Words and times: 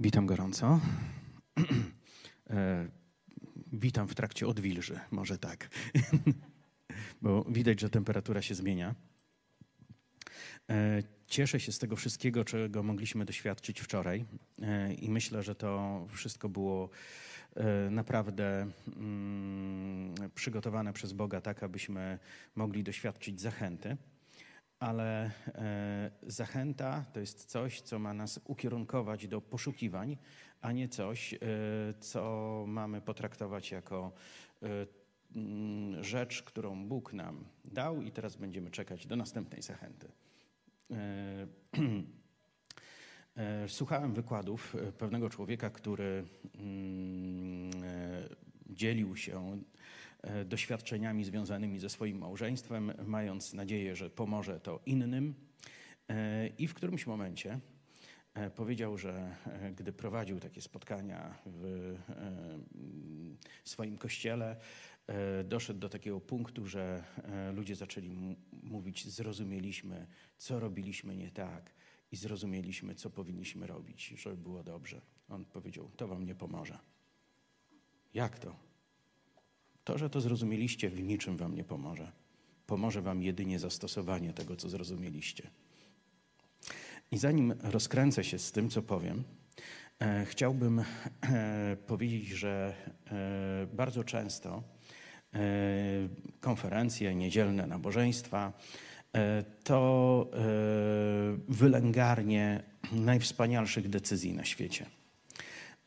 Witam 0.00 0.26
gorąco. 0.26 0.80
E, 2.50 2.88
witam 3.72 4.08
w 4.08 4.14
trakcie 4.14 4.46
odwilży, 4.46 5.00
może 5.10 5.38
tak, 5.38 5.68
bo 7.22 7.44
widać, 7.44 7.80
że 7.80 7.90
temperatura 7.90 8.42
się 8.42 8.54
zmienia. 8.54 8.94
E, 10.70 11.02
cieszę 11.26 11.60
się 11.60 11.72
z 11.72 11.78
tego 11.78 11.96
wszystkiego, 11.96 12.44
czego 12.44 12.82
mogliśmy 12.82 13.24
doświadczyć 13.24 13.80
wczoraj 13.80 14.24
e, 14.62 14.94
i 14.94 15.10
myślę, 15.10 15.42
że 15.42 15.54
to 15.54 16.06
wszystko 16.10 16.48
było 16.48 16.90
naprawdę 17.90 18.70
mm, 18.96 20.14
przygotowane 20.34 20.92
przez 20.92 21.12
Boga 21.12 21.40
tak, 21.40 21.62
abyśmy 21.62 22.18
mogli 22.54 22.82
doświadczyć 22.82 23.40
zachęty 23.40 23.96
ale 24.80 25.30
e, 25.46 26.10
zachęta 26.22 27.04
to 27.12 27.20
jest 27.20 27.44
coś, 27.44 27.80
co 27.80 27.98
ma 27.98 28.14
nas 28.14 28.40
ukierunkować 28.44 29.28
do 29.28 29.40
poszukiwań, 29.40 30.16
a 30.60 30.72
nie 30.72 30.88
coś, 30.88 31.34
e, 31.34 31.38
co 32.00 32.64
mamy 32.68 33.00
potraktować 33.00 33.70
jako 33.70 34.12
e, 34.62 34.66
mm, 35.36 36.04
rzecz, 36.04 36.42
którą 36.42 36.88
Bóg 36.88 37.12
nam 37.12 37.44
dał 37.64 38.02
i 38.02 38.12
teraz 38.12 38.36
będziemy 38.36 38.70
czekać 38.70 39.06
do 39.06 39.16
następnej 39.16 39.62
zachęty. 39.62 40.12
Słuchałem 43.66 44.14
wykładów 44.14 44.76
pewnego 44.98 45.30
człowieka, 45.30 45.70
który 45.70 46.24
mm, 46.54 47.70
dzielił 48.70 49.16
się 49.16 49.60
E, 49.60 49.60
doświadczeniami 50.44 51.24
związanymi 51.24 51.78
ze 51.78 51.88
swoim 51.88 52.18
małżeństwem, 52.18 52.92
mając 53.06 53.54
nadzieję, 53.54 53.96
że 53.96 54.10
pomoże 54.10 54.60
to 54.60 54.80
innym. 54.86 55.34
E, 56.08 56.46
I 56.46 56.66
w 56.66 56.74
którymś 56.74 57.06
momencie 57.06 57.60
e, 58.34 58.50
powiedział, 58.50 58.98
że 58.98 59.36
gdy 59.76 59.92
prowadził 59.92 60.40
takie 60.40 60.60
spotkania 60.60 61.38
w 61.46 61.96
swoim 63.64 63.98
kościele, 63.98 64.56
doszedł 65.44 65.80
do 65.80 65.88
takiego 65.88 66.20
punktu, 66.20 66.66
że 66.66 67.04
ludzie 67.54 67.76
zaczęli 67.76 68.36
mówić: 68.62 69.08
Zrozumieliśmy, 69.08 70.06
co 70.38 70.60
robiliśmy 70.60 71.16
nie 71.16 71.30
tak, 71.30 71.74
i 72.12 72.16
zrozumieliśmy, 72.16 72.94
co 72.94 73.10
powinniśmy 73.10 73.66
robić, 73.66 74.06
żeby 74.06 74.36
było 74.36 74.62
dobrze. 74.62 75.00
On 75.28 75.44
powiedział: 75.44 75.90
To 75.96 76.08
wam 76.08 76.24
nie 76.24 76.34
pomoże. 76.34 76.78
Jak 78.14 78.38
to? 78.38 78.69
To, 79.84 79.98
że 79.98 80.10
to 80.10 80.20
zrozumieliście, 80.20 80.90
w 80.90 81.02
niczym 81.02 81.36
wam 81.36 81.54
nie 81.54 81.64
pomoże. 81.64 82.12
Pomoże 82.66 83.02
wam 83.02 83.22
jedynie 83.22 83.58
zastosowanie 83.58 84.32
tego, 84.32 84.56
co 84.56 84.68
zrozumieliście. 84.68 85.50
I 87.10 87.18
zanim 87.18 87.54
rozkręcę 87.62 88.24
się 88.24 88.38
z 88.38 88.52
tym, 88.52 88.70
co 88.70 88.82
powiem, 88.82 89.24
e, 90.00 90.24
chciałbym 90.24 90.78
e, 90.78 91.76
powiedzieć, 91.86 92.28
że 92.28 92.74
e, 93.06 93.66
bardzo 93.72 94.04
często 94.04 94.62
e, 95.34 95.40
konferencje, 96.40 97.14
niedzielne 97.14 97.66
nabożeństwa 97.66 98.52
e, 99.14 99.44
to 99.64 100.30
e, 100.32 100.38
wylęgarnie 101.48 102.62
najwspanialszych 102.92 103.88
decyzji 103.88 104.32
na 104.32 104.44
świecie. 104.44 104.86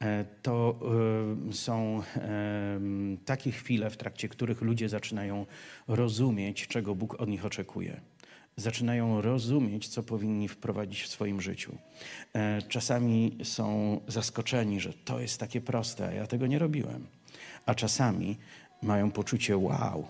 E, 0.04 0.26
to 0.42 0.80
e, 1.50 1.54
są 1.54 2.02
e, 2.16 2.80
takie 3.26 3.52
chwile, 3.52 3.90
w 3.90 3.98
trakcie 3.98 4.30
których 4.30 4.62
ludzie 4.62 4.90
zaczynają 4.90 5.46
rozumieć, 5.88 6.68
czego 6.68 6.96
Bóg 6.96 7.22
od 7.22 7.30
nich 7.30 7.46
oczekuje. 7.46 8.02
Zaczynają 8.58 9.22
rozumieć, 9.22 9.88
co 9.88 10.04
powinni 10.04 10.48
wprowadzić 10.48 11.02
w 11.04 11.08
swoim 11.08 11.42
życiu. 11.42 11.78
Czasami 12.70 13.38
są 13.44 14.00
zaskoczeni, 14.08 14.80
że 14.80 14.94
to 14.94 15.20
jest 15.20 15.40
takie 15.40 15.62
proste, 15.62 16.08
a 16.08 16.12
ja 16.12 16.28
tego 16.28 16.48
nie 16.48 16.60
robiłem. 16.60 17.08
A 17.66 17.76
czasami 17.76 18.38
mają 18.82 19.12
poczucie: 19.12 19.58
wow, 19.58 20.08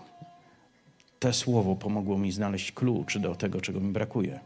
to 1.18 1.32
słowo 1.32 1.76
pomogło 1.76 2.18
mi 2.18 2.32
znaleźć 2.32 2.72
klucz 2.72 3.18
do 3.18 3.34
tego, 3.34 3.60
czego 3.60 3.80
mi 3.80 3.92
brakuje. 3.92 4.40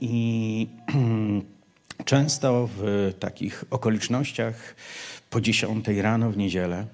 I 0.00 0.66
Często 2.04 2.68
w 2.76 3.12
takich 3.20 3.64
okolicznościach 3.70 4.74
po 5.30 5.40
10 5.40 5.88
rano 5.88 6.30
w 6.30 6.36
niedzielę 6.36 6.86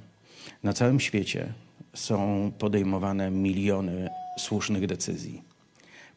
na 0.62 0.72
całym 0.72 1.00
świecie 1.00 1.52
są 1.94 2.52
podejmowane 2.58 3.30
miliony 3.30 4.10
słusznych 4.38 4.86
decyzji. 4.86 5.42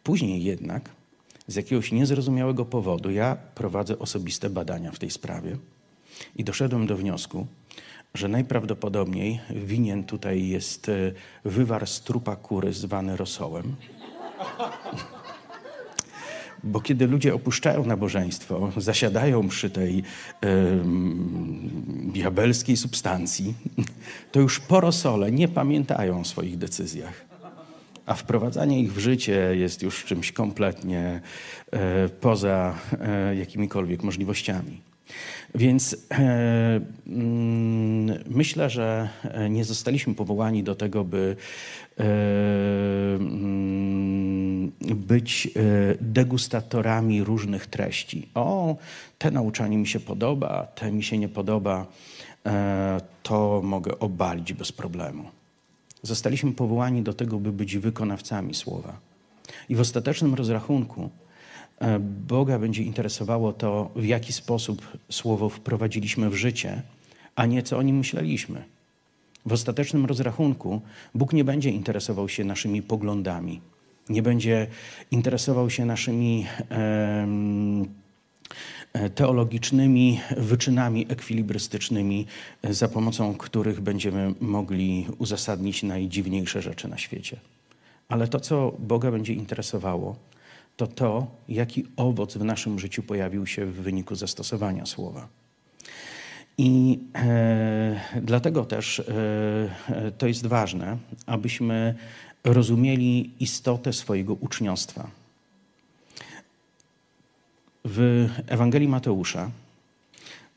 Później 0.03 0.43
jednak, 0.43 0.89
z 1.47 1.55
jakiegoś 1.55 1.91
niezrozumiałego 1.91 2.65
powodu, 2.65 3.11
ja 3.11 3.37
prowadzę 3.55 3.99
osobiste 3.99 4.49
badania 4.49 4.91
w 4.91 4.99
tej 4.99 5.11
sprawie 5.11 5.57
i 6.35 6.43
doszedłem 6.43 6.87
do 6.87 6.97
wniosku, 6.97 7.47
że 8.13 8.27
najprawdopodobniej 8.27 9.39
winien 9.49 10.03
tutaj 10.03 10.47
jest 10.47 10.89
e, 10.89 11.11
wywar 11.45 11.87
z 11.87 12.01
trupa 12.01 12.35
kury 12.35 12.73
zwany 12.73 13.17
rosołem. 13.17 13.75
Bo 16.67 16.81
kiedy 16.81 17.07
ludzie 17.07 17.33
opuszczają 17.33 17.85
nabożeństwo, 17.85 18.71
zasiadają 18.77 19.47
przy 19.47 19.69
tej 19.69 19.97
y, 19.99 20.03
diabelskiej 22.13 22.77
substancji, 22.77 23.53
to 24.31 24.39
już 24.39 24.59
po 24.59 24.81
rosole 24.81 25.31
nie 25.31 25.47
pamiętają 25.47 26.19
o 26.19 26.25
swoich 26.25 26.57
decyzjach. 26.57 27.25
A 28.05 28.13
wprowadzanie 28.13 28.81
ich 28.81 28.93
w 28.93 28.99
życie 28.99 29.55
jest 29.55 29.83
już 29.83 30.05
czymś 30.05 30.31
kompletnie 30.31 31.21
y, 31.73 32.09
poza 32.09 32.75
y, 33.31 33.35
jakimikolwiek 33.35 34.03
możliwościami. 34.03 34.81
Więc 35.55 36.07
e, 36.11 36.79
mm, 37.07 38.23
myślę, 38.29 38.69
że 38.69 39.09
nie 39.49 39.65
zostaliśmy 39.65 40.15
powołani 40.15 40.63
do 40.63 40.75
tego, 40.75 41.03
by 41.03 41.35
mm, 43.17 44.26
być 44.95 45.47
e, 45.47 45.49
degustatorami 46.01 47.23
różnych 47.23 47.67
treści. 47.67 48.29
O, 48.35 48.75
te 49.17 49.31
nauczanie 49.31 49.77
mi 49.77 49.87
się 49.87 49.99
podoba, 49.99 50.67
te 50.75 50.91
mi 50.91 51.03
się 51.03 51.17
nie 51.17 51.29
podoba, 51.29 51.85
e, 52.45 53.01
to 53.23 53.61
mogę 53.63 53.99
obalić 53.99 54.53
bez 54.53 54.71
problemu. 54.71 55.23
Zostaliśmy 56.03 56.51
powołani 56.51 57.01
do 57.01 57.13
tego, 57.13 57.39
by 57.39 57.51
być 57.51 57.77
wykonawcami 57.77 58.53
słowa. 58.53 58.99
I 59.69 59.75
w 59.75 59.79
ostatecznym 59.79 60.33
rozrachunku 60.33 61.09
E, 61.79 61.99
Boga 62.27 62.59
będzie 62.59 62.83
interesowało 62.83 63.53
to, 63.53 63.91
w 63.95 64.05
jaki 64.05 64.33
sposób 64.33 64.97
słowo 65.11 65.49
wprowadziliśmy 65.49 66.29
w 66.29 66.35
życie, 66.35 66.81
a 67.35 67.45
nie 67.45 67.63
co 67.63 67.77
o 67.77 67.81
nim 67.81 67.97
myśleliśmy. 67.97 68.63
W 69.45 69.53
ostatecznym 69.53 70.05
rozrachunku 70.05 70.81
Bóg 71.15 71.33
nie 71.33 71.43
będzie 71.43 71.69
interesował 71.69 72.29
się 72.29 72.43
naszymi 72.43 72.81
poglądami, 72.81 73.61
nie 74.09 74.21
będzie 74.21 74.67
interesował 75.11 75.69
się 75.69 75.85
naszymi 75.85 76.45
e, 76.71 77.27
teologicznymi 79.15 80.19
wyczynami 80.37 81.05
ekwilibrystycznymi, 81.09 82.25
za 82.63 82.87
pomocą 82.87 83.35
których 83.35 83.81
będziemy 83.81 84.33
mogli 84.39 85.07
uzasadnić 85.17 85.83
najdziwniejsze 85.83 86.61
rzeczy 86.61 86.87
na 86.87 86.97
świecie. 86.97 87.39
Ale 88.09 88.27
to, 88.27 88.39
co 88.39 88.73
Boga 88.79 89.11
będzie 89.11 89.33
interesowało, 89.33 90.15
to 90.77 90.87
to, 90.87 91.27
jaki 91.49 91.85
owoc 91.95 92.37
w 92.37 92.43
naszym 92.43 92.79
życiu 92.79 93.03
pojawił 93.03 93.47
się 93.47 93.65
w 93.65 93.73
wyniku 93.73 94.15
zastosowania 94.15 94.85
słowa. 94.85 95.27
I 96.57 96.99
e, 97.15 97.99
dlatego 98.21 98.65
też 98.65 98.99
e, 98.99 99.03
to 100.17 100.27
jest 100.27 100.47
ważne, 100.47 100.97
abyśmy 101.25 101.95
rozumieli 102.53 103.29
istotę 103.39 103.93
swojego 103.93 104.33
uczniostwa. 104.33 105.09
W 107.85 108.29
Ewangelii 108.47 108.87
Mateusza, 108.87 109.51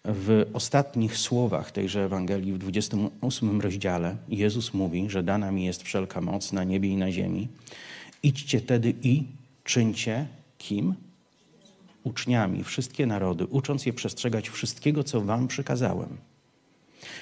w 0.04 0.46
ostatnich 0.52 1.16
słowach 1.16 1.70
tejże 1.70 2.04
Ewangelii, 2.04 2.52
w 2.52 2.58
28 2.58 3.60
rozdziale, 3.60 4.16
Jezus 4.28 4.74
mówi, 4.74 5.10
że 5.10 5.22
dana 5.22 5.50
mi 5.50 5.64
jest 5.64 5.82
wszelka 5.82 6.20
moc 6.20 6.52
na 6.52 6.64
niebie 6.64 6.88
i 6.88 6.96
na 6.96 7.12
ziemi. 7.12 7.48
Idźcie 8.22 8.60
tedy 8.60 8.94
i 9.02 9.24
czyńcie 9.64 10.26
kim? 10.58 10.94
Uczniami 12.04 12.64
wszystkie 12.64 13.06
narody, 13.06 13.46
ucząc 13.46 13.86
je 13.86 13.92
przestrzegać 13.92 14.48
wszystkiego, 14.48 15.04
co 15.04 15.20
wam 15.20 15.48
przykazałem. 15.48 16.16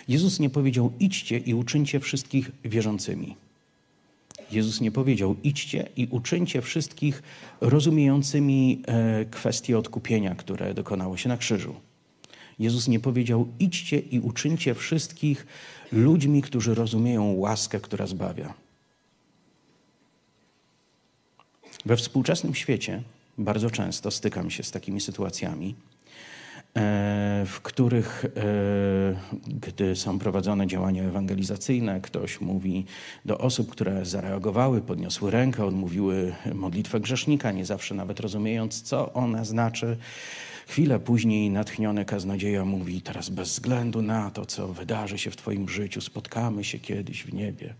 Jezus 0.08 0.40
nie 0.40 0.50
powiedział 0.50 0.92
idźcie 1.00 1.38
i 1.38 1.54
uczyńcie 1.54 2.00
wszystkich 2.00 2.50
wierzącymi. 2.64 3.36
Jezus 4.50 4.80
nie 4.80 4.90
powiedział 4.90 5.36
idźcie 5.42 5.88
i 5.96 6.06
uczyńcie 6.10 6.62
wszystkich 6.62 7.22
rozumiejącymi 7.60 8.82
e, 8.86 9.24
kwestie 9.24 9.78
odkupienia, 9.78 10.34
które 10.34 10.74
dokonało 10.74 11.16
się 11.16 11.28
na 11.28 11.36
krzyżu. 11.36 11.74
Jezus 12.58 12.88
nie 12.88 13.00
powiedział 13.00 13.48
idźcie 13.58 13.98
i 13.98 14.20
uczyńcie 14.20 14.74
wszystkich 14.74 15.46
ludźmi, 15.92 16.42
którzy 16.42 16.74
rozumieją 16.74 17.32
łaskę, 17.32 17.80
która 17.80 18.06
zbawia. 18.06 18.54
We 21.86 21.96
współczesnym 21.96 22.54
świecie 22.54 23.02
bardzo 23.38 23.70
często 23.70 24.10
stykam 24.10 24.50
się 24.50 24.62
z 24.62 24.70
takimi 24.70 25.00
sytuacjami, 25.00 25.74
w 27.46 27.60
których, 27.62 28.24
gdy 29.46 29.96
są 29.96 30.18
prowadzone 30.18 30.66
działania 30.66 31.02
ewangelizacyjne, 31.02 32.00
ktoś 32.00 32.40
mówi 32.40 32.84
do 33.24 33.38
osób, 33.38 33.70
które 33.70 34.04
zareagowały, 34.04 34.80
podniosły 34.80 35.30
rękę, 35.30 35.64
odmówiły 35.64 36.34
modlitwę 36.54 37.00
grzesznika, 37.00 37.52
nie 37.52 37.64
zawsze 37.64 37.94
nawet 37.94 38.20
rozumiejąc, 38.20 38.82
co 38.82 39.12
ona 39.12 39.44
znaczy. 39.44 39.96
Chwilę 40.66 41.00
później 41.00 41.50
natchniony 41.50 42.04
kaznodzieja 42.04 42.64
mówi: 42.64 43.00
Teraz 43.00 43.28
bez 43.28 43.48
względu 43.48 44.02
na 44.02 44.30
to, 44.30 44.46
co 44.46 44.68
wydarzy 44.68 45.18
się 45.18 45.30
w 45.30 45.36
Twoim 45.36 45.68
życiu, 45.68 46.00
spotkamy 46.00 46.64
się 46.64 46.78
kiedyś 46.78 47.24
w 47.24 47.34
niebie. 47.34 47.74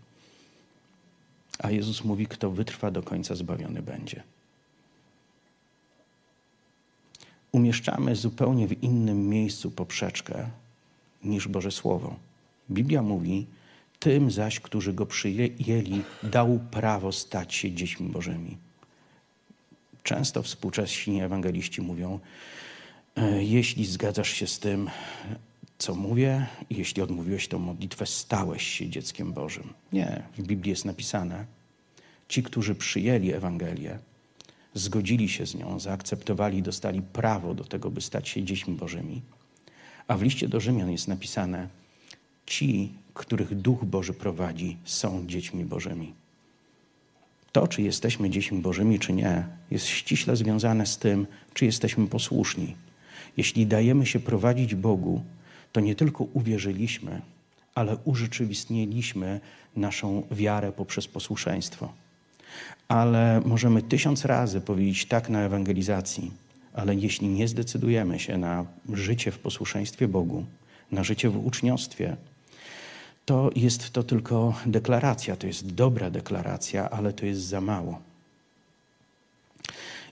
A 1.59 1.71
Jezus 1.71 2.03
mówi: 2.03 2.27
Kto 2.27 2.51
wytrwa 2.51 2.91
do 2.91 3.03
końca, 3.03 3.35
zbawiony 3.35 3.81
będzie. 3.81 4.23
Umieszczamy 7.51 8.15
zupełnie 8.15 8.67
w 8.67 8.83
innym 8.83 9.29
miejscu 9.29 9.71
poprzeczkę 9.71 10.49
niż 11.23 11.47
Boże 11.47 11.71
Słowo. 11.71 12.15
Biblia 12.71 13.01
mówi: 13.01 13.45
Tym 13.99 14.31
zaś, 14.31 14.59
którzy 14.59 14.93
go 14.93 15.05
przyjęli, 15.05 16.01
dał 16.23 16.59
prawo 16.71 17.11
stać 17.11 17.55
się 17.55 17.71
dziećmi 17.71 18.09
Bożymi. 18.09 18.57
Często 20.03 20.43
współcześni 20.43 21.21
ewangeliści 21.21 21.81
mówią: 21.81 22.19
E, 23.15 23.43
jeśli 23.43 23.85
zgadzasz 23.85 24.29
się 24.29 24.47
z 24.47 24.59
tym, 24.59 24.89
co 25.77 25.95
mówię, 25.95 26.47
jeśli 26.69 27.01
odmówiłeś 27.01 27.47
tę 27.47 27.57
modlitwę, 27.57 28.05
stałeś 28.05 28.67
się 28.67 28.89
dzieckiem 28.89 29.33
Bożym. 29.33 29.73
Nie, 29.93 30.23
w 30.37 30.41
Biblii 30.41 30.69
jest 30.69 30.85
napisane: 30.85 31.45
Ci, 32.27 32.43
którzy 32.43 32.75
przyjęli 32.75 33.33
Ewangelię, 33.33 33.99
zgodzili 34.73 35.29
się 35.29 35.45
z 35.45 35.55
nią, 35.55 35.79
zaakceptowali, 35.79 36.61
dostali 36.61 37.01
prawo 37.01 37.53
do 37.53 37.63
tego, 37.63 37.91
by 37.91 38.01
stać 38.01 38.29
się 38.29 38.43
dziećmi 38.43 38.75
Bożymi. 38.75 39.21
A 40.07 40.17
w 40.17 40.21
liście 40.21 40.47
do 40.47 40.59
Rzymian 40.59 40.91
jest 40.91 41.07
napisane: 41.07 41.67
Ci, 42.45 42.93
których 43.13 43.55
Duch 43.55 43.85
Boży 43.85 44.13
prowadzi, 44.13 44.77
są 44.85 45.27
dziećmi 45.27 45.65
Bożymi. 45.65 46.13
To, 47.51 47.67
czy 47.67 47.81
jesteśmy 47.81 48.29
dziećmi 48.29 48.59
Bożymi, 48.59 48.99
czy 48.99 49.13
nie, 49.13 49.45
jest 49.71 49.85
ściśle 49.87 50.35
związane 50.35 50.85
z 50.85 50.97
tym, 50.97 51.27
czy 51.53 51.65
jesteśmy 51.65 52.07
posłuszni 52.07 52.75
jeśli 53.39 53.67
dajemy 53.67 54.05
się 54.05 54.19
prowadzić 54.19 54.75
Bogu, 54.75 55.23
to 55.71 55.79
nie 55.79 55.95
tylko 55.95 56.23
uwierzyliśmy, 56.23 57.21
ale 57.75 57.97
urzeczywistniliśmy 57.97 59.39
naszą 59.75 60.23
wiarę 60.31 60.71
poprzez 60.71 61.07
posłuszeństwo. 61.07 61.93
Ale 62.87 63.41
możemy 63.45 63.81
tysiąc 63.81 64.25
razy 64.25 64.61
powiedzieć 64.61 65.05
tak 65.05 65.29
na 65.29 65.41
ewangelizacji, 65.41 66.31
ale 66.73 66.95
jeśli 66.95 67.27
nie 67.27 67.47
zdecydujemy 67.47 68.19
się 68.19 68.37
na 68.37 68.65
życie 68.93 69.31
w 69.31 69.39
posłuszeństwie 69.39 70.07
Bogu, 70.07 70.45
na 70.91 71.03
życie 71.03 71.29
w 71.29 71.45
uczniostwie, 71.45 72.15
to 73.25 73.49
jest 73.55 73.89
to 73.89 74.03
tylko 74.03 74.53
deklaracja, 74.65 75.35
to 75.35 75.47
jest 75.47 75.73
dobra 75.73 76.09
deklaracja, 76.09 76.89
ale 76.89 77.13
to 77.13 77.25
jest 77.25 77.41
za 77.41 77.61
mało. 77.61 77.99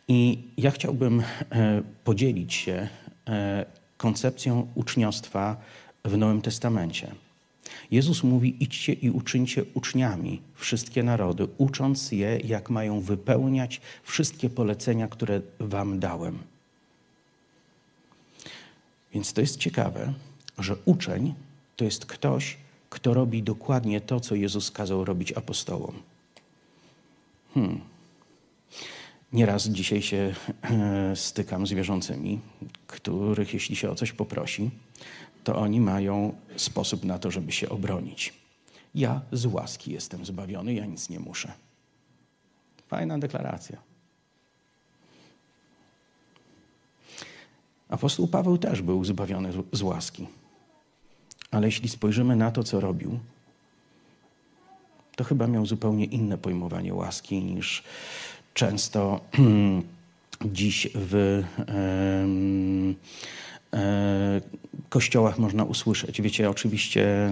I 0.07 0.39
ja 0.57 0.71
chciałbym 0.71 1.23
e, 1.51 1.81
podzielić 2.03 2.53
się 2.53 2.87
E, 3.27 3.65
koncepcją 3.97 4.67
uczniostwa 4.75 5.57
w 6.05 6.17
Nowym 6.17 6.41
Testamencie. 6.41 7.11
Jezus 7.91 8.23
mówi: 8.23 8.55
idźcie 8.59 8.93
i 8.93 9.09
uczyńcie 9.09 9.65
uczniami 9.73 10.41
wszystkie 10.55 11.03
narody, 11.03 11.47
ucząc 11.57 12.11
je, 12.11 12.39
jak 12.43 12.69
mają 12.69 13.01
wypełniać 13.01 13.81
wszystkie 14.03 14.49
polecenia, 14.49 15.07
które 15.07 15.41
wam 15.59 15.99
dałem. 15.99 16.37
Więc 19.13 19.33
to 19.33 19.41
jest 19.41 19.57
ciekawe, 19.57 20.13
że 20.57 20.75
uczeń 20.85 21.33
to 21.75 21.85
jest 21.85 22.05
ktoś, 22.05 22.57
kto 22.89 23.13
robi 23.13 23.43
dokładnie 23.43 24.01
to, 24.01 24.19
co 24.19 24.35
Jezus 24.35 24.71
kazał 24.71 25.05
robić 25.05 25.31
apostołom. 25.33 25.95
Hmm. 27.53 27.79
Nieraz 29.33 29.67
dzisiaj 29.67 30.01
się 30.01 30.35
stykam 31.15 31.67
z 31.67 31.73
wierzącymi, 31.73 32.39
których 32.87 33.53
jeśli 33.53 33.75
się 33.75 33.89
o 33.89 33.95
coś 33.95 34.11
poprosi, 34.11 34.69
to 35.47 35.55
oni 35.55 35.81
mają 35.81 36.35
sposób 36.57 37.05
na 37.05 37.19
to, 37.19 37.31
żeby 37.31 37.51
się 37.51 37.69
obronić. 37.69 38.33
Ja 38.95 39.21
z 39.31 39.45
łaski 39.45 39.91
jestem 39.91 40.25
zbawiony, 40.25 40.73
ja 40.73 40.85
nic 40.85 41.09
nie 41.09 41.19
muszę. 41.19 41.51
Fajna 42.87 43.19
deklaracja. 43.19 43.77
Apostoł 47.89 48.27
Paweł 48.27 48.57
też 48.57 48.81
był 48.81 49.05
zbawiony 49.05 49.51
z 49.71 49.81
łaski. 49.81 50.27
Ale 51.51 51.67
jeśli 51.67 51.89
spojrzymy 51.89 52.35
na 52.35 52.51
to, 52.51 52.63
co 52.63 52.79
robił, 52.79 53.19
to 55.15 55.23
chyba 55.23 55.47
miał 55.47 55.65
zupełnie 55.65 56.05
inne 56.05 56.37
pojmowanie 56.37 56.93
łaski 56.93 57.43
niż 57.43 57.83
często 58.53 59.19
dziś 60.45 60.87
w 60.95 61.43
e, 61.59 62.27
kościołach 64.89 65.39
można 65.39 65.63
usłyszeć. 65.63 66.21
Wiecie, 66.21 66.49
oczywiście 66.49 67.31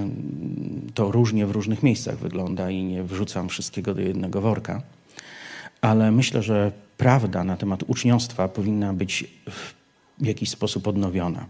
to 0.94 1.12
różnie 1.12 1.46
w 1.46 1.52
różnych 1.52 1.84
miejscach 1.84 2.18
wygląda 2.18 2.70
i 2.70 2.84
nie 2.84 3.04
wrzucam 3.04 3.50
wszystkiego 3.50 3.94
do 3.94 4.02
jednego 4.02 4.42
worka, 4.42 4.82
ale 5.82 6.12
myślę, 6.12 6.44
że 6.44 6.72
prawda 6.98 7.44
na 7.44 7.58
temat 7.58 7.84
uczniostwa 7.88 8.48
powinna 8.48 8.94
być 8.94 9.24
w 10.20 10.26
jakiś 10.26 10.50
sposób 10.50 10.88
odnowiona. 10.88 11.46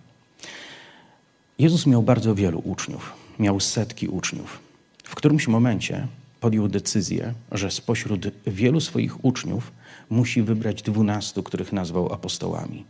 Jezus 1.60 1.88
miał 1.88 2.04
bardzo 2.04 2.36
wielu 2.36 2.62
uczniów, 2.66 3.14
miał 3.40 3.60
setki 3.60 4.08
uczniów. 4.08 4.60
W 5.04 5.16
którymś 5.16 5.48
momencie 5.48 6.08
podjął 6.40 6.68
decyzję, 6.68 7.34
że 7.52 7.72
spośród 7.72 8.28
wielu 8.48 8.82
swoich 8.82 9.26
uczniów 9.26 9.72
musi 10.10 10.42
wybrać 10.42 10.82
dwunastu, 10.82 11.44
których 11.44 11.74
nazwał 11.74 12.14
apostołami. 12.14 12.86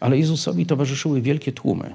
Ale 0.00 0.18
Jezusowi 0.18 0.66
towarzyszyły 0.66 1.20
wielkie 1.20 1.52
tłumy. 1.52 1.94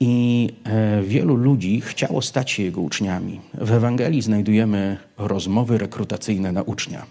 I 0.00 0.48
e, 0.64 1.02
wielu 1.02 1.36
ludzi 1.36 1.80
chciało 1.80 2.22
stać 2.22 2.50
się 2.50 2.62
jego 2.62 2.80
uczniami. 2.80 3.40
W 3.54 3.72
Ewangelii 3.72 4.22
znajdujemy 4.22 4.96
rozmowy 5.18 5.78
rekrutacyjne 5.78 6.52
na 6.52 6.62
ucznia. 6.62 7.06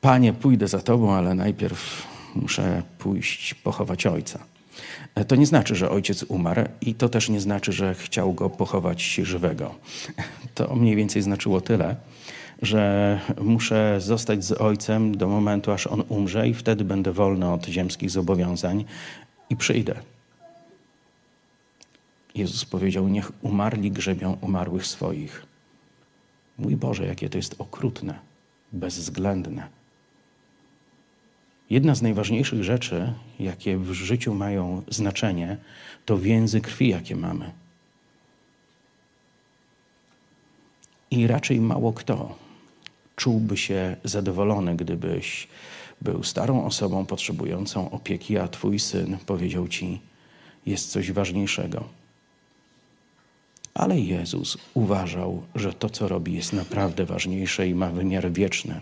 Panie, 0.00 0.32
pójdę 0.32 0.68
za 0.68 0.78
tobą, 0.78 1.14
ale 1.14 1.34
najpierw 1.34 2.06
muszę 2.34 2.82
pójść 2.98 3.54
pochować 3.54 4.06
ojca. 4.06 4.38
To 5.28 5.36
nie 5.36 5.46
znaczy, 5.46 5.74
że 5.74 5.90
ojciec 5.90 6.22
umarł 6.22 6.64
i 6.80 6.94
to 6.94 7.08
też 7.08 7.28
nie 7.28 7.40
znaczy, 7.40 7.72
że 7.72 7.94
chciał 7.94 8.32
go 8.32 8.50
pochować 8.50 9.02
żywego. 9.22 9.74
To 10.54 10.76
mniej 10.76 10.96
więcej 10.96 11.22
znaczyło 11.22 11.60
tyle, 11.60 11.96
że 12.62 13.20
muszę 13.40 14.00
zostać 14.00 14.44
z 14.44 14.52
ojcem 14.52 15.16
do 15.16 15.28
momentu, 15.28 15.72
aż 15.72 15.86
on 15.86 16.02
umrze 16.08 16.48
i 16.48 16.54
wtedy 16.54 16.84
będę 16.84 17.12
wolny 17.12 17.52
od 17.52 17.66
ziemskich 17.66 18.10
zobowiązań 18.10 18.84
i 19.50 19.56
przyjdę. 19.56 19.94
Jezus 22.34 22.64
powiedział: 22.64 23.08
Niech 23.08 23.32
umarli 23.44 23.90
grzebią 23.90 24.36
umarłych 24.40 24.86
swoich. 24.86 25.46
Mój 26.58 26.76
Boże, 26.76 27.06
jakie 27.06 27.28
to 27.28 27.38
jest 27.38 27.54
okrutne, 27.58 28.18
bezwzględne. 28.72 29.68
Jedna 31.70 31.94
z 31.94 32.02
najważniejszych 32.02 32.64
rzeczy, 32.64 33.12
jakie 33.38 33.78
w 33.78 33.92
życiu 33.92 34.34
mają 34.34 34.82
znaczenie, 34.88 35.56
to 36.04 36.18
więzy 36.18 36.60
krwi, 36.60 36.88
jakie 36.88 37.16
mamy. 37.16 37.50
I 41.10 41.26
raczej 41.26 41.60
mało 41.60 41.92
kto 41.92 42.41
czułby 43.22 43.56
się 43.56 43.96
zadowolony, 44.04 44.76
gdybyś 44.76 45.48
był 46.00 46.22
starą 46.22 46.64
osobą 46.64 47.06
potrzebującą 47.06 47.90
opieki, 47.90 48.38
a 48.38 48.48
twój 48.48 48.78
syn 48.78 49.18
powiedział 49.26 49.68
ci: 49.68 50.00
Jest 50.66 50.90
coś 50.90 51.12
ważniejszego. 51.12 51.84
Ale 53.74 54.00
Jezus 54.00 54.58
uważał, 54.74 55.42
że 55.54 55.72
to, 55.72 55.90
co 55.90 56.08
robi, 56.08 56.32
jest 56.34 56.52
naprawdę 56.52 57.06
ważniejsze 57.06 57.68
i 57.68 57.74
ma 57.74 57.90
wymiar 57.90 58.32
wieczny 58.32 58.80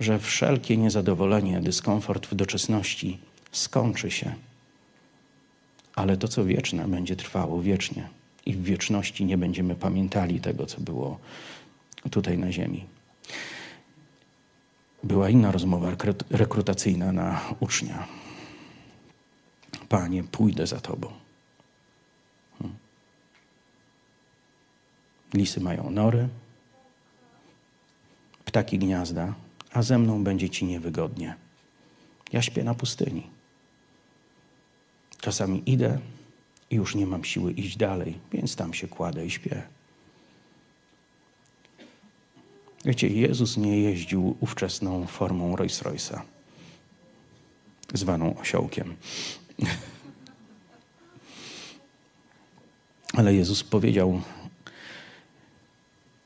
że 0.00 0.18
wszelkie 0.18 0.76
niezadowolenie, 0.76 1.60
dyskomfort 1.60 2.26
w 2.26 2.34
doczesności 2.34 3.18
skończy 3.52 4.10
się. 4.10 4.34
Ale 5.94 6.16
to, 6.16 6.28
co 6.28 6.44
wieczne, 6.44 6.88
będzie 6.88 7.16
trwało 7.16 7.62
wiecznie. 7.62 8.08
I 8.46 8.52
w 8.52 8.62
wieczności 8.62 9.24
nie 9.24 9.38
będziemy 9.38 9.74
pamiętali 9.74 10.40
tego, 10.40 10.66
co 10.66 10.80
było 10.80 11.18
tutaj 12.10 12.38
na 12.38 12.52
ziemi. 12.52 12.95
Była 15.02 15.30
inna 15.30 15.52
rozmowa 15.52 15.90
rekrutacyjna 16.30 17.12
na 17.12 17.40
ucznia. 17.60 18.06
Panie, 19.88 20.24
pójdę 20.24 20.66
za 20.66 20.80
Tobą. 20.80 21.12
Hmm. 22.58 22.76
Lisy 25.34 25.60
mają 25.60 25.90
nory, 25.90 26.28
ptaki 28.44 28.78
gniazda, 28.78 29.34
a 29.72 29.82
ze 29.82 29.98
mną 29.98 30.24
będzie 30.24 30.50
ci 30.50 30.64
niewygodnie. 30.64 31.34
Ja 32.32 32.42
śpię 32.42 32.64
na 32.64 32.74
pustyni. 32.74 33.30
Czasami 35.20 35.62
idę 35.66 35.98
i 36.70 36.76
już 36.76 36.94
nie 36.94 37.06
mam 37.06 37.24
siły 37.24 37.52
iść 37.52 37.76
dalej, 37.76 38.18
więc 38.32 38.56
tam 38.56 38.74
się 38.74 38.88
kładę 38.88 39.26
i 39.26 39.30
śpię. 39.30 39.62
Wiecie, 42.84 43.08
Jezus 43.08 43.56
nie 43.56 43.80
jeździł 43.80 44.36
ówczesną 44.40 45.06
formą 45.06 45.56
Rolls 45.56 45.82
Royce'a, 45.82 46.20
zwaną 47.94 48.38
osiołkiem. 48.38 48.96
Ale 53.16 53.34
Jezus 53.34 53.64
powiedział: 53.64 54.20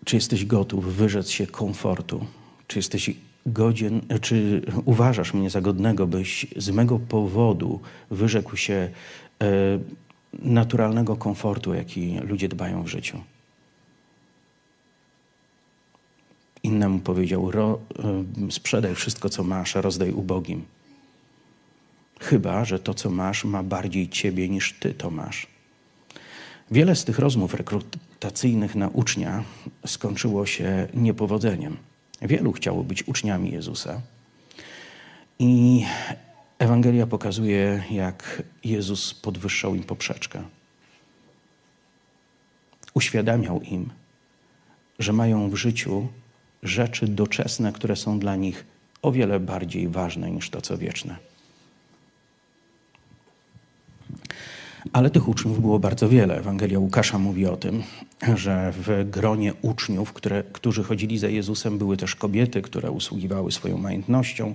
Czy 0.04 0.16
jesteś 0.16 0.44
gotów 0.44 0.94
wyrzec 0.94 1.30
się 1.30 1.46
komfortu? 1.46 2.26
Czy 2.66 2.78
jesteś 2.78 3.10
godzien, 3.46 4.00
czy 4.20 4.62
uważasz 4.84 5.34
mnie 5.34 5.50
za 5.50 5.60
godnego, 5.60 6.06
byś 6.06 6.46
z 6.56 6.70
mego 6.70 6.98
powodu 6.98 7.80
wyrzekł 8.10 8.56
się 8.56 8.90
e, 9.42 9.78
naturalnego 10.32 11.16
komfortu, 11.16 11.74
jaki 11.74 12.18
ludzie 12.18 12.48
dbają 12.48 12.82
w 12.82 12.88
życiu? 12.88 13.20
Innemu 16.62 16.98
powiedział: 16.98 17.50
ro, 17.50 17.78
e, 18.48 18.50
sprzedaj 18.50 18.94
wszystko, 18.94 19.28
co 19.28 19.44
masz, 19.44 19.76
a 19.76 19.80
rozdaj 19.80 20.12
ubogim. 20.12 20.64
Chyba, 22.20 22.64
że 22.64 22.78
to, 22.78 22.94
co 22.94 23.10
masz, 23.10 23.44
ma 23.44 23.62
bardziej 23.62 24.08
ciebie 24.08 24.48
niż 24.48 24.72
ty 24.72 24.94
to 24.94 25.10
masz. 25.10 25.46
Wiele 26.70 26.96
z 26.96 27.04
tych 27.04 27.18
rozmów 27.18 27.54
rekrutacyjnych 27.54 28.74
na 28.74 28.88
ucznia 28.88 29.44
skończyło 29.86 30.46
się 30.46 30.88
niepowodzeniem. 30.94 31.76
Wielu 32.22 32.52
chciało 32.52 32.84
być 32.84 33.08
uczniami 33.08 33.52
Jezusa. 33.52 34.00
I 35.38 35.84
Ewangelia 36.58 37.06
pokazuje, 37.06 37.84
jak 37.90 38.42
Jezus 38.64 39.14
podwyższał 39.14 39.74
im 39.74 39.82
poprzeczkę. 39.82 40.42
Uświadamiał 42.94 43.60
im, 43.62 43.90
że 44.98 45.12
mają 45.12 45.50
w 45.50 45.54
życiu 45.54 46.08
rzeczy 46.62 47.08
doczesne, 47.08 47.72
które 47.72 47.96
są 47.96 48.18
dla 48.18 48.36
nich 48.36 48.64
o 49.02 49.12
wiele 49.12 49.40
bardziej 49.40 49.88
ważne 49.88 50.30
niż 50.30 50.50
to, 50.50 50.60
co 50.60 50.78
wieczne. 50.78 51.16
Ale 54.92 55.10
tych 55.10 55.28
uczniów 55.28 55.60
było 55.60 55.78
bardzo 55.78 56.08
wiele. 56.08 56.38
Ewangelia 56.38 56.78
Łukasza 56.78 57.18
mówi 57.18 57.46
o 57.46 57.56
tym, 57.56 57.82
że 58.34 58.72
w 58.76 59.10
gronie 59.10 59.54
uczniów, 59.62 60.12
które, 60.12 60.42
którzy 60.52 60.84
chodzili 60.84 61.18
za 61.18 61.28
Jezusem, 61.28 61.78
były 61.78 61.96
też 61.96 62.14
kobiety, 62.14 62.62
które 62.62 62.90
usługiwały 62.90 63.52
swoją 63.52 63.78
majątnością. 63.78 64.54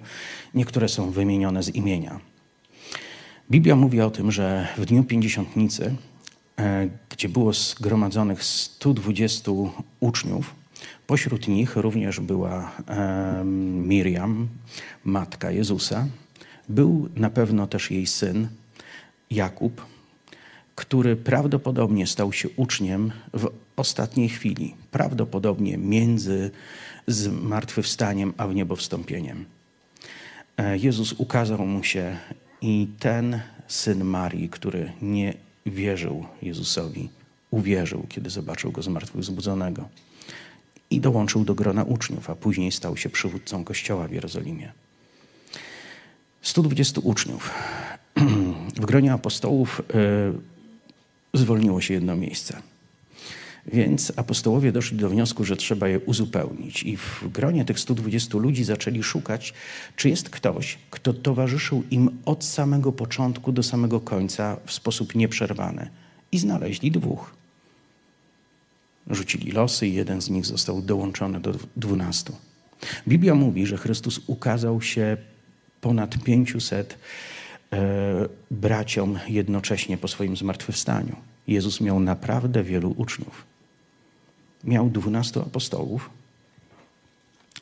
Niektóre 0.54 0.90
są 0.90 1.12
wymienione 1.12 1.64
z 1.64 1.76
imienia. 1.76 2.20
Biblia 3.52 3.76
mówi 3.76 4.02
o 4.02 4.12
tym, 4.12 4.32
że 4.32 4.68
w 4.78 4.86
dniu 4.86 5.04
Pięćdziesiątnicy, 5.04 5.96
e, 6.60 6.90
gdzie 7.10 7.30
było 7.30 7.54
zgromadzonych 7.54 8.44
120 8.44 9.52
uczniów, 10.00 10.56
pośród 11.08 11.48
nich 11.48 11.76
również 11.76 12.20
była 12.20 12.72
Miriam, 13.74 14.48
matka 15.04 15.52
Jezusa. 15.52 16.08
Był 16.70 17.10
na 17.16 17.30
pewno 17.30 17.68
też 17.68 17.92
jej 17.92 18.08
syn 18.08 18.48
Jakub, 19.32 19.86
który 20.76 21.16
prawdopodobnie 21.16 22.08
stał 22.08 22.34
się 22.34 22.50
uczniem 22.56 23.12
w 23.34 23.50
ostatniej 23.76 24.30
chwili, 24.30 24.76
prawdopodobnie 24.92 25.78
między 25.78 26.52
zmartwychwstaniem 27.08 28.34
a 28.38 28.48
wniebowstąpieniem. 28.48 29.46
E, 30.58 30.78
Jezus 30.78 31.14
ukazał 31.14 31.66
mu 31.66 31.84
się 31.84 32.18
i 32.62 32.88
ten 33.00 33.40
syn 33.68 34.04
Marii, 34.04 34.50
który 34.50 34.92
nie 35.02 35.34
wierzył 35.66 36.26
Jezusowi, 36.42 37.10
uwierzył, 37.52 38.06
kiedy 38.10 38.30
zobaczył 38.30 38.72
go 38.72 38.82
zmartwychwzbudzonego 38.82 39.90
i 40.90 41.00
dołączył 41.00 41.46
do 41.46 41.56
grona 41.56 41.84
uczniów, 41.84 42.30
a 42.30 42.36
później 42.36 42.72
stał 42.72 42.98
się 42.98 43.10
przywódcą 43.10 43.64
kościoła 43.64 44.08
w 44.08 44.12
Jerozolimie. 44.12 44.72
120 46.42 47.02
uczniów. 47.04 47.52
W 48.82 48.86
gronie 48.86 49.14
apostołów 49.14 49.82
e, 49.94 50.34
zwolniło 51.34 51.82
się 51.82 51.94
jedno 51.94 52.16
miejsce. 52.16 52.62
Więc 53.74 54.14
apostołowie 54.16 54.72
doszli 54.72 54.98
do 54.98 55.10
wniosku, 55.10 55.44
że 55.44 55.58
trzeba 55.58 55.88
je 55.88 56.00
uzupełnić. 56.00 56.84
I 56.84 56.98
w 56.98 57.24
gronie 57.32 57.66
tych 57.66 57.80
120 57.80 58.38
ludzi 58.38 58.64
zaczęli 58.64 59.04
szukać, 59.04 59.54
czy 59.96 60.10
jest 60.10 60.30
ktoś, 60.30 60.78
kto 60.90 61.14
towarzyszył 61.14 61.84
im 61.92 62.10
od 62.26 62.44
samego 62.44 62.92
początku 62.92 63.52
do 63.52 63.64
samego 63.64 64.00
końca 64.00 64.58
w 64.66 64.72
sposób 64.72 65.16
nieprzerwany. 65.16 65.90
I 66.32 66.40
znaleźli 66.40 66.92
dwóch. 66.92 67.36
Rzucili 69.10 69.52
losy 69.52 69.88
i 69.88 69.94
jeden 69.94 70.22
z 70.22 70.30
nich 70.30 70.46
został 70.46 70.82
dołączony 70.82 71.40
do 71.40 71.54
dwunastu. 71.76 72.36
Biblia 73.08 73.36
mówi, 73.36 73.66
że 73.66 73.78
Chrystus 73.78 74.22
ukazał 74.28 74.82
się 74.82 75.18
ponad 75.82 76.24
500 76.24 76.98
E, 77.76 78.28
braciom 78.52 79.20
jednocześnie 79.28 79.98
po 79.98 80.08
swoim 80.08 80.38
zmartwychwstaniu. 80.38 81.16
Jezus 81.48 81.82
miał 81.82 82.00
naprawdę 82.00 82.64
wielu 82.64 82.94
uczniów. 82.98 83.46
Miał 84.64 84.90
dwunastu 84.90 85.42
apostołów, 85.42 86.10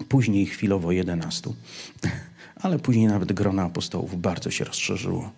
później 0.09 0.45
chwilowo 0.45 0.91
jedenastu, 0.91 1.55
ale 2.63 2.79
później 2.79 3.07
nawet 3.07 3.33
grona 3.33 3.63
apostołów 3.63 4.21
bardzo 4.21 4.51
się 4.51 4.65
rozszerzyło. 4.65 5.31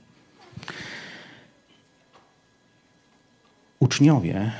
Uczniowie 3.79 4.51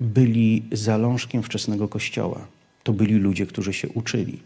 byli 0.00 0.62
zalążkiem 0.72 1.42
wczesnego 1.42 1.88
kościoła. 1.88 2.46
To 2.82 2.92
byli 2.92 3.14
ludzie, 3.14 3.46
którzy 3.46 3.72
się 3.72 3.88
uczyli. 3.88 4.38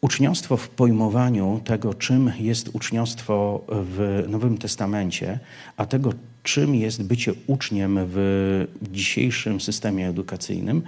Uczniostwo 0.00 0.56
w 0.56 0.68
pojmowaniu 0.68 1.60
tego, 1.64 1.94
czym 1.94 2.32
jest 2.38 2.70
uczniostwo 2.72 3.64
w 3.68 4.24
Nowym 4.28 4.58
Testamencie, 4.58 5.38
a 5.76 5.86
tego, 5.86 6.12
czym 6.42 6.74
jest 6.74 7.02
bycie 7.02 7.34
uczniem 7.46 7.98
w 8.02 8.66
dzisiejszym 8.92 9.60
systemie 9.60 10.08
edukacyjnym, 10.08 10.82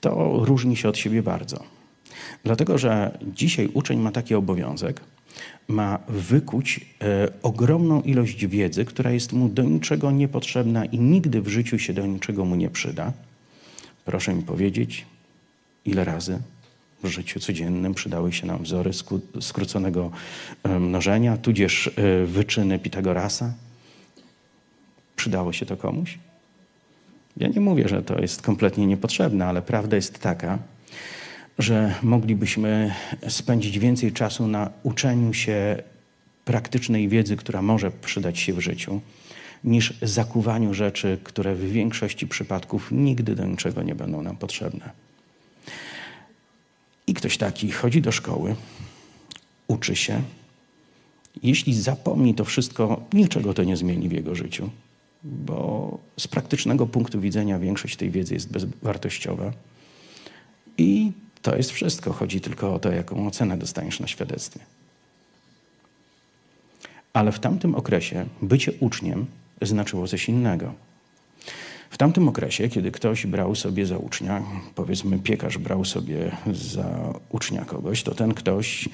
to 0.00 0.40
różni 0.44 0.76
się 0.76 0.88
od 0.88 0.98
siebie 0.98 1.22
bardzo. 1.22 1.62
Dlatego, 2.44 2.78
że 2.78 3.18
dzisiaj 3.34 3.68
uczeń 3.74 4.00
ma 4.00 4.12
taki 4.12 4.34
obowiązek, 4.34 5.00
ma 5.68 5.98
wykuć 6.08 6.80
e, 7.02 7.28
ogromną 7.42 8.02
ilość 8.02 8.46
wiedzy, 8.46 8.84
która 8.84 9.10
jest 9.10 9.32
mu 9.32 9.48
do 9.48 9.62
niczego 9.62 10.10
niepotrzebna 10.10 10.84
i 10.84 10.98
nigdy 10.98 11.42
w 11.42 11.48
życiu 11.48 11.78
się 11.78 11.92
do 11.92 12.06
niczego 12.06 12.44
mu 12.44 12.56
nie 12.56 12.70
przyda. 12.70 13.12
Proszę 14.04 14.34
mi 14.34 14.42
powiedzieć, 14.42 15.06
ile 15.84 16.04
razy 16.04 16.38
w 17.02 17.08
życiu 17.08 17.40
codziennym 17.40 17.94
przydały 17.94 18.32
się 18.32 18.46
nam 18.46 18.62
wzory 18.62 18.90
skróconego 19.40 20.10
e, 20.62 20.78
mnożenia, 20.78 21.36
tudzież 21.36 21.86
e, 21.86 22.26
wyczyny 22.26 22.78
Pitagorasa. 22.78 23.52
Przydało 25.16 25.52
się 25.52 25.66
to 25.66 25.76
komuś? 25.76 26.18
Ja 27.36 27.48
nie 27.48 27.60
mówię, 27.60 27.88
że 27.88 28.02
to 28.02 28.20
jest 28.20 28.42
kompletnie 28.42 28.86
niepotrzebne, 28.86 29.46
ale 29.46 29.62
prawda 29.62 29.96
jest 29.96 30.18
taka, 30.18 30.58
że 31.58 31.94
moglibyśmy 32.02 32.94
spędzić 33.28 33.78
więcej 33.78 34.12
czasu 34.12 34.48
na 34.48 34.70
uczeniu 34.82 35.32
się 35.34 35.82
praktycznej 36.44 37.08
wiedzy, 37.08 37.36
która 37.36 37.62
może 37.62 37.90
przydać 37.90 38.38
się 38.38 38.52
w 38.52 38.60
życiu, 38.60 39.00
niż 39.64 39.94
zakuwaniu 40.02 40.74
rzeczy, 40.74 41.18
które 41.24 41.54
w 41.54 41.72
większości 41.72 42.26
przypadków 42.26 42.88
nigdy 42.92 43.34
do 43.34 43.44
niczego 43.44 43.82
nie 43.82 43.94
będą 43.94 44.22
nam 44.22 44.36
potrzebne. 44.36 44.90
I 47.06 47.14
ktoś 47.14 47.36
taki 47.36 47.70
chodzi 47.70 48.02
do 48.02 48.12
szkoły, 48.12 48.56
uczy 49.68 49.96
się. 49.96 50.22
Jeśli 51.42 51.74
zapomni 51.74 52.34
to 52.34 52.44
wszystko, 52.44 53.02
niczego 53.12 53.54
to 53.54 53.64
nie 53.64 53.76
zmieni 53.76 54.08
w 54.08 54.12
jego 54.12 54.34
życiu, 54.34 54.70
bo 55.22 55.98
z 56.18 56.28
praktycznego 56.28 56.86
punktu 56.86 57.20
widzenia 57.20 57.58
większość 57.58 57.96
tej 57.96 58.10
wiedzy 58.10 58.34
jest 58.34 58.52
bezwartościowa. 58.52 59.52
I 60.78 61.12
to 61.42 61.56
jest 61.56 61.70
wszystko. 61.70 62.12
Chodzi 62.12 62.40
tylko 62.40 62.74
o 62.74 62.78
to, 62.78 62.92
jaką 62.92 63.26
ocenę 63.26 63.58
dostaniesz 63.58 64.00
na 64.00 64.06
świadectwie. 64.06 64.60
Ale 67.12 67.32
w 67.32 67.38
tamtym 67.38 67.74
okresie 67.74 68.26
bycie 68.42 68.72
uczniem 68.80 69.26
znaczyło 69.62 70.08
coś 70.08 70.28
innego. 70.28 70.72
W 71.90 71.98
tamtym 71.98 72.28
okresie, 72.28 72.68
kiedy 72.68 72.90
ktoś 72.90 73.26
brał 73.26 73.54
sobie 73.54 73.86
za 73.86 73.98
ucznia, 73.98 74.42
powiedzmy 74.74 75.18
piekarz 75.18 75.58
brał 75.58 75.84
sobie 75.84 76.36
za 76.52 77.14
ucznia 77.30 77.64
kogoś, 77.64 78.02
to 78.02 78.14
ten 78.14 78.34
ktoś 78.34 78.88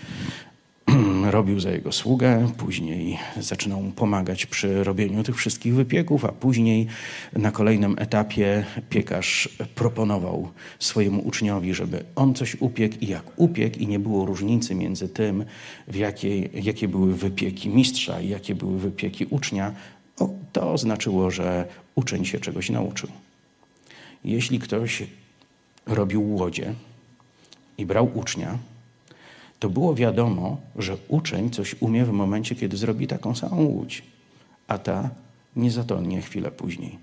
robił 1.30 1.60
za 1.60 1.70
jego 1.70 1.92
sługę, 1.92 2.48
później 2.56 3.18
zaczynał 3.40 3.82
mu 3.82 3.92
pomagać 3.92 4.46
przy 4.46 4.84
robieniu 4.84 5.22
tych 5.22 5.36
wszystkich 5.36 5.74
wypieków, 5.74 6.24
a 6.24 6.32
później 6.32 6.86
na 7.32 7.50
kolejnym 7.50 7.96
etapie 7.98 8.64
piekarz 8.90 9.48
proponował 9.74 10.48
swojemu 10.78 11.26
uczniowi, 11.28 11.74
żeby 11.74 12.04
on 12.14 12.34
coś 12.34 12.56
upiekł 12.60 12.96
i 13.00 13.06
jak 13.06 13.22
upiekł 13.36 13.78
i 13.78 13.86
nie 13.86 13.98
było 13.98 14.26
różnicy 14.26 14.74
między 14.74 15.08
tym, 15.08 15.44
w 15.88 15.96
jakiej, 15.96 16.50
jakie 16.54 16.88
były 16.88 17.14
wypieki 17.14 17.68
mistrza 17.68 18.20
i 18.20 18.28
jakie 18.28 18.54
były 18.54 18.78
wypieki 18.78 19.26
ucznia, 19.30 19.72
to 20.52 20.78
znaczyło, 20.78 21.30
że 21.30 21.68
uczeń 21.94 22.24
się 22.24 22.40
czegoś 22.40 22.70
nauczył. 22.70 23.08
Jeśli 24.24 24.58
ktoś 24.58 25.02
robił 25.86 26.34
łodzie 26.34 26.74
i 27.78 27.86
brał 27.86 28.10
ucznia, 28.14 28.58
to 29.58 29.70
było 29.70 29.94
wiadomo, 29.94 30.56
że 30.76 30.96
uczeń 31.08 31.50
coś 31.50 31.76
umie 31.80 32.04
w 32.04 32.10
momencie, 32.10 32.54
kiedy 32.54 32.76
zrobi 32.76 33.06
taką 33.06 33.34
samą 33.34 33.62
łódź, 33.62 34.02
a 34.68 34.78
ta 34.78 35.10
nie 35.56 35.70
zatonie 35.70 36.22
chwilę 36.22 36.50
później. 36.50 36.98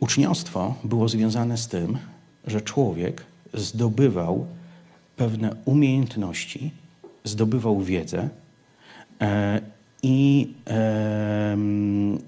Uczniostwo 0.00 0.74
było 0.84 1.08
związane 1.08 1.56
z 1.56 1.68
tym, 1.68 1.98
że 2.46 2.60
człowiek 2.60 3.24
zdobywał 3.54 4.46
pewne 5.16 5.56
umiejętności, 5.64 6.70
zdobywał 7.24 7.80
wiedzę 7.80 8.28
e, 9.20 9.60
i 10.02 10.52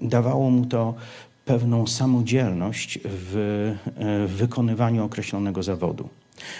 dawało 0.01 0.49
mu 0.49 0.65
to 0.65 0.95
pewną 1.49 1.87
samodzielność 1.87 2.99
w, 3.03 3.35
e, 3.97 4.27
w 4.27 4.31
wykonywaniu 4.31 5.05
określonego 5.05 5.63
zawodu. 5.63 6.09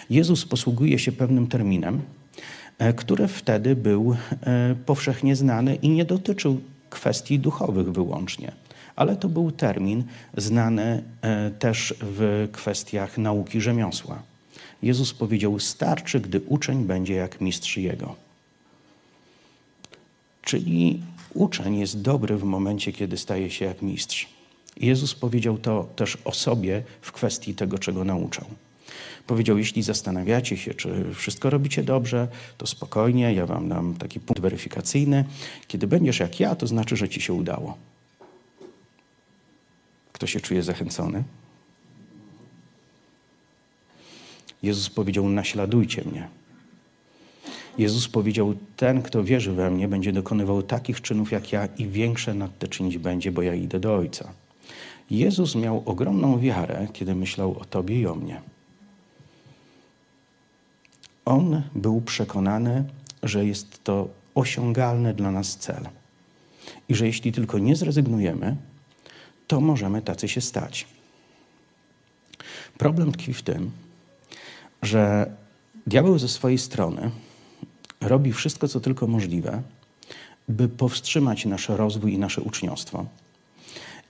Jezus 0.09 0.45
posługuje 0.45 0.99
się 0.99 1.11
pewnym 1.11 1.47
terminem, 1.47 2.01
e, 2.77 2.93
który 2.93 3.27
wtedy 3.27 3.75
był 3.75 4.15
e, 4.41 4.75
powszechnie 4.85 5.35
znany 5.35 5.75
i 5.75 5.89
nie 5.89 6.05
dotyczył 6.05 6.61
kwestii 6.89 7.39
duchowych 7.39 7.91
wyłącznie, 7.91 8.51
ale 8.95 9.15
to 9.15 9.29
był 9.29 9.51
termin 9.51 10.03
znany 10.37 11.03
też 11.59 11.93
w 12.01 12.49
kwestiach 12.51 13.17
nauki 13.17 13.61
rzemiosła. 13.61 14.21
Jezus 14.83 15.13
powiedział: 15.13 15.59
Starczy, 15.59 16.19
gdy 16.19 16.41
uczeń 16.41 16.85
będzie 16.85 17.13
jak 17.13 17.41
mistrz 17.41 17.77
jego. 17.77 18.15
Czyli 20.41 21.01
uczeń 21.33 21.79
jest 21.79 22.01
dobry 22.01 22.37
w 22.37 22.43
momencie, 22.43 22.93
kiedy 22.93 23.17
staje 23.17 23.51
się 23.51 23.65
jak 23.65 23.81
mistrz. 23.81 24.38
Jezus 24.77 25.15
powiedział 25.15 25.57
to 25.57 25.89
też 25.95 26.17
o 26.25 26.33
sobie 26.33 26.83
w 27.01 27.11
kwestii 27.11 27.55
tego, 27.55 27.79
czego 27.79 28.03
nauczał. 28.03 28.45
Powiedział: 29.27 29.57
Jeśli 29.57 29.83
zastanawiacie 29.83 30.57
się, 30.57 30.73
czy 30.73 31.13
wszystko 31.13 31.49
robicie 31.49 31.83
dobrze, 31.83 32.27
to 32.57 32.67
spokojnie, 32.67 33.33
ja 33.33 33.45
wam 33.45 33.69
dam 33.69 33.95
taki 33.95 34.19
punkt 34.19 34.41
weryfikacyjny. 34.41 35.25
Kiedy 35.67 35.87
będziesz 35.87 36.19
jak 36.19 36.39
ja, 36.39 36.55
to 36.55 36.67
znaczy, 36.67 36.95
że 36.95 37.09
ci 37.09 37.21
się 37.21 37.33
udało. 37.33 37.77
Kto 40.13 40.27
się 40.27 40.39
czuje 40.39 40.63
zachęcony? 40.63 41.23
Jezus 44.63 44.89
powiedział: 44.89 45.29
Naśladujcie 45.29 46.03
mnie. 46.05 46.27
Jezus 47.77 48.07
powiedział: 48.07 48.55
Ten, 48.77 49.01
kto 49.01 49.23
wierzy 49.23 49.51
we 49.51 49.71
mnie, 49.71 49.87
będzie 49.87 50.13
dokonywał 50.13 50.63
takich 50.63 51.01
czynów 51.01 51.31
jak 51.31 51.51
ja 51.51 51.65
i 51.65 51.87
większe 51.87 52.33
nad 52.33 52.59
te 52.59 52.67
czynić 52.67 52.97
będzie, 52.97 53.31
bo 53.31 53.41
ja 53.41 53.53
idę 53.53 53.79
do 53.79 53.95
Ojca. 53.95 54.33
Jezus 55.09 55.55
miał 55.55 55.83
ogromną 55.85 56.39
wiarę, 56.39 56.87
kiedy 56.93 57.15
myślał 57.15 57.59
o 57.59 57.65
Tobie 57.65 57.99
i 57.99 58.07
o 58.07 58.15
mnie. 58.15 58.41
On 61.25 61.61
był 61.75 62.01
przekonany, 62.01 62.83
że 63.23 63.45
jest 63.45 63.83
to 63.83 64.07
osiągalny 64.35 65.13
dla 65.13 65.31
nas 65.31 65.57
cel 65.57 65.89
i 66.89 66.95
że 66.95 67.07
jeśli 67.07 67.31
tylko 67.31 67.59
nie 67.59 67.75
zrezygnujemy, 67.75 68.55
to 69.47 69.61
możemy 69.61 70.01
tacy 70.01 70.27
się 70.27 70.41
stać. 70.41 70.87
Problem 72.77 73.11
tkwi 73.11 73.33
w 73.33 73.41
tym, 73.41 73.71
że 74.81 75.31
diabeł 75.87 76.19
ze 76.19 76.27
swojej 76.27 76.57
strony 76.57 77.11
robi 78.01 78.33
wszystko, 78.33 78.67
co 78.67 78.79
tylko 78.79 79.07
możliwe, 79.07 79.61
by 80.49 80.69
powstrzymać 80.69 81.45
nasz 81.45 81.69
rozwój 81.69 82.13
i 82.13 82.17
nasze 82.17 82.41
uczniostwo. 82.41 83.05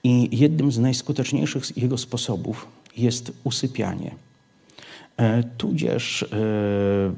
I 0.04 0.38
jednym 0.38 0.72
z 0.72 0.78
najskuteczniejszych 0.78 1.76
jego 1.76 1.98
sposobów 1.98 2.66
jest 2.96 3.32
usypianie. 3.44 4.14
E, 5.20 5.42
tudzież 5.42 6.22
e, 6.22 6.26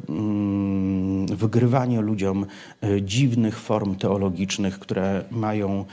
mm, 0.08 1.26
wygrywanie 1.26 2.00
ludziom 2.00 2.46
e, 2.82 3.02
dziwnych 3.02 3.58
form 3.58 3.94
teologicznych, 3.94 4.78
które 4.78 5.24
mają 5.30 5.84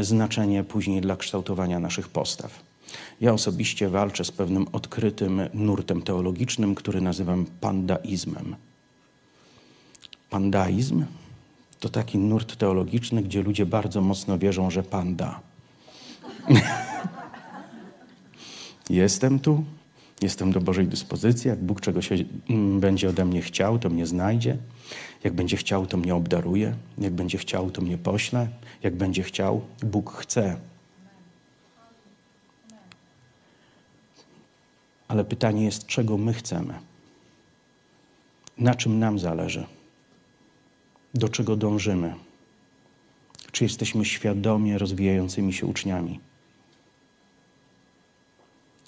znaczenie 0.00 0.64
później 0.64 1.00
dla 1.00 1.16
kształtowania 1.16 1.80
naszych 1.80 2.08
postaw. 2.08 2.60
Ja 3.20 3.32
osobiście 3.32 3.88
walczę 3.88 4.24
z 4.24 4.30
pewnym 4.30 4.66
odkrytym 4.72 5.42
nurtem 5.54 6.02
teologicznym, 6.02 6.74
który 6.74 7.00
nazywam 7.00 7.46
pandaizmem. 7.60 8.56
Pandaizm 10.30 11.04
to 11.80 11.88
taki 11.88 12.18
nurt 12.18 12.56
teologiczny, 12.56 13.22
gdzie 13.22 13.42
ludzie 13.42 13.66
bardzo 13.66 14.00
mocno 14.00 14.38
wierzą, 14.38 14.70
że 14.70 14.82
panda. 14.82 15.40
Jestem 18.90 19.38
tu, 19.38 19.64
jestem 20.22 20.52
do 20.52 20.60
Bożej 20.60 20.86
dyspozycji. 20.86 21.48
Jak 21.48 21.58
Bóg 21.58 21.80
czegoś 21.80 22.08
mm, 22.12 22.80
będzie 22.80 23.08
ode 23.08 23.24
mnie 23.24 23.42
chciał, 23.42 23.78
to 23.78 23.90
mnie 23.90 24.06
znajdzie. 24.06 24.56
Jak 25.24 25.32
będzie 25.32 25.56
chciał, 25.56 25.86
to 25.86 25.96
mnie 25.96 26.14
obdaruje. 26.14 26.74
Jak 26.98 27.12
będzie 27.12 27.38
chciał, 27.38 27.70
to 27.70 27.82
mnie 27.82 27.98
pośle. 27.98 28.48
Jak 28.82 28.96
będzie 28.96 29.22
chciał, 29.22 29.60
Bóg 29.82 30.12
chce. 30.12 30.56
Ale 35.08 35.24
pytanie 35.24 35.64
jest, 35.64 35.86
czego 35.86 36.18
my 36.18 36.32
chcemy? 36.32 36.74
Na 38.58 38.74
czym 38.74 38.98
nam 38.98 39.18
zależy? 39.18 39.66
Do 41.14 41.28
czego 41.28 41.56
dążymy? 41.56 42.14
Czy 43.52 43.64
jesteśmy 43.64 44.04
świadomie 44.04 44.78
rozwijającymi 44.78 45.52
się 45.52 45.66
uczniami? 45.66 46.20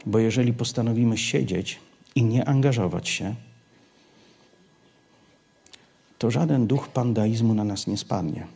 Bo 0.07 0.19
jeżeli 0.19 0.53
postanowimy 0.53 1.19
siedzieć 1.19 1.81
i 2.14 2.25
nie 2.25 2.49
angażować 2.49 3.09
się, 3.09 3.35
to 6.19 6.31
żaden 6.31 6.67
duch 6.67 6.88
pandaizmu 6.88 7.55
na 7.55 7.64
nas 7.64 7.87
nie 7.87 7.97
spadnie 7.97 8.47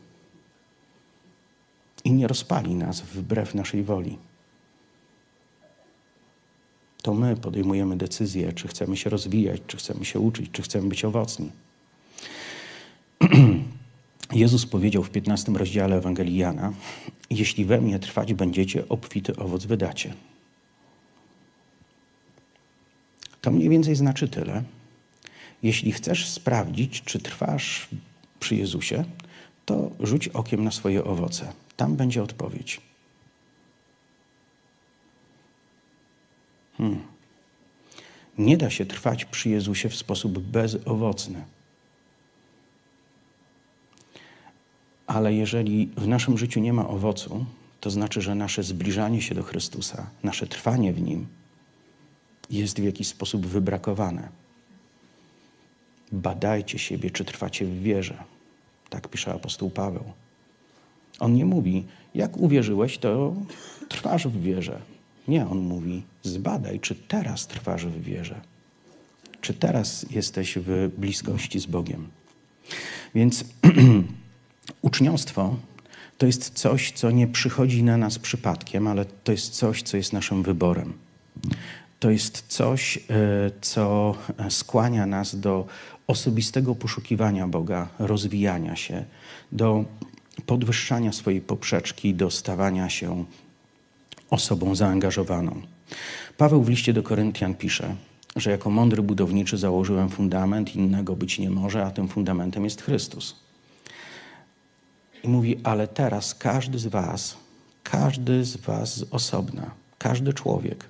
i 2.04 2.12
nie 2.12 2.28
rozpali 2.28 2.74
nas 2.74 3.00
wbrew 3.00 3.54
naszej 3.54 3.82
woli. 3.82 4.18
To 7.02 7.14
my 7.14 7.36
podejmujemy 7.36 7.96
decyzję, 7.96 8.52
czy 8.52 8.68
chcemy 8.68 8.96
się 8.96 9.10
rozwijać, 9.10 9.60
czy 9.66 9.76
chcemy 9.76 10.04
się 10.04 10.20
uczyć, 10.20 10.50
czy 10.52 10.62
chcemy 10.62 10.88
być 10.88 11.04
owocni. 11.04 11.50
Jezus 14.32 14.66
powiedział 14.66 15.02
w 15.04 15.10
15 15.10 15.52
rozdziale 15.52 15.96
Ewangelii 15.96 16.36
Jana: 16.36 16.72
Jeśli 17.30 17.64
we 17.64 17.80
mnie 17.80 17.98
trwać 17.98 18.34
będziecie, 18.34 18.88
obfity 18.88 19.36
owoc 19.36 19.64
wydacie. 19.64 20.14
To 23.48 23.52
mniej 23.52 23.68
więcej 23.68 23.96
znaczy 23.96 24.28
tyle. 24.28 24.62
Jeśli 25.62 25.92
chcesz 25.92 26.28
sprawdzić, 26.28 27.02
czy 27.02 27.18
trwasz 27.18 27.88
przy 28.40 28.56
Jezusie, 28.56 29.04
to 29.66 29.90
rzuć 30.00 30.28
okiem 30.28 30.64
na 30.64 30.70
swoje 30.70 31.04
owoce. 31.04 31.52
Tam 31.76 31.96
będzie 31.96 32.22
odpowiedź. 32.22 32.80
Hmm. 36.78 37.02
Nie 38.38 38.56
da 38.56 38.70
się 38.70 38.86
trwać 38.86 39.24
przy 39.24 39.48
Jezusie 39.48 39.88
w 39.88 39.96
sposób 39.96 40.38
bezowocny. 40.38 41.44
Ale 45.06 45.34
jeżeli 45.34 45.90
w 45.96 46.08
naszym 46.08 46.38
życiu 46.38 46.60
nie 46.60 46.72
ma 46.72 46.88
owocu, 46.88 47.46
to 47.80 47.90
znaczy, 47.90 48.20
że 48.20 48.34
nasze 48.34 48.62
zbliżanie 48.62 49.22
się 49.22 49.34
do 49.34 49.42
Chrystusa, 49.42 50.10
nasze 50.22 50.46
trwanie 50.46 50.92
w 50.92 51.02
Nim 51.02 51.37
jest 52.50 52.80
w 52.80 52.84
jakiś 52.84 53.08
sposób 53.08 53.46
wybrakowane. 53.46 54.28
Badajcie 56.12 56.78
siebie, 56.78 57.10
czy 57.10 57.24
trwacie 57.24 57.66
w 57.66 57.82
wierze. 57.82 58.24
Tak 58.90 59.08
pisze 59.08 59.32
apostoł 59.32 59.70
Paweł. 59.70 60.04
On 61.18 61.34
nie 61.34 61.44
mówi, 61.44 61.84
jak 62.14 62.36
uwierzyłeś, 62.36 62.98
to 62.98 63.34
trwasz 63.88 64.28
w 64.28 64.42
wierze. 64.42 64.80
Nie, 65.28 65.46
on 65.46 65.58
mówi, 65.58 66.02
zbadaj, 66.22 66.80
czy 66.80 66.94
teraz 66.94 67.46
trwasz 67.46 67.86
w 67.86 68.02
wierze. 68.02 68.40
Czy 69.40 69.54
teraz 69.54 70.06
jesteś 70.10 70.58
w 70.58 70.90
bliskości 70.98 71.60
z 71.60 71.66
Bogiem. 71.66 72.08
Więc 73.14 73.44
uczniostwo 74.82 75.56
to 76.18 76.26
jest 76.26 76.50
coś, 76.50 76.92
co 76.92 77.10
nie 77.10 77.26
przychodzi 77.26 77.82
na 77.82 77.96
nas 77.96 78.18
przypadkiem, 78.18 78.86
ale 78.86 79.04
to 79.04 79.32
jest 79.32 79.50
coś, 79.54 79.82
co 79.82 79.96
jest 79.96 80.12
naszym 80.12 80.42
wyborem. 80.42 80.92
To 82.00 82.10
jest 82.10 82.44
coś, 82.48 82.96
e, 82.96 83.00
co 83.60 84.14
skłania 84.48 85.06
nas 85.06 85.40
do 85.40 85.66
osobistego 86.06 86.74
poszukiwania 86.74 87.48
Boga, 87.48 87.88
rozwijania 87.98 88.76
się, 88.76 89.04
do 89.52 89.84
podwyższania 90.46 91.12
swojej 91.12 91.40
poprzeczki, 91.40 92.14
do 92.14 92.30
stawania 92.30 92.88
się 92.88 93.24
osobą 94.30 94.74
zaangażowaną. 94.74 95.62
Paweł 96.36 96.62
w 96.62 96.68
liście 96.68 96.92
do 96.92 97.02
Koryntian 97.02 97.54
pisze, 97.54 97.96
że 98.36 98.50
jako 98.50 98.70
mądry 98.70 99.02
budowniczy 99.02 99.58
założyłem 99.58 100.08
fundament, 100.08 100.76
innego 100.76 101.16
być 101.16 101.38
nie 101.38 101.50
może, 101.50 101.84
a 101.84 101.90
tym 101.90 102.08
fundamentem 102.08 102.64
jest 102.64 102.82
Chrystus. 102.82 103.36
I 105.24 105.28
mówi, 105.28 105.60
ale 105.64 105.88
teraz 105.88 106.34
każdy 106.34 106.78
z 106.78 106.86
Was, 106.86 107.36
każdy 107.82 108.44
z 108.44 108.56
Was 108.56 108.96
z 108.96 109.02
osobna, 109.10 109.70
każdy 109.98 110.32
człowiek, 110.32 110.84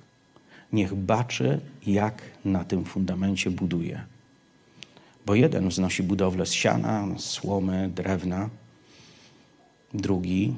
niech 0.73 0.95
baczy, 0.95 1.59
jak 1.85 2.21
na 2.45 2.63
tym 2.63 2.85
fundamencie 2.85 3.51
buduje. 3.51 4.03
Bo 5.25 5.35
jeden 5.35 5.69
wznosi 5.69 6.03
budowlę 6.03 6.45
z 6.45 6.51
siana, 6.53 7.07
słomy, 7.17 7.89
drewna, 7.95 8.49
drugi 9.93 10.55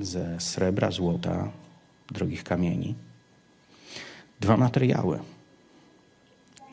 ze 0.00 0.40
srebra, 0.40 0.90
złota, 0.90 1.50
drogich 2.10 2.44
kamieni. 2.44 2.94
Dwa 4.40 4.56
materiały. 4.56 5.18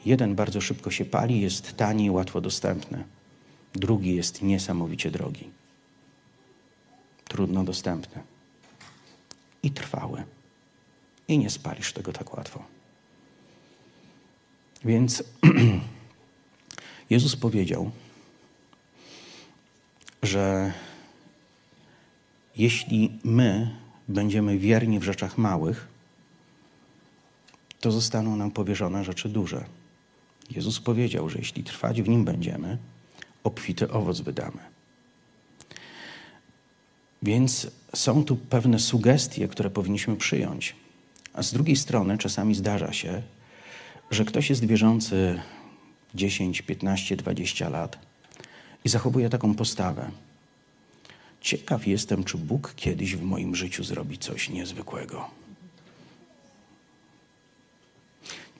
Jeden 0.05 0.35
bardzo 0.35 0.61
szybko 0.61 0.91
się 0.91 1.05
pali, 1.05 1.41
jest 1.41 1.77
tani 1.77 2.05
i 2.05 2.09
łatwo 2.09 2.41
dostępny. 2.41 3.03
Drugi 3.73 4.15
jest 4.15 4.41
niesamowicie 4.41 5.11
drogi. 5.11 5.49
Trudno 7.27 7.63
dostępny. 7.63 8.21
I 9.63 9.71
trwały. 9.71 10.23
I 11.27 11.37
nie 11.37 11.49
spalisz 11.49 11.93
tego 11.93 12.13
tak 12.13 12.37
łatwo. 12.37 12.63
Więc 14.85 15.23
Jezus 17.09 17.35
powiedział, 17.35 17.91
że 20.23 20.73
jeśli 22.57 23.19
my 23.23 23.75
będziemy 24.07 24.57
wierni 24.57 24.99
w 24.99 25.03
rzeczach 25.03 25.37
małych, 25.37 25.87
to 27.79 27.91
zostaną 27.91 28.35
nam 28.35 28.51
powierzone 28.51 29.03
rzeczy 29.03 29.29
duże. 29.29 29.65
Jezus 30.49 30.79
powiedział, 30.79 31.29
że 31.29 31.39
jeśli 31.39 31.63
trwać 31.63 32.01
w 32.01 32.09
nim 32.09 32.25
będziemy, 32.25 32.77
obfity 33.43 33.91
owoc 33.91 34.21
wydamy. 34.21 34.59
Więc 37.23 37.67
są 37.95 38.23
tu 38.23 38.35
pewne 38.35 38.79
sugestie, 38.79 39.47
które 39.47 39.69
powinniśmy 39.69 40.15
przyjąć. 40.15 40.75
A 41.35 41.43
z 41.43 41.53
drugiej 41.53 41.75
strony 41.75 42.17
czasami 42.17 42.55
zdarza 42.55 42.93
się, 42.93 43.21
że 44.11 44.25
ktoś 44.25 44.49
jest 44.49 44.65
wierzący 44.65 45.41
10, 46.15 46.61
15, 46.61 47.15
20 47.15 47.69
lat 47.69 47.99
i 48.85 48.89
zachowuje 48.89 49.29
taką 49.29 49.55
postawę. 49.55 50.11
Ciekaw 51.41 51.87
jestem, 51.87 52.23
czy 52.23 52.37
Bóg 52.37 52.73
kiedyś 52.75 53.15
w 53.15 53.23
moim 53.23 53.55
życiu 53.55 53.83
zrobi 53.83 54.17
coś 54.17 54.49
niezwykłego. 54.49 55.29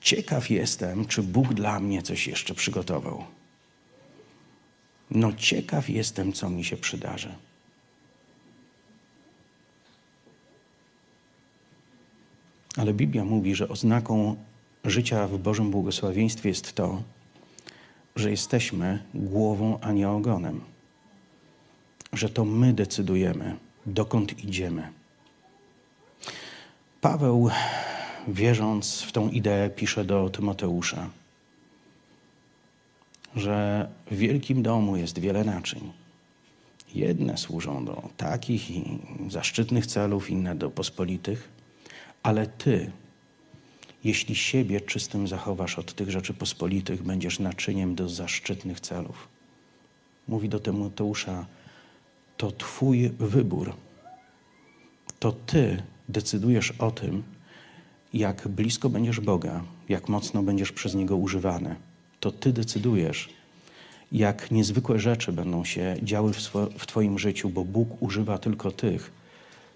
Ciekaw 0.01 0.49
jestem, 0.49 1.05
czy 1.05 1.23
Bóg 1.23 1.53
dla 1.53 1.79
mnie 1.79 2.01
coś 2.01 2.27
jeszcze 2.27 2.55
przygotował. 2.55 3.25
No, 5.11 5.33
ciekaw 5.33 5.89
jestem, 5.89 6.33
co 6.33 6.49
mi 6.49 6.63
się 6.63 6.77
przydarzy. 6.77 7.35
Ale 12.77 12.93
Biblia 12.93 13.25
mówi, 13.25 13.55
że 13.55 13.69
oznaką 13.69 14.35
życia 14.85 15.27
w 15.27 15.37
Bożym 15.37 15.71
błogosławieństwie 15.71 16.49
jest 16.49 16.73
to, 16.73 17.01
że 18.15 18.31
jesteśmy 18.31 19.03
głową, 19.13 19.79
a 19.81 19.91
nie 19.91 20.09
ogonem. 20.09 20.61
Że 22.13 22.29
to 22.29 22.45
my 22.45 22.73
decydujemy, 22.73 23.55
dokąd 23.85 24.43
idziemy. 24.43 24.87
Paweł, 27.01 27.49
wierząc 28.27 29.01
w 29.01 29.11
tą 29.11 29.29
ideę, 29.29 29.69
pisze 29.69 30.05
do 30.05 30.29
Tymoteusza, 30.29 31.09
że 33.35 33.87
w 34.11 34.15
wielkim 34.15 34.63
domu 34.63 34.97
jest 34.97 35.19
wiele 35.19 35.43
naczyń. 35.43 35.91
Jedne 36.93 37.37
służą 37.37 37.85
do 37.85 38.09
takich 38.17 38.71
i 38.71 38.99
zaszczytnych 39.29 39.85
celów, 39.85 40.29
inne 40.29 40.55
do 40.55 40.69
pospolitych, 40.69 41.49
ale 42.25 42.47
ty, 42.47 42.91
jeśli 44.03 44.35
siebie 44.35 44.81
czystym 44.81 45.27
zachowasz 45.27 45.79
od 45.79 45.93
tych 45.93 46.11
rzeczy 46.11 46.33
pospolitych, 46.33 47.03
będziesz 47.03 47.39
naczyniem 47.39 47.95
do 47.95 48.09
zaszczytnych 48.09 48.79
celów. 48.79 49.27
Mówi 50.27 50.49
do 50.49 50.59
Tymoteusza, 50.59 51.45
to 52.37 52.51
Twój 52.51 53.09
wybór. 53.09 53.73
To 55.19 55.31
Ty 55.31 55.83
decydujesz 56.09 56.71
o 56.71 56.91
tym, 56.91 57.23
jak 58.13 58.47
blisko 58.47 58.89
będziesz 58.89 59.19
Boga, 59.19 59.63
jak 59.89 60.09
mocno 60.09 60.43
będziesz 60.43 60.71
przez 60.71 60.95
Niego 60.95 61.15
używany. 61.15 61.75
To 62.19 62.31
Ty 62.31 62.53
decydujesz, 62.53 63.29
jak 64.11 64.51
niezwykłe 64.51 64.99
rzeczy 64.99 65.31
będą 65.31 65.65
się 65.65 65.95
działy 66.03 66.33
w, 66.33 66.39
w 66.77 66.85
Twoim 66.85 67.19
życiu, 67.19 67.49
bo 67.49 67.63
Bóg 67.65 68.01
używa 68.01 68.37
tylko 68.37 68.71
tych, 68.71 69.11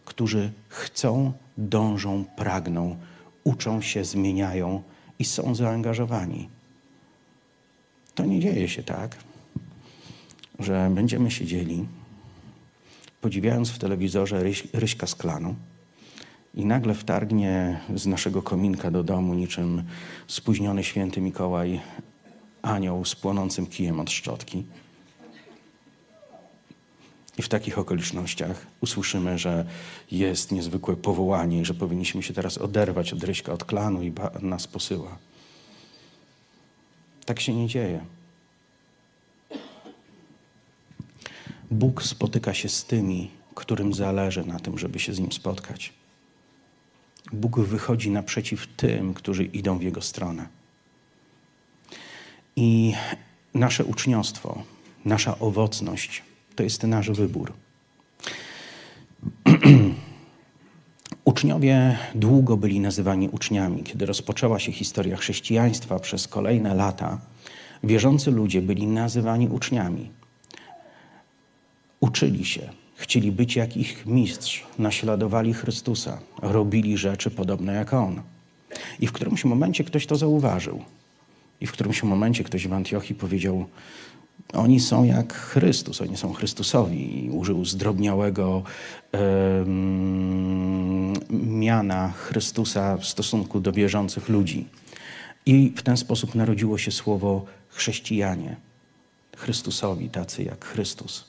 którzy 0.10 0.52
chcą, 0.68 1.34
dążą, 1.58 2.26
pragną 2.36 2.98
uczą 3.44 3.82
się, 3.82 4.06
zmieniają 4.06 4.84
i 5.20 5.26
są 5.26 5.56
zaangażowani. 5.56 6.50
To 8.16 8.26
nie 8.26 8.40
dzieje 8.40 8.70
się 8.70 8.84
tak, 8.84 9.16
że 10.60 10.92
będziemy 10.96 11.32
siedzieli, 11.32 11.86
podziwiając 13.22 13.70
w 13.70 13.80
telewizorze 13.80 14.44
ryś, 14.44 14.68
Ryśka 14.74 15.08
z 15.08 15.16
klanu 15.16 15.56
i 16.56 16.66
nagle 16.66 16.94
wtargnie 16.94 17.80
z 17.96 18.08
naszego 18.08 18.42
kominka 18.42 18.92
do 18.92 19.04
domu 19.04 19.34
niczym 19.34 19.84
spóźniony 20.28 20.84
święty 20.84 21.22
Mikołaj 21.22 21.82
anioł 22.62 23.06
z 23.06 23.16
płonącym 23.16 23.66
kijem 23.66 24.00
od 24.00 24.12
szczotki. 24.12 24.66
I 27.40 27.42
w 27.42 27.50
takich 27.50 27.80
okolicznościach 27.80 28.68
usłyszymy, 28.82 29.38
że 29.38 29.66
jest 30.12 30.52
niezwykłe 30.52 30.96
powołanie 30.96 31.66
że 31.66 31.74
powinniśmy 31.74 32.24
się 32.24 32.34
teraz 32.34 32.58
oderwać 32.58 33.14
od 33.14 33.24
Ryśka, 33.24 33.54
od 33.54 33.64
klanu 33.64 34.04
i 34.04 34.14
nas 34.42 34.68
posyła. 34.68 35.18
Tak 37.26 37.40
się 37.40 37.54
nie 37.54 37.68
dzieje. 37.68 38.06
Bóg 41.72 42.04
spotyka 42.04 42.54
się 42.54 42.70
z 42.70 42.86
tymi, 42.86 43.32
którym 43.56 43.94
zależy 43.94 44.46
na 44.46 44.60
tym, 44.60 44.78
żeby 44.80 45.00
się 45.00 45.14
z 45.14 45.20
Nim 45.20 45.32
spotkać. 45.32 45.94
Bóg 47.34 47.60
wychodzi 47.60 48.12
naprzeciw 48.12 48.68
tym, 48.68 49.14
którzy 49.14 49.44
idą 49.44 49.78
w 49.78 49.84
Jego 49.84 50.02
stronę. 50.02 50.48
I 52.56 52.94
nasze 53.54 53.86
uczniostwo, 53.86 54.64
nasza 55.06 55.40
owocność 55.40 56.29
to 56.60 56.64
jest 56.64 56.84
nasz 56.84 57.12
wybór. 57.12 57.54
Uczniowie 61.26 61.98
długo 62.16 62.58
byli 62.58 62.80
nazywani 62.80 63.30
uczniami. 63.30 63.84
Kiedy 63.84 64.06
rozpoczęła 64.06 64.60
się 64.60 64.72
historia 64.72 65.18
chrześcijaństwa 65.18 66.00
przez 66.00 66.28
kolejne 66.28 66.76
lata, 66.76 67.22
wierzący 67.84 68.32
ludzie 68.32 68.62
byli 68.62 68.88
nazywani 68.88 69.48
uczniami. 69.48 70.10
Uczyli 72.00 72.46
się, 72.46 72.70
chcieli 72.96 73.32
być 73.32 73.56
jak 73.56 73.78
ich 73.78 74.06
mistrz, 74.06 74.66
naśladowali 74.80 75.54
Chrystusa, 75.54 76.20
robili 76.42 76.98
rzeczy 76.98 77.32
podobne 77.32 77.74
jak 77.74 77.94
On. 77.94 78.22
I 79.00 79.08
w 79.08 79.12
którymś 79.12 79.46
momencie 79.46 79.84
ktoś 79.84 80.06
to 80.06 80.16
zauważył. 80.16 80.84
I 81.62 81.68
w 81.68 81.72
którymś 81.72 82.04
momencie 82.04 82.44
ktoś 82.44 82.68
w 82.68 82.74
Antiochii 82.74 83.16
powiedział: 83.16 83.66
oni 84.54 84.80
są 84.80 85.04
jak 85.04 85.34
Chrystus, 85.34 86.02
oni 86.02 86.18
są 86.18 86.34
Chrystusowi. 86.34 87.30
Użył 87.32 87.66
zdrobniałego 87.66 88.64
miana 91.30 92.12
Chrystusa 92.12 92.98
w 92.98 93.06
stosunku 93.06 93.60
do 93.60 93.72
wierzących 93.72 94.30
ludzi. 94.30 94.68
I 95.46 95.74
w 95.76 95.82
ten 95.82 95.98
sposób 95.98 96.36
narodziło 96.36 96.78
się 96.78 96.92
słowo 96.92 97.46
chrześcijanie. 97.70 98.56
Chrystusowi, 99.38 100.10
tacy 100.10 100.44
jak 100.44 100.66
Chrystus. 100.66 101.26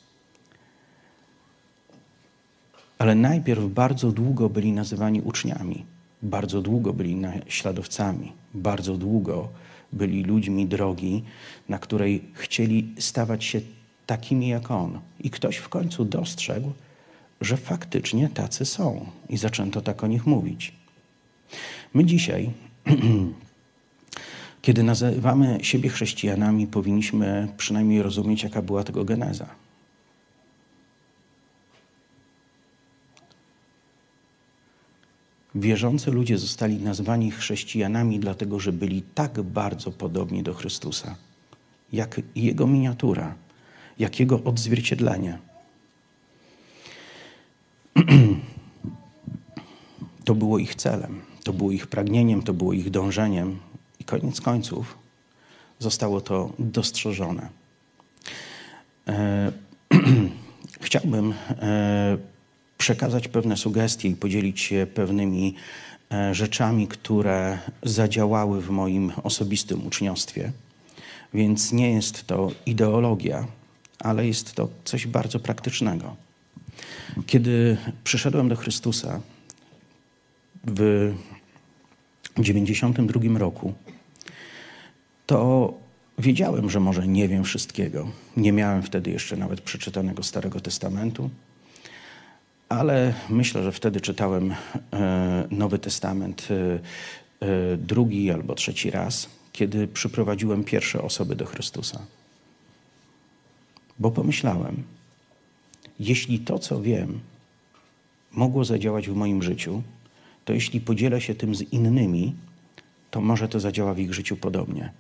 Ale 2.99 3.15
najpierw 3.15 3.65
bardzo 3.65 4.13
długo 4.13 4.49
byli 4.49 4.73
nazywani 4.73 5.21
uczniami, 5.21 5.85
bardzo 6.23 6.63
długo 6.63 6.93
byli 6.93 7.17
naśladowcami, 7.17 8.33
bardzo 8.55 8.97
długo 8.97 9.49
byli 9.93 10.23
ludźmi 10.25 10.67
drogi, 10.67 11.23
na 11.69 11.79
której 11.79 12.25
chcieli 12.35 12.95
stawać 12.99 13.45
się 13.45 13.61
takimi 14.07 14.49
jak 14.49 14.71
on. 14.71 15.01
I 15.21 15.31
ktoś 15.31 15.57
w 15.57 15.69
końcu 15.69 16.05
dostrzegł, 16.05 16.73
że 17.41 17.57
faktycznie 17.57 18.29
tacy 18.29 18.65
są 18.65 19.07
i 19.29 19.37
zaczęto 19.37 19.81
tak 19.81 20.05
o 20.05 20.07
nich 20.07 20.27
mówić. 20.27 20.73
My 21.95 22.05
dzisiaj, 22.05 22.51
kiedy 24.63 24.83
nazywamy 24.83 25.59
siebie 25.63 25.91
chrześcijanami, 25.91 26.67
powinniśmy 26.67 27.49
przynajmniej 27.57 28.03
rozumieć, 28.03 28.43
jaka 28.43 28.63
była 28.63 28.85
tego 28.85 29.05
geneza. 29.05 29.47
Wierzący 35.55 36.11
ludzie 36.11 36.39
zostali 36.39 36.77
nazwani 36.77 37.31
chrześcijanami, 37.31 38.21
dlatego 38.21 38.61
że 38.61 38.73
byli 38.73 39.03
tak 39.15 39.43
bardzo 39.43 39.93
podobni 39.93 40.43
do 40.43 40.55
Chrystusa, 40.55 41.17
jak 41.93 42.21
Jego 42.37 42.67
miniatura, 42.67 43.35
jak 43.99 44.21
Jego 44.21 44.43
odzwierciedlenie. 44.45 45.39
To 50.25 50.35
było 50.35 50.59
ich 50.59 50.75
celem, 50.75 51.21
to 51.45 51.53
było 51.53 51.71
ich 51.71 51.87
pragnieniem, 51.87 52.43
to 52.43 52.55
było 52.55 52.73
ich 52.73 52.91
dążeniem, 52.91 53.59
i 54.01 54.05
koniec 54.05 54.41
końców 54.41 54.99
zostało 55.79 56.21
to 56.21 56.53
dostrzeżone. 56.59 57.49
E, 59.09 59.53
chciałbym 60.81 61.35
e, 61.49 62.19
przekazać 62.81 63.29
pewne 63.29 63.57
sugestie 63.57 64.09
i 64.09 64.17
podzielić 64.17 64.61
się 64.61 64.87
pewnymi 64.95 65.55
e, 66.13 66.35
rzeczami, 66.35 66.89
które 66.89 67.59
zadziałały 67.83 68.63
w 68.63 68.71
moim 68.71 69.13
osobistym 69.23 69.87
uczniostwie. 69.87 70.53
Więc 71.35 71.73
nie 71.73 71.93
jest 71.93 72.27
to 72.27 72.51
ideologia, 72.67 73.47
ale 73.99 74.27
jest 74.27 74.55
to 74.55 74.69
coś 74.85 75.07
bardzo 75.07 75.41
praktycznego. 75.41 76.17
Kiedy 77.27 77.77
przyszedłem 78.05 78.49
do 78.49 78.57
Chrystusa 78.57 79.21
w 80.65 81.13
92 82.39 83.39
roku, 83.39 83.75
to 85.27 85.75
wiedziałem, 86.19 86.71
że 86.71 86.81
może 86.81 87.09
nie 87.09 87.29
wiem 87.29 87.45
wszystkiego. 87.45 88.09
Nie 88.37 88.53
miałem 88.53 88.83
wtedy 88.83 89.11
jeszcze 89.11 89.37
nawet 89.37 89.61
przeczytanego 89.61 90.23
Starego 90.23 90.61
Testamentu 90.61 91.31
ale 92.71 93.15
myślę, 93.29 93.63
że 93.63 93.73
wtedy 93.73 94.01
czytałem 94.01 94.55
e, 94.93 95.47
Nowy 95.51 95.79
Testament 95.79 96.49
e, 96.51 96.55
e, 97.47 97.77
drugi 97.77 98.31
albo 98.31 98.55
trzeci 98.55 98.91
raz, 98.91 99.29
kiedy 99.53 99.89
przyprowadziłem 99.89 100.65
pierwsze 100.65 101.03
osoby 101.03 101.37
do 101.37 101.47
Chrystusa. 101.47 102.01
Bo 103.99 104.11
pomyślałem, 104.11 104.83
jeśli 106.01 106.39
to, 106.39 106.59
co 106.59 106.83
wiem, 106.83 107.21
mogło 108.33 108.65
zadziałać 108.65 109.09
w 109.09 109.15
moim 109.15 109.43
życiu, 109.43 109.83
to 110.45 110.53
jeśli 110.53 110.81
podzielę 110.81 111.21
się 111.21 111.35
tym 111.35 111.55
z 111.55 111.63
innymi, 111.63 112.35
to 113.11 113.21
może 113.21 113.49
to 113.49 113.61
zadziała 113.61 113.95
w 113.95 113.99
ich 113.99 114.15
życiu 114.15 114.37
podobnie. 114.37 114.93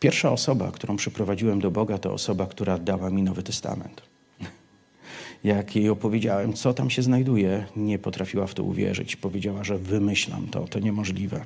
Pierwsza 0.00 0.32
osoba, 0.32 0.70
którą 0.72 0.96
przyprowadziłem 0.96 1.60
do 1.60 1.70
Boga, 1.70 1.98
to 1.98 2.12
osoba, 2.12 2.46
która 2.46 2.78
dała 2.78 3.10
mi 3.10 3.22
Nowy 3.22 3.42
Testament. 3.42 4.02
Jak 5.44 5.76
jej 5.76 5.88
opowiedziałem, 5.88 6.52
co 6.52 6.74
tam 6.74 6.90
się 6.90 7.02
znajduje, 7.02 7.66
nie 7.76 7.98
potrafiła 7.98 8.46
w 8.46 8.54
to 8.54 8.62
uwierzyć. 8.62 9.16
Powiedziała, 9.16 9.64
że 9.64 9.78
wymyślam 9.78 10.46
to, 10.46 10.68
to 10.68 10.78
niemożliwe. 10.78 11.44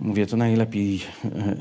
Mówię, 0.00 0.26
to 0.26 0.36
najlepiej 0.36 1.00
e, 1.24 1.56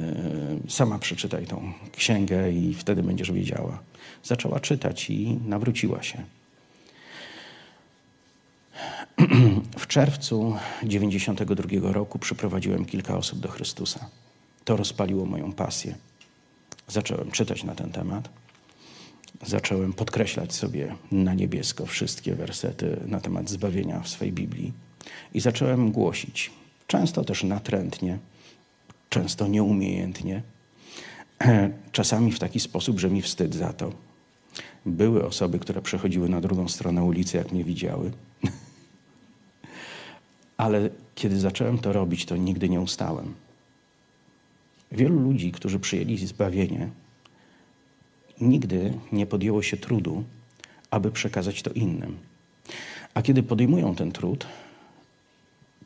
sama 0.68 1.00
przeczytaj 1.00 1.46
tą 1.46 1.72
księgę 1.98 2.52
i 2.52 2.74
wtedy 2.74 3.04
będziesz 3.04 3.32
wiedziała. 3.32 3.80
Zaczęła 4.24 4.60
czytać 4.60 5.10
i 5.10 5.40
nawróciła 5.48 6.04
się. 6.04 6.24
W 9.78 9.88
czerwcu 9.88 10.56
92 10.84 11.92
roku 11.92 12.20
przyprowadziłem 12.20 12.86
kilka 12.86 13.18
osób 13.18 13.40
do 13.40 13.50
Chrystusa. 13.50 14.10
To 14.66 14.78
rozpaliło 14.78 15.26
moją 15.26 15.54
pasję. 15.54 15.96
Zacząłem 16.88 17.32
czytać 17.32 17.64
na 17.64 17.76
ten 17.76 17.92
temat 17.92 18.30
zacząłem 19.46 19.94
podkreślać 19.94 20.54
sobie 20.54 20.96
na 21.12 21.34
niebiesko 21.34 21.86
wszystkie 21.86 22.36
wersety 22.36 23.00
na 23.06 23.20
temat 23.20 23.50
zbawienia 23.50 24.00
w 24.00 24.10
swojej 24.10 24.34
Biblii 24.34 24.74
i 25.34 25.40
zacząłem 25.40 25.92
głosić. 25.92 26.52
Często 26.88 27.24
też 27.24 27.44
natrętnie, 27.44 28.18
często 29.10 29.48
nieumiejętnie, 29.48 30.42
czasami 31.92 32.32
w 32.32 32.40
taki 32.40 32.60
sposób, 32.60 33.00
że 33.00 33.10
mi 33.10 33.22
wstyd 33.22 33.56
za 33.56 33.74
to. 33.74 33.94
Były 34.86 35.26
osoby, 35.26 35.60
które 35.60 35.82
przechodziły 35.82 36.30
na 36.30 36.42
drugą 36.42 36.68
stronę 36.68 37.04
ulicy, 37.04 37.38
jak 37.38 37.52
mnie 37.52 37.64
widziały. 37.64 38.12
Ale 40.58 40.90
kiedy 41.16 41.40
zacząłem 41.40 41.78
to 41.78 41.94
robić, 41.94 42.26
to 42.26 42.38
nigdy 42.38 42.70
nie 42.70 42.82
ustałem. 42.82 43.34
Wielu 44.92 45.20
ludzi, 45.20 45.52
którzy 45.52 45.80
przyjęli 45.80 46.18
zbawienie, 46.18 46.90
nigdy 48.42 48.94
nie 49.12 49.26
podjęło 49.26 49.62
się 49.62 49.78
trudu, 49.78 50.24
aby 50.92 51.12
przekazać 51.12 51.62
to 51.62 51.72
innym. 51.72 52.18
A 53.14 53.22
kiedy 53.22 53.44
podejmują 53.44 53.96
ten 53.96 54.12
trud, 54.12 54.48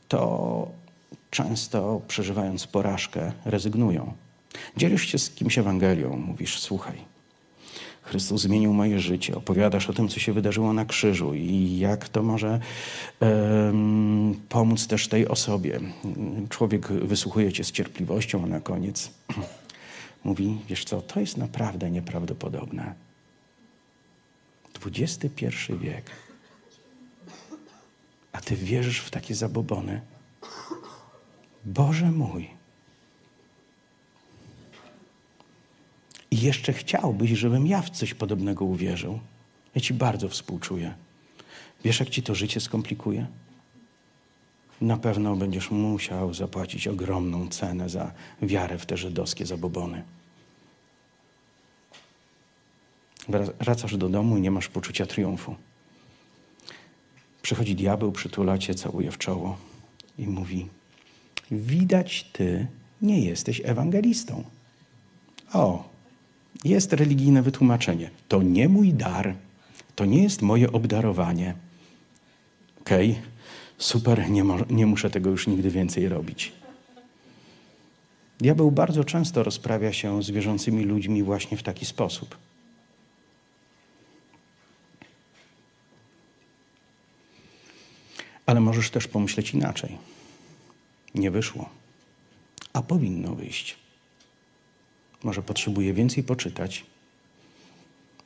to 0.08 0.72
często 1.32 2.02
przeżywając 2.08 2.68
porażkę, 2.68 3.32
rezygnują. 3.46 4.14
Dzielisz 4.78 5.06
się 5.08 5.18
z 5.18 5.30
kimś 5.30 5.58
Ewangelią, 5.58 6.18
mówisz: 6.18 6.60
Słuchaj, 6.60 6.98
Chrystus 8.04 8.42
zmienił 8.42 8.74
moje 8.74 9.00
życie, 9.00 9.36
opowiadasz 9.36 9.90
o 9.90 9.94
tym, 9.94 10.10
co 10.10 10.20
się 10.20 10.34
wydarzyło 10.34 10.74
na 10.74 10.86
krzyżu 10.86 11.34
i 11.34 11.78
jak 11.80 12.10
to 12.10 12.24
może 12.24 12.60
um, 13.20 14.36
pomóc 14.50 14.88
też 14.88 15.08
tej 15.08 15.28
osobie. 15.28 15.80
Człowiek 16.50 16.88
wysłuchuje 16.88 17.54
cię 17.54 17.64
z 17.64 17.72
cierpliwością, 17.72 18.44
a 18.44 18.48
na 18.48 18.60
koniec 18.60 19.12
mówi, 20.24 20.58
wiesz 20.68 20.86
co, 20.86 21.02
to 21.02 21.20
jest 21.20 21.38
naprawdę 21.38 21.92
nieprawdopodobne. 21.92 22.94
XXI 24.86 25.48
wiek. 25.82 26.12
A 28.32 28.42
ty 28.42 28.56
wierzysz 28.56 29.00
w 29.00 29.10
takie 29.10 29.36
zabobony? 29.36 30.02
Boże 31.66 32.12
mój. 32.12 32.50
I 36.32 36.42
jeszcze 36.42 36.74
chciałbyś, 36.74 37.32
żebym 37.32 37.68
ja 37.68 37.82
w 37.82 37.90
coś 37.90 38.14
podobnego 38.14 38.66
uwierzył. 38.66 39.20
Ja 39.76 39.82
ci 39.82 39.94
bardzo 39.94 40.30
współczuję. 40.30 40.94
Wiesz, 41.84 42.00
jak 42.00 42.10
ci 42.10 42.24
to 42.24 42.36
życie 42.36 42.62
skomplikuje? 42.62 43.28
Na 44.84 44.98
pewno 44.98 45.36
będziesz 45.36 45.72
musiał 45.72 46.34
zapłacić 46.34 46.88
ogromną 46.88 47.48
cenę 47.48 47.90
za 47.90 48.12
wiarę 48.42 48.78
w 48.78 48.86
te 48.86 48.98
żydowskie 48.98 49.46
zabobony. 49.46 50.04
Wracasz 53.60 53.98
do 53.98 54.10
domu 54.10 54.38
i 54.38 54.42
nie 54.42 54.52
masz 54.52 54.68
poczucia 54.68 55.06
triumfu. 55.06 55.56
Przychodzi 57.42 57.76
diabeł, 57.76 58.12
przytula 58.12 58.58
cię, 58.58 58.76
całuje 58.76 59.12
w 59.12 59.18
czoło 59.18 59.58
i 60.20 60.28
mówi: 60.28 60.68
Widać, 61.52 62.24
ty 62.34 62.68
nie 63.02 63.26
jesteś 63.26 63.62
ewangelistą. 63.66 64.44
O, 65.54 65.90
jest 66.64 66.94
religijne 66.94 67.42
wytłumaczenie. 67.42 68.10
To 68.28 68.42
nie 68.42 68.70
mój 68.70 68.94
dar, 68.94 69.36
to 69.96 70.06
nie 70.06 70.24
jest 70.24 70.42
moje 70.42 70.72
obdarowanie. 70.72 71.56
Okej, 72.82 73.12
okay, 73.12 73.33
super, 73.84 74.30
nie, 74.30 74.44
nie 74.70 74.86
muszę 74.86 75.10
tego 75.10 75.30
już 75.30 75.48
nigdy 75.48 75.70
więcej 75.70 76.10
robić. 76.10 76.52
Diabeł 78.40 78.72
bardzo 78.72 79.04
często 79.04 79.44
rozprawia 79.44 79.94
się 79.94 80.24
z 80.24 80.32
wierzącymi 80.32 80.84
ludźmi 80.84 81.24
właśnie 81.24 81.58
w 81.58 81.64
taki 81.64 81.86
sposób. 81.86 82.38
Ale 88.46 88.60
możesz 88.60 88.90
też 88.90 89.08
pomyśleć 89.08 89.54
inaczej. 89.54 89.98
Nie 91.16 91.32
wyszło, 91.32 91.70
a 92.74 92.82
powinno 92.82 93.36
wyjść. 93.36 93.78
Może 95.24 95.42
potrzebuje 95.42 95.94
więcej 95.94 96.24
poczytać, 96.24 96.86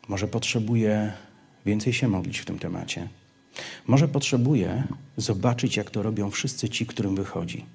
może 0.08 0.28
potrzebuje 0.28 1.14
więcej 1.66 1.94
się 1.94 2.08
modlić 2.08 2.40
w 2.40 2.46
tym 2.46 2.60
temacie. 2.60 3.08
Może 3.88 4.08
potrzebuje 4.08 4.84
zobaczyć, 5.18 5.78
jak 5.78 5.92
to 5.92 6.04
robią 6.04 6.32
wszyscy 6.32 6.70
ci, 6.70 6.86
którym 6.86 7.16
wychodzi. 7.16 7.66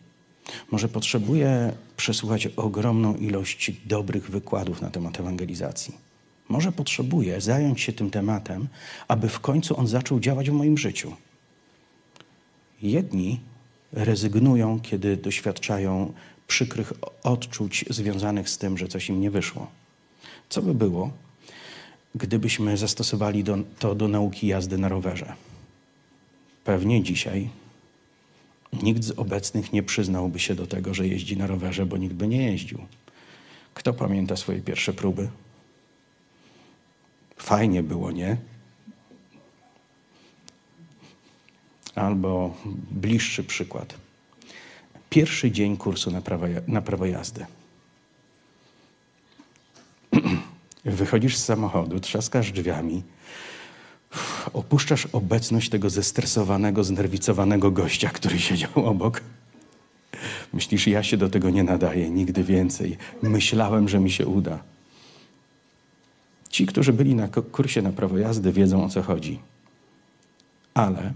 Może 0.70 0.88
potrzebuje 0.88 1.72
przesłuchać 1.96 2.46
ogromną 2.46 3.16
ilość 3.16 3.72
dobrych 3.86 4.30
wykładów 4.30 4.82
na 4.82 4.90
temat 4.90 5.20
ewangelizacji. 5.20 5.94
Może 6.48 6.72
potrzebuje 6.72 7.40
zająć 7.40 7.80
się 7.80 7.92
tym 7.92 8.10
tematem, 8.10 8.68
aby 9.08 9.28
w 9.28 9.40
końcu 9.40 9.80
on 9.80 9.86
zaczął 9.86 10.20
działać 10.20 10.50
w 10.50 10.52
moim 10.52 10.78
życiu. 10.78 11.16
Jedni 12.82 13.40
rezygnują, 13.92 14.80
kiedy 14.80 15.16
doświadczają 15.16 16.12
przykrych 16.46 16.92
odczuć 17.22 17.84
związanych 17.90 18.48
z 18.48 18.58
tym, 18.58 18.78
że 18.78 18.88
coś 18.88 19.08
im 19.08 19.20
nie 19.20 19.30
wyszło. 19.30 19.70
Co 20.48 20.62
by 20.62 20.74
było, 20.74 21.10
gdybyśmy 22.14 22.76
zastosowali 22.76 23.44
do, 23.44 23.58
to 23.78 23.94
do 23.94 24.08
nauki 24.08 24.46
jazdy 24.46 24.78
na 24.78 24.88
rowerze? 24.88 25.32
Pewnie 26.64 27.02
dzisiaj 27.02 27.50
Nikt 28.72 29.04
z 29.04 29.10
obecnych 29.10 29.72
nie 29.72 29.82
przyznałby 29.82 30.38
się 30.38 30.54
do 30.54 30.66
tego, 30.66 30.94
że 30.94 31.08
jeździ 31.08 31.36
na 31.36 31.46
rowerze, 31.46 31.86
bo 31.86 31.96
nikt 31.96 32.14
by 32.14 32.28
nie 32.28 32.52
jeździł. 32.52 32.86
Kto 33.74 33.94
pamięta 33.94 34.36
swoje 34.36 34.60
pierwsze 34.60 34.92
próby? 34.92 35.28
Fajnie 37.36 37.82
było, 37.82 38.10
nie? 38.10 38.36
Albo 41.94 42.56
bliższy 42.90 43.44
przykład. 43.44 43.94
Pierwszy 45.10 45.50
dzień 45.50 45.76
kursu 45.76 46.10
na 46.10 46.20
prawo, 46.20 46.46
na 46.66 46.82
prawo 46.82 47.06
jazdy. 47.06 47.46
Wychodzisz 50.84 51.36
z 51.36 51.44
samochodu, 51.44 52.00
trzaskasz 52.00 52.52
drzwiami, 52.52 53.02
opuszczasz 54.52 55.08
obecność 55.12 55.70
tego 55.70 55.90
zestresowanego, 55.90 56.84
znerwicowanego 56.84 57.70
gościa, 57.70 58.08
który 58.08 58.38
siedział 58.38 58.70
obok. 58.74 59.20
Myślisz, 60.52 60.86
ja 60.86 61.02
się 61.02 61.16
do 61.16 61.28
tego 61.28 61.50
nie 61.50 61.62
nadaję, 61.62 62.10
nigdy 62.10 62.44
więcej. 62.44 62.96
Myślałem, 63.22 63.88
że 63.88 64.00
mi 64.00 64.10
się 64.10 64.26
uda. 64.26 64.58
Ci, 66.50 66.66
którzy 66.66 66.92
byli 66.92 67.14
na 67.14 67.28
kursie 67.28 67.82
na 67.82 67.92
prawo 67.92 68.18
jazdy, 68.18 68.52
wiedzą 68.52 68.84
o 68.84 68.88
co 68.88 69.02
chodzi. 69.02 69.40
Ale 70.74 71.12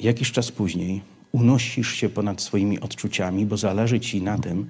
jakiś 0.00 0.32
czas 0.32 0.50
później 0.52 1.02
unosisz 1.32 1.94
się 1.94 2.08
ponad 2.08 2.42
swoimi 2.42 2.80
odczuciami, 2.80 3.46
bo 3.46 3.56
zależy 3.56 4.00
ci 4.00 4.22
na 4.22 4.38
tym, 4.38 4.66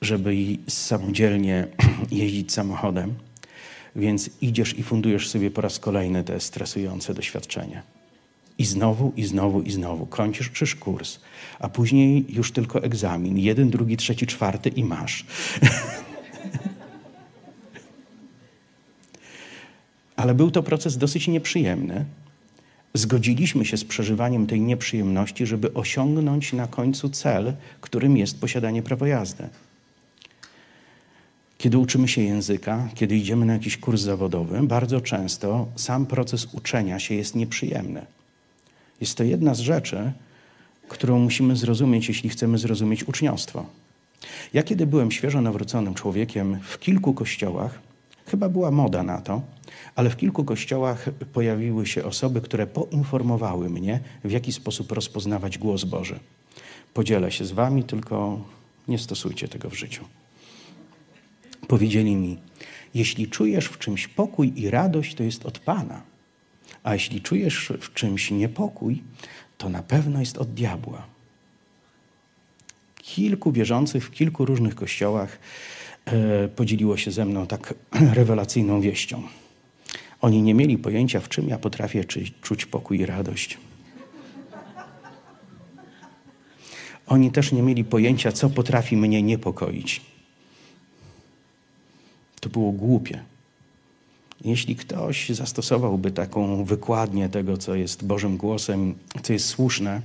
żeby 0.00 0.34
samodzielnie 0.68 1.66
jeździć 2.10 2.52
samochodem, 2.52 3.14
więc 3.96 4.30
idziesz 4.40 4.78
i 4.78 4.82
fundujesz 4.82 5.28
sobie 5.28 5.50
po 5.50 5.60
raz 5.60 5.78
kolejny 5.78 6.24
te 6.24 6.40
stresujące 6.40 7.14
doświadczenie. 7.14 7.82
I 8.58 8.64
znowu, 8.64 9.12
i 9.16 9.24
znowu, 9.24 9.62
i 9.62 9.70
znowu. 9.70 10.06
Kończysz 10.06 10.74
kurs, 10.74 11.18
a 11.58 11.68
później 11.68 12.24
już 12.28 12.52
tylko 12.52 12.82
egzamin. 12.82 13.38
Jeden, 13.38 13.70
drugi, 13.70 13.96
trzeci, 13.96 14.26
czwarty 14.26 14.68
i 14.68 14.84
masz. 14.84 15.26
Ale 20.16 20.34
był 20.34 20.50
to 20.50 20.62
proces 20.62 20.98
dosyć 20.98 21.28
nieprzyjemny. 21.28 22.04
Zgodziliśmy 22.94 23.64
się 23.64 23.76
z 23.76 23.84
przeżywaniem 23.84 24.46
tej 24.46 24.60
nieprzyjemności, 24.60 25.46
żeby 25.46 25.74
osiągnąć 25.74 26.52
na 26.52 26.66
końcu 26.66 27.08
cel, 27.08 27.52
którym 27.80 28.16
jest 28.16 28.40
posiadanie 28.40 28.82
prawa 28.82 29.08
jazdy. 29.08 29.48
Kiedy 31.60 31.78
uczymy 31.78 32.08
się 32.08 32.22
języka, 32.22 32.88
kiedy 32.94 33.16
idziemy 33.16 33.46
na 33.46 33.52
jakiś 33.52 33.76
kurs 33.76 34.00
zawodowy, 34.00 34.62
bardzo 34.62 35.00
często 35.00 35.66
sam 35.76 36.06
proces 36.06 36.46
uczenia 36.52 36.98
się 36.98 37.14
jest 37.14 37.34
nieprzyjemny. 37.34 38.06
Jest 39.00 39.14
to 39.14 39.24
jedna 39.24 39.54
z 39.54 39.58
rzeczy, 39.58 40.12
którą 40.88 41.18
musimy 41.18 41.56
zrozumieć, 41.56 42.08
jeśli 42.08 42.30
chcemy 42.30 42.58
zrozumieć 42.58 43.08
uczniostwo. 43.08 43.66
Ja, 44.52 44.62
kiedy 44.62 44.86
byłem 44.86 45.10
świeżo 45.10 45.40
nawróconym 45.40 45.94
człowiekiem 45.94 46.58
w 46.62 46.78
kilku 46.78 47.14
kościołach, 47.14 47.80
chyba 48.26 48.48
była 48.48 48.70
moda 48.70 49.02
na 49.02 49.20
to, 49.20 49.42
ale 49.94 50.10
w 50.10 50.16
kilku 50.16 50.44
kościołach 50.44 51.08
pojawiły 51.32 51.86
się 51.86 52.04
osoby, 52.04 52.40
które 52.40 52.66
poinformowały 52.66 53.70
mnie, 53.70 54.00
w 54.24 54.30
jaki 54.30 54.52
sposób 54.52 54.92
rozpoznawać 54.92 55.58
głos 55.58 55.84
Boży. 55.84 56.18
Podzielę 56.94 57.32
się 57.32 57.44
z 57.44 57.52
Wami, 57.52 57.84
tylko 57.84 58.40
nie 58.88 58.98
stosujcie 58.98 59.48
tego 59.48 59.70
w 59.70 59.74
życiu. 59.74 60.04
Powiedzieli 61.70 62.16
mi: 62.16 62.38
Jeśli 62.94 63.28
czujesz 63.28 63.66
w 63.66 63.78
czymś 63.78 64.08
pokój 64.08 64.52
i 64.56 64.70
radość, 64.70 65.14
to 65.14 65.22
jest 65.22 65.46
od 65.46 65.58
Pana. 65.58 66.02
A 66.82 66.94
jeśli 66.94 67.20
czujesz 67.20 67.72
w 67.80 67.94
czymś 67.94 68.30
niepokój, 68.30 69.02
to 69.58 69.68
na 69.68 69.82
pewno 69.82 70.20
jest 70.20 70.38
od 70.38 70.54
diabła. 70.54 71.06
Kilku 73.02 73.52
wierzących 73.52 74.06
w 74.06 74.10
kilku 74.10 74.44
różnych 74.44 74.74
kościołach 74.74 75.38
e, 76.04 76.48
podzieliło 76.48 76.96
się 76.96 77.10
ze 77.10 77.24
mną 77.24 77.46
tak 77.46 77.74
rewelacyjną 78.18 78.80
wieścią. 78.80 79.22
Oni 80.20 80.42
nie 80.42 80.54
mieli 80.54 80.78
pojęcia, 80.78 81.20
w 81.20 81.28
czym 81.28 81.48
ja 81.48 81.58
potrafię 81.58 82.04
czuć 82.42 82.66
pokój 82.66 83.00
i 83.00 83.06
radość. 83.06 83.58
Oni 87.06 87.30
też 87.30 87.52
nie 87.52 87.62
mieli 87.62 87.84
pojęcia, 87.84 88.32
co 88.32 88.50
potrafi 88.50 88.96
mnie 88.96 89.22
niepokoić. 89.22 90.10
To 92.40 92.48
było 92.48 92.72
głupie. 92.72 93.20
Jeśli 94.44 94.76
ktoś 94.76 95.28
zastosowałby 95.28 96.10
taką 96.10 96.64
wykładnię 96.64 97.28
tego, 97.28 97.56
co 97.56 97.74
jest 97.74 98.04
Bożym 98.04 98.36
głosem, 98.36 98.94
co 99.22 99.32
jest 99.32 99.46
słuszne, 99.46 100.02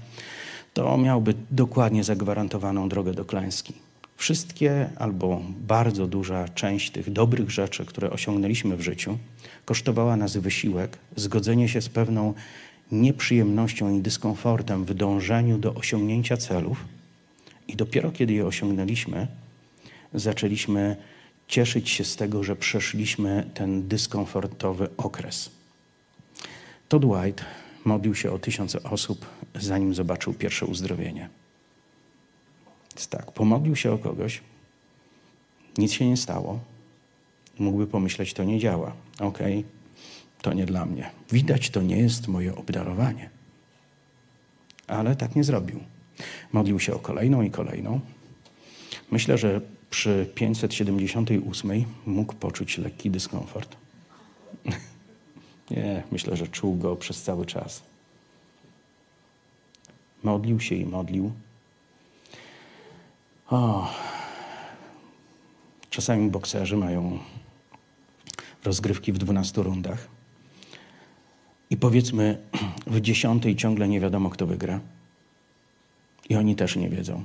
to 0.74 0.98
miałby 0.98 1.34
dokładnie 1.52 2.04
zagwarantowaną 2.04 2.90
drogę 2.90 3.14
do 3.14 3.26
klęski. 3.26 3.74
Wszystkie 4.18 4.90
albo 4.96 5.42
bardzo 5.68 6.08
duża 6.08 6.48
część 6.48 6.92
tych 6.92 7.14
dobrych 7.14 7.52
rzeczy, 7.52 7.86
które 7.86 8.10
osiągnęliśmy 8.10 8.78
w 8.78 8.82
życiu, 8.82 9.18
kosztowała 9.66 10.18
nas 10.18 10.38
wysiłek, 10.38 10.98
zgodzenie 11.16 11.70
się 11.70 11.82
z 11.82 11.90
pewną 11.90 12.34
nieprzyjemnością 12.92 13.98
i 13.98 14.02
dyskomfortem 14.02 14.86
w 14.86 14.94
dążeniu 14.94 15.58
do 15.58 15.74
osiągnięcia 15.74 16.38
celów. 16.38 16.86
I 17.68 17.76
dopiero 17.76 18.12
kiedy 18.12 18.34
je 18.34 18.46
osiągnęliśmy, 18.46 19.28
zaczęliśmy 20.14 20.96
cieszyć 21.48 21.90
się 21.90 22.04
z 22.04 22.16
tego, 22.16 22.44
że 22.44 22.56
przeszliśmy 22.56 23.50
ten 23.54 23.88
dyskomfortowy 23.88 24.90
okres. 24.98 25.50
Todd 26.90 27.06
White 27.06 27.44
modlił 27.86 28.16
się 28.16 28.32
o 28.32 28.40
tysiące 28.40 28.84
osób, 28.84 29.26
zanim 29.56 29.96
zobaczył 29.96 30.34
pierwsze 30.34 30.66
uzdrowienie. 30.66 31.30
Więc 32.96 33.08
tak, 33.08 33.32
pomodlił 33.32 33.76
się 33.76 33.92
o 33.92 33.98
kogoś, 33.98 34.42
nic 35.78 35.92
się 35.92 36.10
nie 36.10 36.18
stało. 36.18 36.60
Mógłby 37.60 37.88
pomyśleć, 37.88 38.34
to 38.34 38.44
nie 38.44 38.60
działa. 38.60 38.94
Okej, 39.20 39.60
okay, 39.60 39.72
to 40.42 40.54
nie 40.54 40.66
dla 40.66 40.86
mnie. 40.86 41.12
Widać, 41.32 41.70
to 41.70 41.82
nie 41.82 41.98
jest 41.98 42.28
moje 42.28 42.56
obdarowanie. 42.56 43.30
Ale 44.88 45.16
tak 45.16 45.36
nie 45.36 45.44
zrobił. 45.44 45.80
Modlił 46.54 46.80
się 46.80 46.94
o 46.94 47.00
kolejną 47.00 47.42
i 47.42 47.52
kolejną. 47.52 48.00
Myślę, 49.12 49.38
że 49.38 49.62
przy 49.96 50.30
578 50.36 51.86
mógł 52.06 52.34
poczuć 52.34 52.78
lekki 52.78 53.10
dyskomfort. 53.10 53.76
Nie, 55.72 56.04
myślę, 56.12 56.38
że 56.38 56.48
czuł 56.48 56.76
go 56.76 56.96
przez 56.96 57.24
cały 57.24 57.46
czas. 57.46 57.84
Modlił 60.24 60.60
się 60.60 60.76
i 60.76 60.86
modlił. 60.86 61.32
O, 63.50 63.92
czasami 65.90 66.30
bokserzy 66.30 66.78
mają 66.78 67.20
rozgrywki 68.64 69.14
w 69.14 69.18
12 69.18 69.64
rundach. 69.64 70.08
I 71.70 71.78
powiedzmy, 71.78 72.38
w 72.88 73.02
dziesiątej 73.02 73.56
ciągle 73.56 73.88
nie 73.88 74.00
wiadomo, 74.00 74.30
kto 74.30 74.48
wygra. 74.48 74.80
I 76.30 76.36
oni 76.36 76.56
też 76.56 76.76
nie 76.76 76.90
wiedzą, 76.90 77.24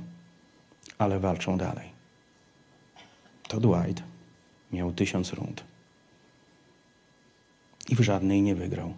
ale 0.97 1.19
walczą 1.19 1.57
dalej. 1.57 2.00
Todd 3.51 3.65
White 3.65 4.03
miał 4.71 4.91
tysiąc 4.91 5.33
rund. 5.33 5.63
I 7.89 7.95
w 7.95 7.99
żadnej 7.99 8.41
nie 8.41 8.55
wygrał. 8.55 8.93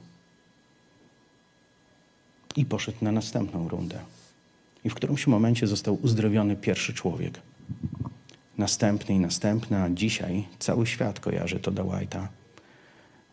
I 2.56 2.66
poszedł 2.66 2.98
na 3.02 3.12
następną 3.12 3.70
rundę. 3.70 4.00
I 4.84 4.90
w 4.90 4.96
którymś 4.96 5.28
momencie 5.28 5.68
został 5.68 6.00
uzdrowiony 6.02 6.56
pierwszy 6.56 6.94
człowiek. 6.94 7.42
Następny 8.58 9.16
i 9.16 9.20
następny, 9.20 9.84
a 9.84 9.90
dzisiaj 9.90 10.48
cały 10.60 10.88
świat 10.88 11.20
kojarzy 11.20 11.60
Todda 11.60 11.84
White'a, 11.84 12.28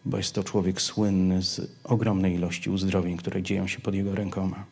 bo 0.05 0.17
jest 0.17 0.35
to 0.35 0.45
człowiek 0.45 0.81
słynny 0.83 1.43
z 1.43 1.71
ogromnej 1.85 2.35
ilości 2.35 2.71
uzdrowień, 2.71 3.17
które 3.17 3.43
dzieją 3.43 3.67
się 3.67 3.81
pod 3.81 3.95
jego 3.95 4.15
rękoma. 4.15 4.65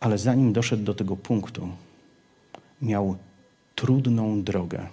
Ale 0.00 0.18
zanim 0.18 0.52
doszedł 0.52 0.84
do 0.84 0.94
tego 0.94 1.16
punktu, 1.16 1.68
miał 2.82 3.16
trudną 3.74 4.42
drogę 4.42 4.86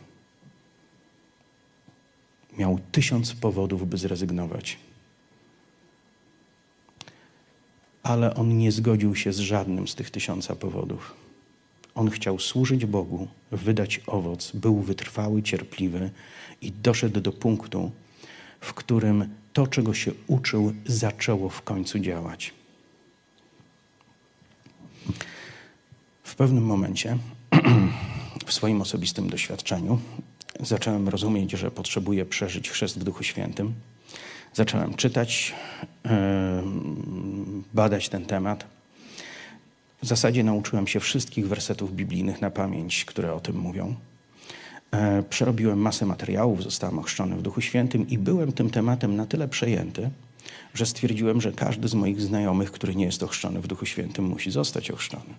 miał 2.58 2.80
tysiąc 2.92 3.34
powodów, 3.34 3.90
by 3.90 3.98
zrezygnować. 3.98 4.78
Ale 8.04 8.36
on 8.36 8.58
nie 8.58 8.72
zgodził 8.72 9.16
się 9.16 9.34
z 9.34 9.40
żadnym 9.40 9.88
z 9.88 9.96
tych 9.96 10.12
tysiąca 10.12 10.56
powodów. 10.56 11.16
On 11.96 12.10
chciał 12.10 12.40
służyć 12.40 12.86
Bogu, 12.86 13.28
wydać 13.52 14.02
owoc, 14.08 14.52
był 14.52 14.80
wytrwały, 14.80 15.44
cierpliwy 15.44 16.12
i 16.62 16.72
doszedł 16.72 17.22
do 17.22 17.32
punktu, 17.32 17.92
w 18.62 18.74
którym 18.74 19.30
to, 19.54 19.68
czego 19.68 19.94
się 19.94 20.12
uczył, 20.28 20.74
zaczęło 20.86 21.50
w 21.50 21.62
końcu 21.62 22.00
działać. 22.00 22.54
W 26.24 26.36
pewnym 26.36 26.66
momencie, 26.66 27.18
w 28.46 28.54
swoim 28.54 28.82
osobistym 28.82 29.30
doświadczeniu, 29.30 30.00
zacząłem 30.60 31.10
rozumieć, 31.10 31.52
że 31.52 31.72
potrzebuję 31.72 32.26
przeżyć 32.26 32.70
chrzest 32.70 33.00
w 33.00 33.04
Duchu 33.04 33.24
Świętym. 33.24 33.74
Zacząłem 34.54 34.94
czytać, 34.94 35.54
badać 37.74 38.10
ten 38.10 38.26
temat. 38.26 38.66
W 40.02 40.08
zasadzie 40.08 40.44
nauczyłem 40.44 40.88
się 40.88 41.00
wszystkich 41.00 41.48
wersetów 41.48 41.96
biblijnych 41.96 42.42
na 42.42 42.50
pamięć, 42.50 43.06
które 43.06 43.34
o 43.34 43.40
tym 43.40 43.58
mówią. 43.58 43.96
E, 44.92 45.24
Przerobiłem 45.24 45.80
masę 45.80 46.06
materiałów, 46.06 46.64
zostałem 46.64 47.00
ochrzczony 47.00 47.36
w 47.36 47.42
Duchu 47.42 47.62
Świętym 47.62 48.10
i 48.10 48.18
byłem 48.18 48.52
tym 48.52 48.70
tematem 48.70 49.16
na 49.16 49.26
tyle 49.26 49.48
przejęty, 49.48 50.10
że 50.74 50.86
stwierdziłem, 50.86 51.42
że 51.42 51.52
każdy 51.52 51.88
z 51.88 51.94
moich 51.94 52.22
znajomych, 52.22 52.72
który 52.72 52.96
nie 52.96 53.06
jest 53.06 53.24
ochrzczony 53.24 53.62
w 53.62 53.68
Duchu 53.68 53.86
Świętym, 53.86 54.26
musi 54.26 54.52
zostać 54.52 54.92
ochrzczony. 54.92 55.34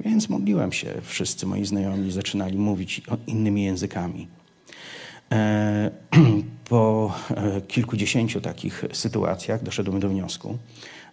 Więc 0.00 0.28
modliłem 0.28 0.72
się. 0.72 0.94
Wszyscy 1.02 1.46
moi 1.46 1.64
znajomi 1.64 2.12
zaczynali 2.12 2.58
mówić 2.58 3.02
innymi 3.26 3.64
językami. 3.64 4.28
E, 5.32 5.90
Po 6.68 7.14
e, 7.30 7.60
kilkudziesięciu 7.60 8.40
takich 8.40 8.84
sytuacjach 8.92 9.62
doszedłem 9.62 10.00
do 10.00 10.08
wniosku, 10.08 10.58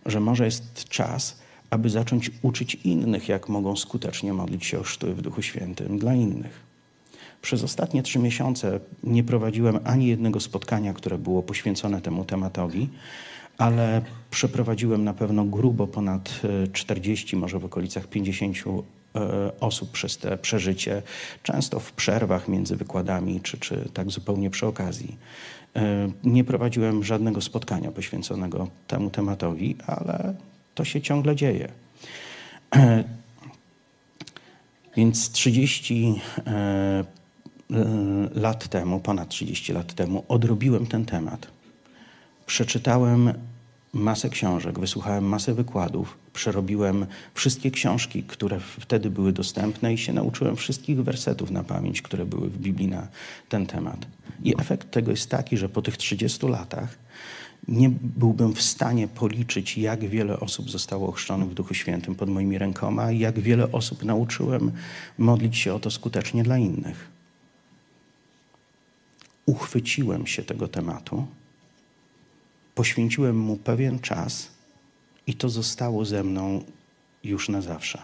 że 0.05 0.19
może 0.19 0.45
jest 0.45 0.89
czas, 0.89 1.39
aby 1.69 1.89
zacząć 1.89 2.31
uczyć 2.41 2.75
innych, 2.75 3.29
jak 3.29 3.49
mogą 3.49 3.75
skutecznie 3.75 4.33
modlić 4.33 4.65
się 4.65 4.79
o 4.79 4.83
chrzty 4.83 5.13
w 5.13 5.21
Duchu 5.21 5.41
Świętym 5.41 5.99
dla 5.99 6.13
innych. 6.13 6.59
Przez 7.41 7.63
ostatnie 7.63 8.03
trzy 8.03 8.19
miesiące 8.19 8.79
nie 9.03 9.23
prowadziłem 9.23 9.79
ani 9.83 10.07
jednego 10.07 10.39
spotkania, 10.39 10.93
które 10.93 11.17
było 11.17 11.43
poświęcone 11.43 12.01
temu 12.01 12.25
tematowi, 12.25 12.89
ale 13.57 14.01
przeprowadziłem 14.29 15.03
na 15.03 15.13
pewno 15.13 15.45
grubo 15.45 15.87
ponad 15.87 16.41
e, 16.63 16.67
40, 16.67 17.35
może 17.35 17.59
w 17.59 17.65
okolicach 17.65 18.07
50 18.07 18.57
e, 18.57 19.00
osób 19.59 19.91
przez 19.91 20.17
te 20.17 20.37
przeżycie, 20.37 21.01
często 21.43 21.79
w 21.79 21.91
przerwach 21.93 22.47
między 22.47 22.75
wykładami, 22.75 23.41
czy, 23.41 23.57
czy 23.57 23.89
tak 23.93 24.11
zupełnie 24.11 24.49
przy 24.49 24.67
okazji. 24.67 25.17
E, 25.75 26.09
Nie 26.23 26.43
prowadziłem 26.43 27.03
żadnego 27.03 27.41
spotkania 27.41 27.91
poświęconego 27.91 28.67
temu 28.87 29.09
tematowi, 29.09 29.75
ale 29.87 30.33
to 30.75 30.85
się 30.85 31.01
ciągle 31.01 31.35
dzieje. 31.35 31.71
E, 32.75 33.03
Więc 34.95 35.31
30 35.31 36.21
e, 36.47 37.03
lat 38.35 38.67
temu, 38.67 38.99
ponad 38.99 39.29
30 39.29 39.73
lat 39.73 39.93
temu, 39.93 40.23
odrobiłem 40.27 40.87
ten 40.87 41.05
temat. 41.05 41.47
Przeczytałem 42.45 43.33
masę 43.93 44.29
książek, 44.29 44.79
wysłuchałem 44.79 45.25
masę 45.25 45.53
wykładów, 45.53 46.17
przerobiłem 46.33 47.05
wszystkie 47.33 47.71
książki, 47.71 48.23
które 48.23 48.59
wtedy 48.59 49.09
były 49.09 49.33
dostępne 49.33 49.93
i 49.93 49.97
się 49.97 50.13
nauczyłem 50.13 50.55
wszystkich 50.55 51.03
wersetów 51.03 51.51
na 51.51 51.63
pamięć, 51.63 52.01
które 52.01 52.25
były 52.25 52.49
w 52.49 52.57
Biblii 52.57 52.87
na 52.87 53.07
ten 53.49 53.65
temat. 53.65 54.05
I 54.43 54.53
efekt 54.57 54.91
tego 54.91 55.11
jest 55.11 55.29
taki, 55.29 55.57
że 55.57 55.69
po 55.69 55.81
tych 55.81 55.97
30 55.97 56.47
latach 56.47 56.97
nie 57.67 57.89
byłbym 57.89 58.53
w 58.53 58.61
stanie 58.61 59.07
policzyć, 59.07 59.77
jak 59.77 59.99
wiele 60.05 60.39
osób 60.39 60.69
zostało 60.69 61.09
ochrzczonych 61.09 61.49
w 61.49 61.53
Duchu 61.53 61.73
Świętym 61.73 62.15
pod 62.15 62.29
moimi 62.29 62.57
rękoma 62.57 63.11
i 63.11 63.19
jak 63.19 63.39
wiele 63.39 63.71
osób 63.71 64.03
nauczyłem 64.03 64.71
modlić 65.17 65.57
się 65.57 65.73
o 65.73 65.79
to 65.79 65.91
skutecznie 65.91 66.43
dla 66.43 66.57
innych. 66.57 67.11
Uchwyciłem 69.45 70.27
się 70.27 70.43
tego 70.43 70.67
tematu, 70.67 71.27
poświęciłem 72.81 73.37
mu 73.37 73.57
pewien 73.57 73.99
czas 73.99 74.47
i 75.27 75.33
to 75.33 75.49
zostało 75.49 76.05
ze 76.05 76.23
mną 76.23 76.63
już 77.23 77.49
na 77.49 77.61
zawsze. 77.61 78.01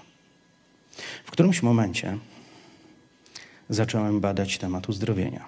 W 1.25 1.31
którymś 1.31 1.63
momencie 1.63 2.17
zacząłem 3.69 4.19
badać 4.19 4.57
temat 4.57 4.89
uzdrowienia. 4.89 5.45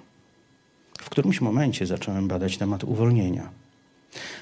W 1.00 1.10
którymś 1.10 1.42
momencie 1.42 1.86
zacząłem 1.86 2.28
badać 2.28 2.58
temat 2.58 2.84
uwolnienia. 2.84 3.50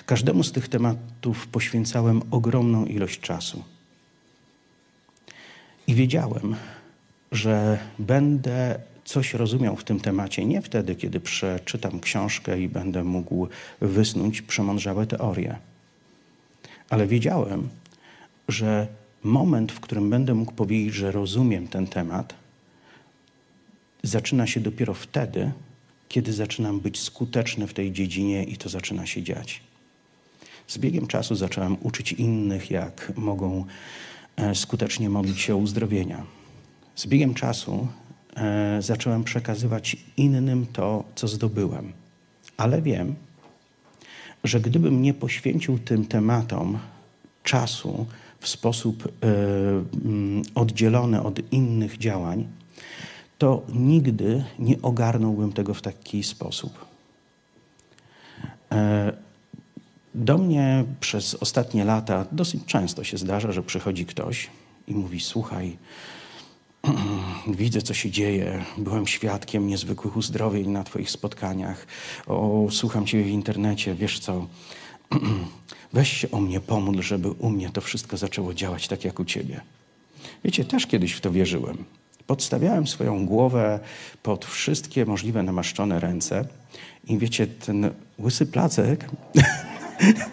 Każdemu 0.06 0.44
z 0.44 0.52
tych 0.52 0.70
tematów 0.70 1.48
poświęcałem 1.48 2.22
ogromną 2.32 2.86
ilość 2.86 3.20
czasu. 3.20 3.64
I 5.88 5.96
wiedziałem, 5.96 6.56
że 7.32 7.80
będę 8.00 8.80
coś 9.08 9.34
rozumiał 9.34 9.76
w 9.76 9.84
tym 9.84 10.00
temacie 10.00 10.46
nie 10.46 10.62
wtedy, 10.62 10.96
kiedy 10.96 11.20
przeczytam 11.20 12.00
książkę 12.00 12.60
i 12.60 12.68
będę 12.68 13.04
mógł 13.04 13.48
wysnuć 13.82 14.42
przemądrzałe 14.42 15.08
teorie, 15.08 15.58
ale 16.90 17.08
wiedziałem, 17.08 17.70
że 18.48 18.88
moment, 19.24 19.72
w 19.72 19.80
którym 19.80 20.10
będę 20.10 20.34
mógł 20.34 20.52
powiedzieć, 20.52 20.94
że 20.94 21.12
rozumiem 21.12 21.68
ten 21.68 21.88
temat, 21.88 22.34
zaczyna 24.04 24.48
się 24.48 24.60
dopiero 24.60 24.94
wtedy, 24.94 25.52
kiedy 26.10 26.34
zaczynam 26.34 26.80
być 26.80 27.00
skuteczny 27.00 27.68
w 27.68 27.74
tej 27.74 27.92
dziedzinie 27.92 28.44
i 28.44 28.58
to 28.58 28.70
zaczyna 28.70 29.06
się 29.06 29.24
dziać. 29.24 29.62
Z 30.68 30.78
biegiem 30.78 31.08
czasu 31.08 31.36
zacząłem 31.36 31.78
uczyć 31.82 32.12
innych, 32.12 32.72
jak 32.72 33.12
mogą 33.16 33.66
e, 34.36 34.56
skutecznie 34.56 35.10
modlić 35.10 35.40
się 35.42 35.54
o 35.54 35.58
uzdrowienia. 35.58 36.24
Z 36.96 37.08
biegiem 37.08 37.34
czasu 37.34 37.88
zacząłem 38.80 39.24
przekazywać 39.24 39.98
innym 40.18 40.66
to, 40.74 41.04
co 41.16 41.28
zdobyłem. 41.28 41.94
Ale 42.58 42.82
wiem, 42.82 43.16
że 44.44 44.60
gdybym 44.60 45.02
nie 45.02 45.14
poświęcił 45.14 45.80
tym 45.80 46.06
tematom 46.06 46.80
czasu 47.44 48.06
w 48.40 48.48
sposób 48.48 49.08
e, 49.08 49.28
mm, 50.06 50.42
oddzielony 50.56 51.24
od 51.24 51.54
innych 51.54 51.98
działań, 51.98 52.48
to 53.38 53.64
nigdy 53.74 54.44
nie 54.60 54.82
ogarnąłbym 54.82 55.54
tego 55.54 55.74
w 55.74 55.82
taki 55.82 56.24
sposób. 56.24 56.86
E, 58.72 59.14
Do 60.16 60.38
mnie 60.38 60.84
przez 61.00 61.36
ostatnie 61.36 61.86
lata 61.86 62.26
dosyć 62.32 62.66
często 62.66 63.04
się 63.04 63.18
zdarza, 63.18 63.52
że 63.52 63.64
przychodzi 63.64 64.06
ktoś 64.06 64.50
i 64.88 64.94
mówi: 64.94 65.20
Słuchaj, 65.20 65.78
widzę, 67.48 67.82
co 67.82 67.94
się 67.94 68.12
dzieje. 68.12 68.66
Byłem 68.78 69.08
świadkiem 69.08 69.68
niezwykłych 69.68 70.18
uzdrowień 70.18 70.70
na 70.70 70.84
Twoich 70.84 71.12
spotkaniach. 71.12 71.88
O, 72.28 72.68
słucham 72.72 73.06
Ciebie 73.06 73.24
w 73.24 73.28
internecie. 73.28 73.96
Wiesz 73.96 74.20
co? 74.20 74.48
Weź 75.94 76.18
się 76.18 76.32
o 76.32 76.40
mnie 76.42 76.60
pomódl, 76.60 77.02
żeby 77.02 77.30
u 77.32 77.50
mnie 77.50 77.70
to 77.70 77.82
wszystko 77.82 78.18
zaczęło 78.18 78.54
działać 78.54 78.88
tak 78.88 79.04
jak 79.04 79.20
u 79.20 79.26
Ciebie. 79.26 79.62
Wiecie, 80.44 80.66
też 80.66 80.88
kiedyś 80.88 81.12
w 81.12 81.22
to 81.22 81.32
wierzyłem. 81.32 81.86
Podstawiałem 82.28 82.88
swoją 82.88 83.26
głowę 83.26 83.80
pod 84.24 84.46
wszystkie 84.46 85.06
możliwe 85.06 85.44
namaszczone 85.44 86.00
ręce 86.00 86.46
i 87.08 87.18
wiecie, 87.18 87.48
ten 87.48 87.92
łysy 88.20 88.46
placek 88.46 89.10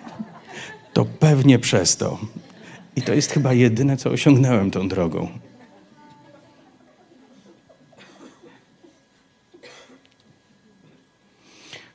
to 0.94 1.04
pewnie 1.04 1.58
przez 1.58 1.96
to. 1.96 2.18
I 2.96 3.02
to 3.02 3.14
jest 3.14 3.30
chyba 3.30 3.52
jedyne, 3.52 3.96
co 3.96 4.10
osiągnąłem 4.10 4.70
tą 4.70 4.88
drogą. 4.88 5.28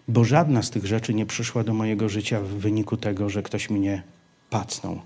Bo 0.09 0.23
żadna 0.23 0.63
z 0.63 0.69
tych 0.69 0.85
rzeczy 0.85 1.13
nie 1.13 1.25
przyszła 1.25 1.63
do 1.63 1.73
mojego 1.73 2.09
życia 2.09 2.41
w 2.41 2.47
wyniku 2.47 2.97
tego, 2.97 3.29
że 3.29 3.43
ktoś 3.43 3.69
mnie 3.69 4.03
pacnął. 4.49 5.01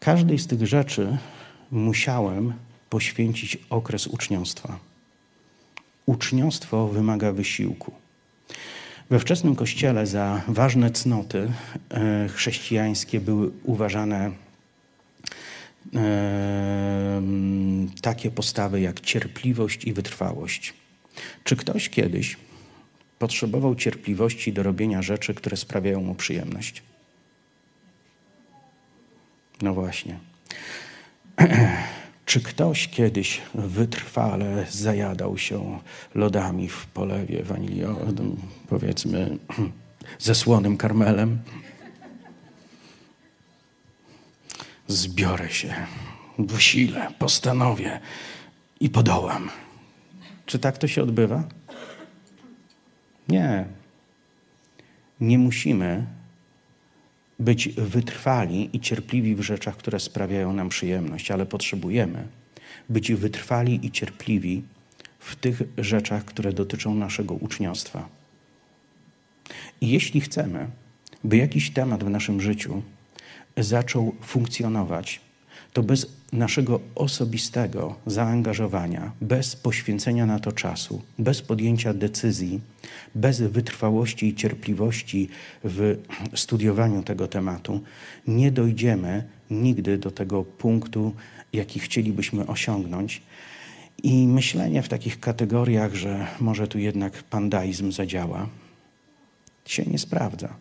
Każdej 0.00 0.38
z 0.38 0.46
tych 0.46 0.66
rzeczy 0.66 1.18
musiałem 1.70 2.52
poświęcić 2.90 3.58
okres 3.70 4.06
uczniostwa. 4.06 4.78
Uczniostwo 6.06 6.88
wymaga 6.88 7.32
wysiłku. 7.32 7.92
We 9.10 9.18
wczesnym 9.18 9.56
kościele 9.56 10.06
za 10.06 10.42
ważne 10.48 10.90
cnoty 10.90 11.52
e, 11.90 12.28
chrześcijańskie 12.28 13.20
były 13.20 13.50
uważane 13.62 14.30
takie 18.02 18.30
postawy 18.30 18.80
jak 18.80 19.00
cierpliwość 19.00 19.84
i 19.84 19.92
wytrwałość. 19.92 20.74
Czy 21.44 21.56
ktoś 21.56 21.88
kiedyś 21.88 22.36
potrzebował 23.18 23.74
cierpliwości 23.74 24.52
do 24.52 24.62
robienia 24.62 25.02
rzeczy, 25.02 25.34
które 25.34 25.56
sprawiają 25.56 26.00
mu 26.00 26.14
przyjemność? 26.14 26.82
No 29.62 29.74
właśnie. 29.74 30.18
Czy 32.26 32.40
ktoś 32.40 32.88
kiedyś 32.88 33.42
wytrwale 33.54 34.66
zajadał 34.70 35.38
się 35.38 35.78
lodami 36.14 36.68
w 36.68 36.86
polewie 36.86 37.42
waniliowym, 37.42 38.36
powiedzmy, 38.68 39.38
ze 40.18 40.34
słonym 40.34 40.76
karmelem? 40.76 41.38
Zbiorę 44.88 45.50
się, 45.50 45.74
wysilę, 46.38 47.12
postanowię 47.18 48.00
i 48.80 48.90
podołam. 48.90 49.50
Czy 50.46 50.58
tak 50.58 50.78
to 50.78 50.88
się 50.88 51.02
odbywa? 51.02 51.44
Nie. 53.28 53.64
Nie 55.20 55.38
musimy 55.38 56.06
być 57.38 57.68
wytrwali 57.68 58.70
i 58.72 58.80
cierpliwi 58.80 59.34
w 59.34 59.40
rzeczach, 59.40 59.76
które 59.76 60.00
sprawiają 60.00 60.52
nam 60.52 60.68
przyjemność, 60.68 61.30
ale 61.30 61.46
potrzebujemy 61.46 62.26
być 62.88 63.12
wytrwali 63.12 63.86
i 63.86 63.90
cierpliwi 63.90 64.62
w 65.18 65.36
tych 65.36 65.62
rzeczach, 65.78 66.24
które 66.24 66.52
dotyczą 66.52 66.94
naszego 66.94 67.34
uczniostwa. 67.34 68.08
I 69.80 69.88
jeśli 69.88 70.20
chcemy, 70.20 70.68
by 71.24 71.36
jakiś 71.36 71.70
temat 71.70 72.04
w 72.04 72.10
naszym 72.10 72.40
życiu 72.40 72.82
zaczął 73.56 74.14
funkcjonować, 74.22 75.20
to 75.72 75.82
bez 75.82 76.06
naszego 76.32 76.80
osobistego 76.94 77.94
zaangażowania, 78.06 79.12
bez 79.20 79.56
poświęcenia 79.56 80.26
na 80.26 80.38
to 80.38 80.52
czasu, 80.52 81.02
bez 81.18 81.42
podjęcia 81.42 81.94
decyzji, 81.94 82.60
bez 83.14 83.40
wytrwałości 83.40 84.28
i 84.28 84.34
cierpliwości 84.34 85.28
w 85.64 85.96
studiowaniu 86.34 87.02
tego 87.02 87.28
tematu, 87.28 87.80
nie 88.26 88.52
dojdziemy 88.52 89.24
nigdy 89.50 89.98
do 89.98 90.10
tego 90.10 90.44
punktu, 90.44 91.12
jaki 91.52 91.80
chcielibyśmy 91.80 92.46
osiągnąć. 92.46 93.22
I 94.02 94.28
myślenie 94.28 94.82
w 94.82 94.88
takich 94.88 95.20
kategoriach, 95.20 95.94
że 95.94 96.26
może 96.40 96.68
tu 96.68 96.78
jednak 96.78 97.22
pandaizm 97.22 97.92
zadziała, 97.92 98.48
się 99.64 99.82
nie 99.82 99.98
sprawdza. 99.98 100.56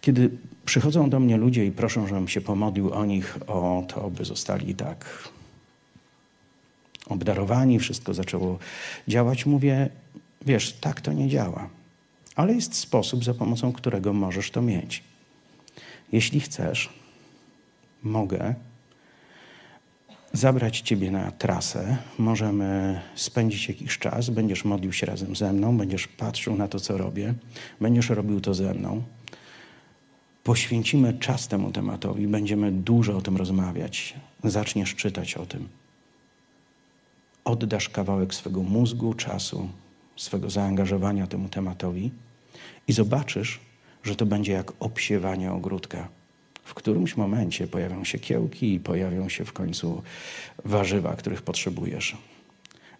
Kiedy 0.00 0.30
przychodzą 0.68 1.10
do 1.10 1.20
mnie 1.20 1.36
ludzie 1.36 1.66
i 1.66 1.72
proszą, 1.72 2.06
żebym 2.06 2.28
się 2.28 2.40
pomodlił 2.40 2.92
o 2.92 3.04
nich, 3.04 3.38
o 3.46 3.84
to, 3.88 4.10
by 4.10 4.24
zostali 4.24 4.74
tak 4.74 5.28
obdarowani, 7.06 7.78
wszystko 7.78 8.14
zaczęło 8.14 8.58
działać, 9.08 9.46
mówię, 9.46 9.88
wiesz, 10.46 10.72
tak 10.72 11.00
to 11.00 11.12
nie 11.12 11.28
działa. 11.28 11.68
Ale 12.36 12.54
jest 12.54 12.74
sposób, 12.74 13.24
za 13.24 13.34
pomocą 13.34 13.72
którego 13.72 14.12
możesz 14.12 14.50
to 14.50 14.62
mieć. 14.62 15.02
Jeśli 16.12 16.40
chcesz, 16.40 16.88
mogę 18.02 18.54
zabrać 20.32 20.80
Ciebie 20.80 21.10
na 21.10 21.30
trasę, 21.30 21.96
możemy 22.18 23.00
spędzić 23.14 23.68
jakiś 23.68 23.98
czas, 23.98 24.30
będziesz 24.30 24.64
modlił 24.64 24.92
się 24.92 25.06
razem 25.06 25.36
ze 25.36 25.52
mną, 25.52 25.78
będziesz 25.78 26.08
patrzył 26.08 26.56
na 26.56 26.68
to, 26.68 26.80
co 26.80 26.98
robię, 26.98 27.34
będziesz 27.80 28.10
robił 28.10 28.40
to 28.40 28.54
ze 28.54 28.74
mną. 28.74 29.02
Poświęcimy 30.48 31.14
czas 31.14 31.48
temu 31.48 31.72
tematowi, 31.72 32.26
będziemy 32.26 32.72
dużo 32.72 33.16
o 33.16 33.20
tym 33.20 33.36
rozmawiać. 33.36 34.14
Zaczniesz 34.44 34.94
czytać 34.94 35.34
o 35.34 35.46
tym. 35.46 35.68
Oddasz 37.44 37.88
kawałek 37.88 38.34
swego 38.34 38.62
mózgu, 38.62 39.14
czasu, 39.14 39.68
swego 40.16 40.50
zaangażowania 40.50 41.26
temu 41.26 41.48
tematowi 41.48 42.10
i 42.88 42.92
zobaczysz, 42.92 43.60
że 44.02 44.16
to 44.16 44.26
będzie 44.26 44.52
jak 44.52 44.72
obsiewanie 44.80 45.52
ogródka 45.52 46.08
w 46.64 46.74
którymś 46.74 47.16
momencie 47.16 47.66
pojawią 47.66 48.04
się 48.04 48.18
kiełki 48.18 48.74
i 48.74 48.80
pojawią 48.80 49.28
się 49.28 49.44
w 49.44 49.52
końcu 49.52 50.02
warzywa, 50.64 51.16
których 51.16 51.42
potrzebujesz. 51.42 52.16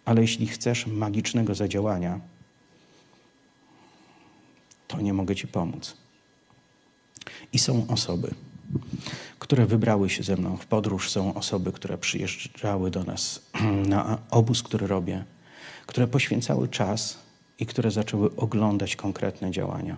Ale 0.04 0.20
jeśli 0.20 0.46
chcesz 0.46 0.86
magicznego 0.86 1.54
zadziałania, 1.54 2.20
to 4.88 5.00
nie 5.00 5.12
mogę 5.12 5.36
Ci 5.36 5.46
pomóc. 5.46 6.07
I 7.52 7.58
są 7.58 7.86
osoby, 7.88 8.34
które 9.38 9.66
wybrały 9.66 10.10
się 10.10 10.22
ze 10.22 10.36
mną 10.36 10.56
w 10.56 10.66
podróż, 10.66 11.10
są 11.10 11.34
osoby, 11.34 11.72
które 11.72 11.98
przyjeżdżały 11.98 12.90
do 12.90 13.04
nas 13.04 13.42
na 13.94 14.18
obóz, 14.30 14.62
który 14.62 14.86
robię, 14.86 15.24
które 15.86 16.06
poświęcały 16.06 16.68
czas 16.68 17.18
i 17.58 17.66
które 17.66 17.90
zaczęły 17.90 18.36
oglądać 18.36 18.96
konkretne 18.96 19.50
działania 19.50 19.96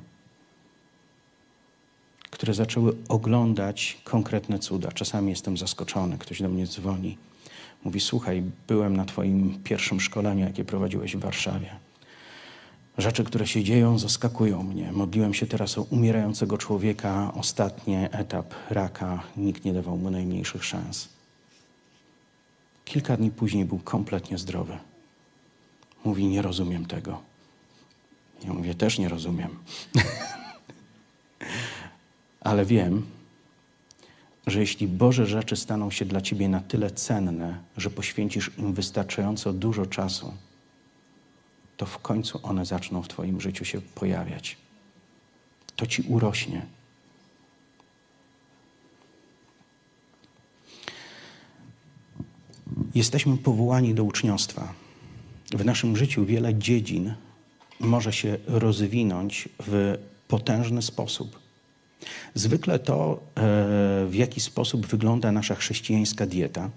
które 2.41 2.55
zaczęły 2.55 2.97
oglądać 3.09 3.99
konkretne 4.05 4.59
cuda. 4.59 4.93
Czasami 4.93 5.31
jestem 5.31 5.57
zaskoczony, 5.57 6.19
ktoś 6.19 6.43
do 6.43 6.49
mnie 6.49 6.67
dzwoni. 6.67 7.19
Mówi: 7.85 8.01
Słuchaj, 8.01 8.43
byłem 8.69 8.97
na 8.97 9.05
Twoim 9.05 9.59
pierwszym 9.65 10.01
szkoleniu, 10.01 10.45
jakie 10.45 10.65
prowadziłeś 10.65 11.17
w 11.17 11.21
Warszawie. 11.21 11.71
Rzeczy, 13.01 13.25
które 13.25 13.47
się 13.47 13.65
dzieją, 13.65 13.99
zaskakują 13.99 14.63
mnie. 14.63 14.93
Modliłem 14.93 15.35
się 15.35 15.47
teraz 15.47 15.79
o 15.79 15.83
umierającego 15.83 16.59
człowieka, 16.59 17.33
ostatni 17.35 17.95
etap 18.11 18.55
raka, 18.71 19.23
nikt 19.37 19.65
nie 19.65 19.73
dawał 19.73 19.97
mu 19.97 20.11
najmniejszych 20.11 20.65
szans. 20.65 21.09
Kilka 22.85 23.17
dni 23.17 23.31
później 23.31 23.65
był 23.65 23.79
kompletnie 23.79 24.39
zdrowy. 24.39 24.79
Mówi: 26.05 26.27
Nie 26.27 26.43
rozumiem 26.43 26.87
tego. 26.87 27.21
Ja 28.45 28.53
mówię: 28.53 28.75
Też 28.75 28.99
nie 28.99 29.09
rozumiem. 29.09 29.59
Ale 32.41 32.65
wiem, 32.65 33.07
że 34.47 34.61
jeśli 34.61 34.89
Boże 34.89 35.27
rzeczy 35.27 35.57
staną 35.57 35.91
się 35.91 36.05
dla 36.05 36.21
Ciebie 36.21 36.49
na 36.49 36.61
tyle 36.61 36.91
cenne, 36.91 37.59
że 37.77 37.91
poświęcisz 37.91 38.51
im 38.59 38.75
wystarczająco 38.75 39.53
dużo 39.53 39.87
czasu, 39.87 40.33
to 41.81 41.87
w 41.87 41.99
końcu 41.99 42.41
one 42.43 42.67
zaczną 42.67 43.03
w 43.03 43.09
Twoim 43.09 43.41
życiu 43.41 43.65
się 43.65 43.81
pojawiać. 43.81 44.57
To 45.77 45.87
Ci 45.87 46.03
urośnie. 46.03 46.67
Jesteśmy 52.95 53.37
powołani 53.37 53.95
do 53.95 54.05
uczniostwa. 54.05 54.73
W 55.53 55.65
naszym 55.65 55.97
życiu 55.97 56.25
wiele 56.25 56.55
dziedzin 56.55 57.15
może 57.81 58.13
się 58.13 58.39
rozwinąć 58.47 59.49
w 59.67 59.99
potężny 60.29 60.83
sposób. 60.83 61.39
Zwykle 62.35 62.79
to, 62.79 63.13
e, 63.13 63.41
w 64.07 64.15
jaki 64.15 64.41
sposób 64.41 64.87
wygląda 64.87 65.33
nasza 65.33 65.55
chrześcijańska 65.55 66.27
dieta, 66.27 66.71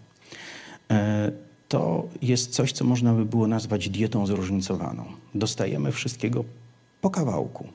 e, 0.91 1.31
to 1.67 2.07
jest 2.21 2.51
coś, 2.51 2.71
co 2.71 2.85
można 2.85 3.13
by 3.13 3.25
było 3.25 3.47
nazwać 3.47 3.89
dietą 3.89 4.27
zróżnicowaną. 4.27 5.05
Dostajemy 5.35 5.91
wszystkiego 5.91 6.43
po 7.01 7.09
kawałku. 7.09 7.67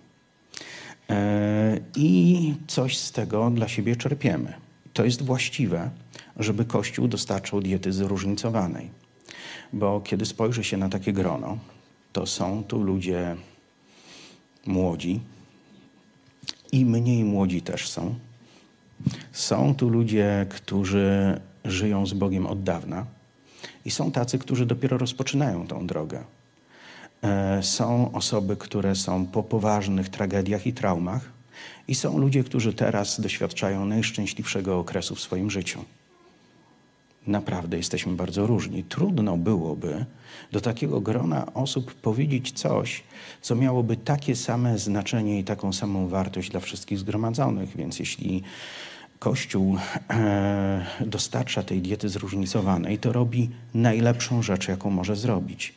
E, 1.10 1.80
I 1.96 2.54
coś 2.66 2.98
z 2.98 3.12
tego 3.12 3.50
dla 3.50 3.68
siebie 3.68 3.96
czerpiemy. 3.96 4.52
To 4.92 5.04
jest 5.04 5.22
właściwe, 5.22 5.90
żeby 6.36 6.64
Kościół 6.64 7.08
dostarczał 7.08 7.60
diety 7.60 7.92
zróżnicowanej. 7.92 8.90
Bo 9.72 10.00
kiedy 10.00 10.26
spojrzy 10.26 10.64
się 10.64 10.76
na 10.76 10.88
takie 10.88 11.12
grono, 11.12 11.58
to 12.12 12.26
są 12.26 12.64
tu 12.64 12.82
ludzie 12.82 13.36
młodzi, 14.66 15.20
i 16.72 16.84
mniej 16.84 17.24
młodzi 17.24 17.62
też 17.62 17.88
są. 17.88 18.14
Są 19.32 19.74
tu 19.74 19.88
ludzie, 19.88 20.46
którzy 20.50 21.40
żyją 21.64 22.06
z 22.06 22.12
Bogiem 22.12 22.46
od 22.46 22.62
dawna 22.62 23.06
i 23.88 23.90
są 23.90 24.12
tacy, 24.12 24.38
którzy 24.38 24.66
dopiero 24.66 24.98
rozpoczynają 24.98 25.66
tą 25.66 25.86
drogę. 25.86 26.24
E, 27.22 27.62
są 27.62 28.12
osoby, 28.12 28.56
które 28.56 28.94
są 28.94 29.26
po 29.26 29.42
poważnych 29.42 30.08
tragediach 30.08 30.66
i 30.66 30.72
traumach, 30.72 31.32
i 31.88 31.94
są 31.94 32.18
ludzie, 32.18 32.44
którzy 32.44 32.72
teraz 32.72 33.20
doświadczają 33.20 33.84
najszczęśliwszego 33.84 34.78
okresu 34.78 35.14
w 35.14 35.20
swoim 35.20 35.50
życiu. 35.50 35.84
Naprawdę 37.26 37.76
jesteśmy 37.76 38.12
bardzo 38.12 38.46
różni. 38.46 38.84
Trudno 38.84 39.36
byłoby 39.36 40.04
do 40.52 40.60
takiego 40.60 41.00
grona 41.00 41.54
osób 41.54 41.94
powiedzieć 41.94 42.52
coś, 42.52 43.02
co 43.42 43.54
miałoby 43.56 43.96
takie 43.96 44.36
same 44.36 44.78
znaczenie 44.78 45.38
i 45.38 45.44
taką 45.44 45.72
samą 45.72 46.08
wartość 46.08 46.50
dla 46.50 46.60
wszystkich 46.60 46.98
zgromadzonych. 46.98 47.76
Więc 47.76 47.98
jeśli 47.98 48.42
Kościół 49.18 49.76
e, 50.10 50.86
dostarcza 51.00 51.62
tej 51.62 51.82
diety 51.82 52.08
zróżnicowanej, 52.08 52.98
to 52.98 53.12
robi 53.12 53.50
najlepszą 53.74 54.42
rzecz, 54.42 54.68
jaką 54.68 54.90
może 54.90 55.16
zrobić. 55.16 55.74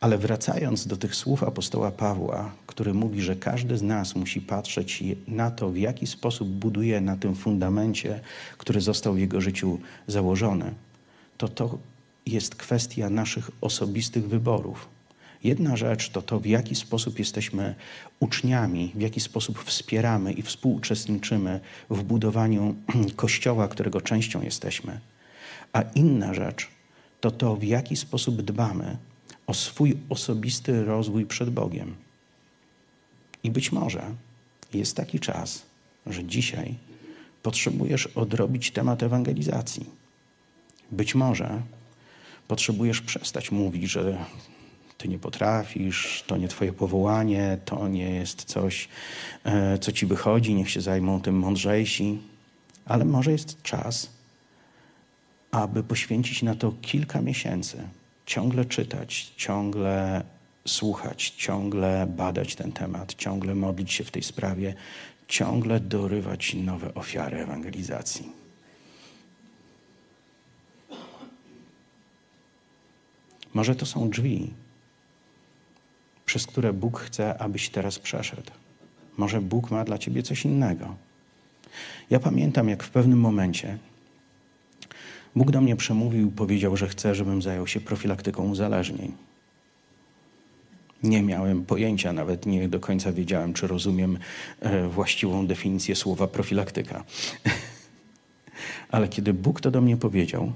Ale 0.00 0.18
wracając 0.18 0.86
do 0.86 0.96
tych 0.96 1.14
słów 1.14 1.42
apostoła 1.42 1.90
Pawła, 1.90 2.52
który 2.66 2.94
mówi, 2.94 3.22
że 3.22 3.36
każdy 3.36 3.78
z 3.78 3.82
nas 3.82 4.16
musi 4.16 4.40
patrzeć 4.40 5.04
na 5.28 5.50
to, 5.50 5.70
w 5.70 5.76
jaki 5.76 6.06
sposób 6.06 6.48
buduje 6.48 7.00
na 7.00 7.16
tym 7.16 7.34
fundamencie, 7.34 8.20
który 8.58 8.80
został 8.80 9.14
w 9.14 9.18
jego 9.18 9.40
życiu 9.40 9.80
założony, 10.06 10.74
to 11.38 11.48
to 11.48 11.78
jest 12.26 12.54
kwestia 12.54 13.10
naszych 13.10 13.50
osobistych 13.60 14.28
wyborów. 14.28 14.93
Jedna 15.44 15.76
rzecz 15.76 16.10
to 16.10 16.22
to, 16.22 16.40
w 16.40 16.46
jaki 16.46 16.74
sposób 16.74 17.18
jesteśmy 17.18 17.74
uczniami, 18.20 18.92
w 18.94 19.00
jaki 19.00 19.20
sposób 19.20 19.64
wspieramy 19.64 20.32
i 20.32 20.42
współuczestniczymy 20.42 21.60
w 21.90 22.02
budowaniu 22.02 22.74
kościoła, 23.16 23.68
którego 23.68 24.00
częścią 24.00 24.42
jesteśmy. 24.42 25.00
A 25.72 25.82
inna 25.82 26.34
rzecz 26.34 26.68
to 27.20 27.30
to, 27.30 27.56
w 27.56 27.64
jaki 27.64 27.96
sposób 27.96 28.42
dbamy 28.42 28.96
o 29.46 29.54
swój 29.54 29.96
osobisty 30.08 30.84
rozwój 30.84 31.26
przed 31.26 31.50
Bogiem. 31.50 31.94
I 33.42 33.50
być 33.50 33.72
może 33.72 34.02
jest 34.74 34.96
taki 34.96 35.20
czas, 35.20 35.62
że 36.06 36.24
dzisiaj 36.24 36.74
potrzebujesz 37.42 38.06
odrobić 38.06 38.70
temat 38.70 39.02
ewangelizacji. 39.02 39.86
Być 40.92 41.14
może 41.14 41.62
potrzebujesz 42.48 43.00
przestać 43.00 43.50
mówić, 43.50 43.90
że 43.90 44.24
ty 44.98 45.08
nie 45.08 45.18
potrafisz, 45.18 46.24
to 46.26 46.36
nie 46.36 46.48
twoje 46.48 46.72
powołanie, 46.72 47.58
to 47.64 47.88
nie 47.88 48.10
jest 48.10 48.44
coś, 48.44 48.88
e, 49.44 49.78
co 49.78 49.92
ci 49.92 50.06
wychodzi, 50.06 50.54
niech 50.54 50.70
się 50.70 50.80
zajmą 50.80 51.20
tym 51.20 51.38
mądrzejsi. 51.38 52.18
Ale 52.86 53.04
może 53.04 53.32
jest 53.32 53.62
czas, 53.62 54.10
aby 55.50 55.82
poświęcić 55.82 56.42
na 56.42 56.54
to 56.54 56.72
kilka 56.82 57.20
miesięcy, 57.20 57.88
ciągle 58.26 58.64
czytać, 58.64 59.32
ciągle 59.36 60.24
słuchać, 60.66 61.30
ciągle 61.30 62.06
badać 62.16 62.54
ten 62.54 62.72
temat, 62.72 63.14
ciągle 63.14 63.54
modlić 63.54 63.92
się 63.92 64.04
w 64.04 64.10
tej 64.10 64.22
sprawie, 64.22 64.74
ciągle 65.28 65.80
dorywać 65.80 66.54
nowe 66.54 66.94
ofiary 66.94 67.38
ewangelizacji. 67.38 68.32
Może 73.54 73.76
to 73.76 73.86
są 73.86 74.10
drzwi, 74.10 74.52
przez 76.26 76.46
które 76.46 76.72
Bóg 76.72 77.00
chce, 77.00 77.38
abyś 77.38 77.68
teraz 77.68 77.98
przeszedł. 77.98 78.50
Może 79.16 79.40
Bóg 79.40 79.70
ma 79.70 79.84
dla 79.84 79.98
ciebie 79.98 80.22
coś 80.22 80.44
innego. 80.44 80.94
Ja 82.10 82.20
pamiętam, 82.20 82.68
jak 82.68 82.82
w 82.82 82.90
pewnym 82.90 83.20
momencie 83.20 83.78
Bóg 85.36 85.50
do 85.50 85.60
mnie 85.60 85.76
przemówił 85.76 86.28
i 86.28 86.30
powiedział, 86.30 86.76
że 86.76 86.88
chce, 86.88 87.14
żebym 87.14 87.42
zajął 87.42 87.66
się 87.66 87.80
profilaktyką 87.80 88.50
uzależnień. 88.50 89.12
Nie 91.02 91.22
miałem 91.22 91.64
pojęcia, 91.64 92.12
nawet 92.12 92.46
nie 92.46 92.68
do 92.68 92.80
końca 92.80 93.12
wiedziałem, 93.12 93.52
czy 93.52 93.66
rozumiem 93.66 94.18
e, 94.60 94.88
właściwą 94.88 95.46
definicję 95.46 95.96
słowa 95.96 96.26
profilaktyka. 96.26 97.04
Ale 98.90 99.08
kiedy 99.08 99.34
Bóg 99.34 99.60
to 99.60 99.70
do 99.70 99.80
mnie 99.80 99.96
powiedział, 99.96 100.52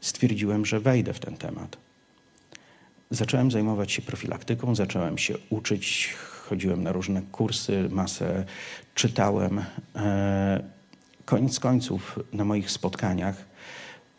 stwierdziłem, 0.00 0.66
że 0.66 0.80
wejdę 0.80 1.12
w 1.12 1.20
ten 1.20 1.36
temat. 1.36 1.76
Zacząłem 3.12 3.50
zajmować 3.50 3.92
się 3.92 4.02
profilaktyką, 4.02 4.74
zacząłem 4.74 5.18
się 5.18 5.34
uczyć, 5.50 6.14
chodziłem 6.48 6.82
na 6.82 6.92
różne 6.92 7.22
kursy, 7.22 7.88
masę 7.90 8.44
czytałem. 8.94 9.64
E, 9.96 10.62
koniec 11.24 11.60
końców 11.60 12.18
na 12.32 12.44
moich 12.44 12.70
spotkaniach 12.70 13.44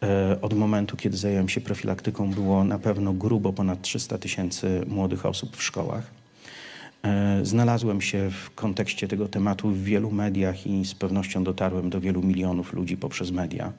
e, 0.04 0.42
od 0.42 0.54
momentu, 0.54 0.98
kiedy 0.98 1.18
zająłem 1.18 1.50
się 1.50 1.62
profilaktyką, 1.62 2.32
było 2.32 2.64
na 2.64 2.80
pewno 2.80 3.14
grubo 3.14 3.54
ponad 3.54 3.82
300 3.82 4.18
tysięcy 4.18 4.84
młodych 4.88 5.26
osób 5.26 5.58
w 5.58 5.64
szkołach. 5.64 6.12
E, 7.04 7.40
znalazłem 7.46 8.02
się 8.02 8.30
w 8.32 8.56
kontekście 8.56 9.08
tego 9.08 9.28
tematu 9.28 9.70
w 9.70 9.84
wielu 9.84 10.12
mediach 10.12 10.68
i 10.68 10.86
z 10.86 10.96
pewnością 10.96 11.44
dotarłem 11.44 11.90
do 11.90 12.02
wielu 12.02 12.22
milionów 12.22 12.74
ludzi 12.74 12.98
poprzez 12.98 13.32
media. 13.32 13.74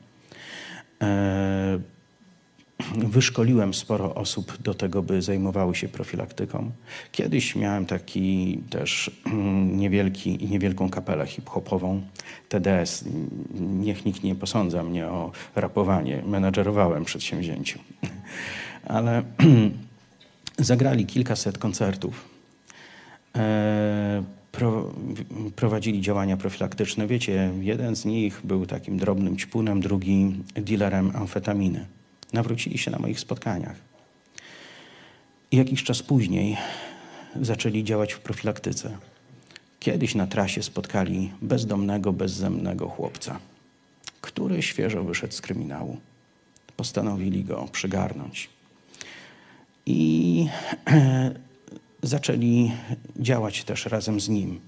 Wyszkoliłem 2.93 3.74
sporo 3.74 4.14
osób 4.14 4.62
do 4.62 4.74
tego, 4.74 5.03
by 5.03 5.22
zajmowały 5.22 5.74
się 5.74 5.89
profilaktyką. 5.89 6.70
Kiedyś 7.12 7.57
miałem 7.57 7.87
taki 7.87 8.59
też 8.70 9.11
mm, 9.26 9.76
niewielki, 9.76 10.49
niewielką 10.51 10.91
kapelę 10.91 11.26
hip-hopową, 11.26 12.03
TDS. 12.49 13.05
Niech 13.61 14.05
nikt 14.05 14.22
nie 14.22 14.35
posądza 14.35 14.82
mnie 14.82 15.07
o 15.07 15.32
rapowanie. 15.57 16.22
Menadżerowałem 16.26 17.05
przedsięwzięciu. 17.05 17.78
Ale 18.87 19.22
zagrali 20.59 21.07
kilkaset 21.07 21.59
koncertów. 21.59 22.28
E, 23.37 24.22
pro, 24.53 24.93
prowadzili 25.57 26.01
działania 26.01 26.37
profilaktyczne. 26.37 27.07
Wiecie, 27.07 27.51
jeden 27.61 27.97
z 27.97 28.05
nich 28.05 28.41
był 28.45 28.66
takim 28.66 28.99
drobnym 28.99 29.37
ćpunem, 29.37 29.80
drugi 29.80 30.32
dealerem 30.55 31.12
amfetaminy 31.14 31.87
nawrócili 32.35 32.78
się 32.78 32.91
na 32.91 32.99
moich 32.99 33.20
spotkaniach. 33.20 33.76
I 35.51 35.57
jakiś 35.57 35.82
czas 35.82 36.03
później 36.03 36.57
zaczęli 37.41 37.85
działać 37.85 38.12
w 38.12 38.20
profilaktyce. 38.20 38.99
Kiedyś 39.80 40.14
na 40.14 40.26
trasie 40.26 40.62
spotkali 40.62 41.32
bezdomnego, 41.43 42.12
bezzemnego 42.12 42.89
chłopca, 42.89 43.39
który 44.20 44.62
świeżo 44.62 45.05
wyszedł 45.05 45.35
z 45.35 45.41
kryminału. 45.41 45.97
Postanowili 46.76 47.45
go 47.45 47.68
przygarnąć. 47.72 48.49
I 49.87 50.47
zaczęli 52.03 52.72
działać 53.16 53.64
też 53.64 53.87
razem 53.87 54.20
z 54.20 54.28
nim. 54.28 54.61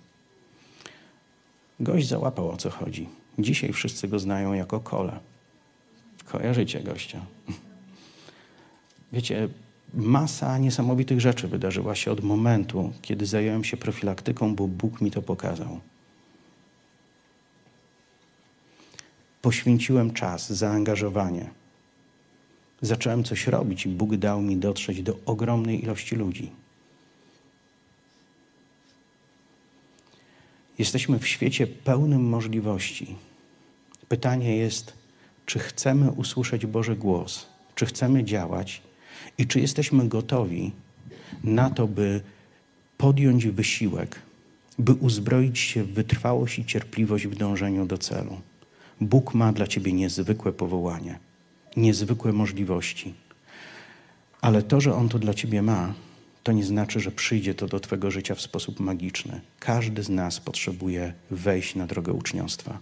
Gość 1.81 2.09
załapał 2.09 2.51
o 2.51 2.57
co 2.57 2.71
chodzi. 2.71 3.09
Dzisiaj 3.39 3.73
wszyscy 3.73 4.09
go 4.09 4.19
znają 4.19 4.53
jako 4.53 4.81
kole. 4.81 5.21
Kojarzycie 6.27 6.81
gościa. 6.81 7.27
Wiecie, 9.13 9.49
masa 9.95 10.59
niesamowitych 10.59 11.21
rzeczy 11.21 11.49
wydarzyła 11.49 11.95
się 11.95 12.13
od 12.13 12.25
momentu, 12.25 12.93
kiedy 13.03 13.27
zająłem 13.27 13.65
się 13.65 13.77
profilaktyką, 13.77 14.55
bo 14.55 14.69
Bóg 14.69 15.01
mi 15.01 15.11
to 15.11 15.23
pokazał. 15.23 15.81
Poświęciłem 19.43 20.13
czas, 20.13 20.53
zaangażowanie. 20.53 21.51
Zacząłem 22.83 23.25
coś 23.25 23.47
robić 23.47 23.87
i 23.87 23.89
Bóg 23.89 24.17
dał 24.17 24.43
mi 24.43 24.57
dotrzeć 24.57 25.03
do 25.03 25.17
ogromnej 25.27 25.83
ilości 25.83 26.17
ludzi. 26.17 26.51
Jesteśmy 30.79 31.19
w 31.19 31.27
świecie 31.27 31.67
pełnym 31.67 32.29
możliwości. 32.29 33.17
Pytanie 34.09 34.57
jest, 34.57 34.93
czy 35.47 35.59
chcemy 35.59 36.11
usłyszeć 36.11 36.67
Boży 36.67 36.97
głos, 36.97 37.47
czy 37.75 37.87
chcemy 37.87 38.25
działać 38.25 38.83
i 39.39 39.47
czy 39.47 39.61
jesteśmy 39.61 40.09
gotowi 40.09 40.73
na 41.45 41.71
to, 41.71 41.87
by 41.87 42.21
podjąć 42.99 43.47
wysiłek, 43.47 44.23
by 44.79 44.93
uzbroić 44.93 45.59
się 45.59 45.85
w 45.85 45.93
wytrwałość 45.93 46.59
i 46.59 46.65
cierpliwość 46.65 47.27
w 47.27 47.35
dążeniu 47.35 47.87
do 47.87 47.99
celu. 47.99 48.41
Bóg 49.01 49.35
ma 49.35 49.53
dla 49.53 49.67
ciebie 49.67 49.93
niezwykłe 49.93 50.53
powołanie, 50.53 51.19
niezwykłe 51.77 52.33
możliwości. 52.33 53.15
Ale 54.41 54.63
to, 54.63 54.81
że 54.81 54.95
On 54.95 55.09
to 55.09 55.19
dla 55.19 55.35
ciebie 55.35 55.63
ma, 55.63 55.95
to 56.43 56.53
nie 56.53 56.65
znaczy, 56.65 57.01
że 57.01 57.11
przyjdzie 57.11 57.55
to 57.55 57.67
do 57.67 57.81
twojego 57.81 58.11
życia 58.11 58.35
w 58.35 58.41
sposób 58.41 58.81
magiczny. 58.81 59.41
Każdy 59.59 60.03
z 60.03 60.09
nas 60.09 60.41
potrzebuje 60.41 61.13
wejść 61.31 61.75
na 61.75 61.87
drogę 61.87 62.13
uczniostwa. 62.13 62.79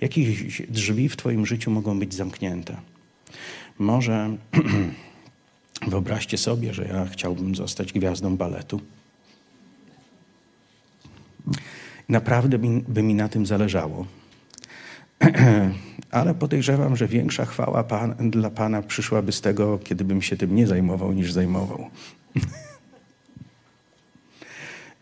Jakieś 0.00 0.62
drzwi 0.62 1.08
w 1.08 1.16
Twoim 1.16 1.46
życiu 1.46 1.70
mogą 1.70 1.98
być 1.98 2.14
zamknięte. 2.14 2.76
Może 3.78 4.36
wyobraźcie 5.88 6.38
sobie, 6.38 6.74
że 6.74 6.84
ja 6.84 7.06
chciałbym 7.06 7.54
zostać 7.54 7.92
gwiazdą 7.92 8.36
baletu. 8.36 8.80
Naprawdę 12.08 12.58
by 12.88 13.02
mi 13.02 13.14
na 13.14 13.28
tym 13.28 13.46
zależało. 13.46 14.06
Ale 16.10 16.34
podejrzewam, 16.34 16.96
że 16.96 17.08
większa 17.08 17.44
chwała 17.44 17.84
pan, 17.84 18.30
dla 18.30 18.50
Pana 18.50 18.82
przyszłaby 18.82 19.32
z 19.32 19.40
tego, 19.40 19.78
kiedybym 19.78 20.22
się 20.22 20.36
tym 20.36 20.54
nie 20.54 20.66
zajmował, 20.66 21.12
niż 21.12 21.32
zajmował. 21.32 21.90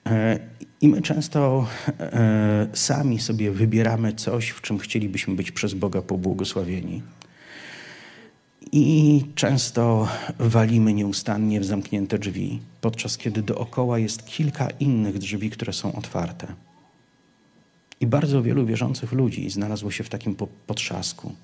E, 0.06 0.38
I 0.80 0.88
my 0.88 1.02
często 1.02 1.66
e, 1.88 2.68
sami 2.72 3.20
sobie 3.20 3.50
wybieramy 3.50 4.12
coś, 4.12 4.48
w 4.48 4.60
czym 4.60 4.78
chcielibyśmy 4.78 5.34
być 5.34 5.52
przez 5.52 5.74
Boga 5.74 6.02
pobłogosławieni. 6.02 7.02
I 8.72 9.24
często 9.34 10.08
walimy 10.38 10.94
nieustannie 10.94 11.60
w 11.60 11.64
zamknięte 11.64 12.18
drzwi, 12.18 12.60
podczas 12.80 13.18
kiedy 13.18 13.42
dookoła 13.42 13.98
jest 13.98 14.26
kilka 14.26 14.70
innych 14.70 15.18
drzwi, 15.18 15.50
które 15.50 15.72
są 15.72 15.92
otwarte. 15.92 16.46
I 18.00 18.06
bardzo 18.06 18.42
wielu 18.42 18.66
wierzących 18.66 19.12
ludzi 19.12 19.50
znalazło 19.50 19.90
się 19.90 20.04
w 20.04 20.08
takim 20.08 20.36
potrzasku. 20.66 21.34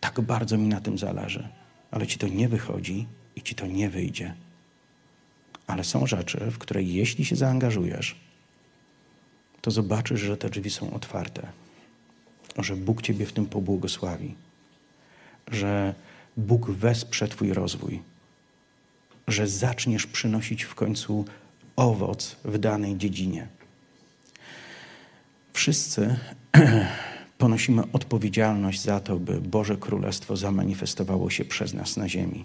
Tak 0.00 0.20
bardzo 0.20 0.58
mi 0.58 0.68
na 0.68 0.80
tym 0.80 0.98
zależy, 0.98 1.48
ale 1.90 2.06
ci 2.06 2.18
to 2.18 2.28
nie 2.28 2.48
wychodzi 2.48 3.06
i 3.36 3.42
ci 3.42 3.54
to 3.54 3.66
nie 3.66 3.90
wyjdzie. 3.90 4.34
Ale 5.72 5.84
są 5.84 6.06
rzeczy, 6.06 6.38
w 6.50 6.58
które 6.58 6.82
jeśli 6.82 7.24
się 7.24 7.36
zaangażujesz, 7.36 8.16
to 9.60 9.70
zobaczysz, 9.70 10.20
że 10.20 10.36
te 10.36 10.50
drzwi 10.50 10.70
są 10.70 10.94
otwarte, 10.94 11.48
że 12.58 12.76
Bóg 12.76 13.02
Ciebie 13.02 13.26
w 13.26 13.32
tym 13.32 13.46
pobłogosławi, 13.46 14.34
że 15.48 15.94
Bóg 16.36 16.70
wesprze 16.70 17.28
Twój 17.28 17.52
rozwój, 17.52 18.02
że 19.28 19.48
zaczniesz 19.48 20.06
przynosić 20.06 20.62
w 20.62 20.74
końcu 20.74 21.24
owoc 21.76 22.36
w 22.44 22.58
danej 22.58 22.96
dziedzinie. 22.96 23.48
Wszyscy 25.52 26.16
ponosimy 27.38 27.82
odpowiedzialność 27.92 28.82
za 28.82 29.00
to, 29.00 29.16
by 29.16 29.40
Boże 29.40 29.76
Królestwo 29.76 30.36
zamanifestowało 30.36 31.30
się 31.30 31.44
przez 31.44 31.74
nas 31.74 31.96
na 31.96 32.08
ziemi. 32.08 32.44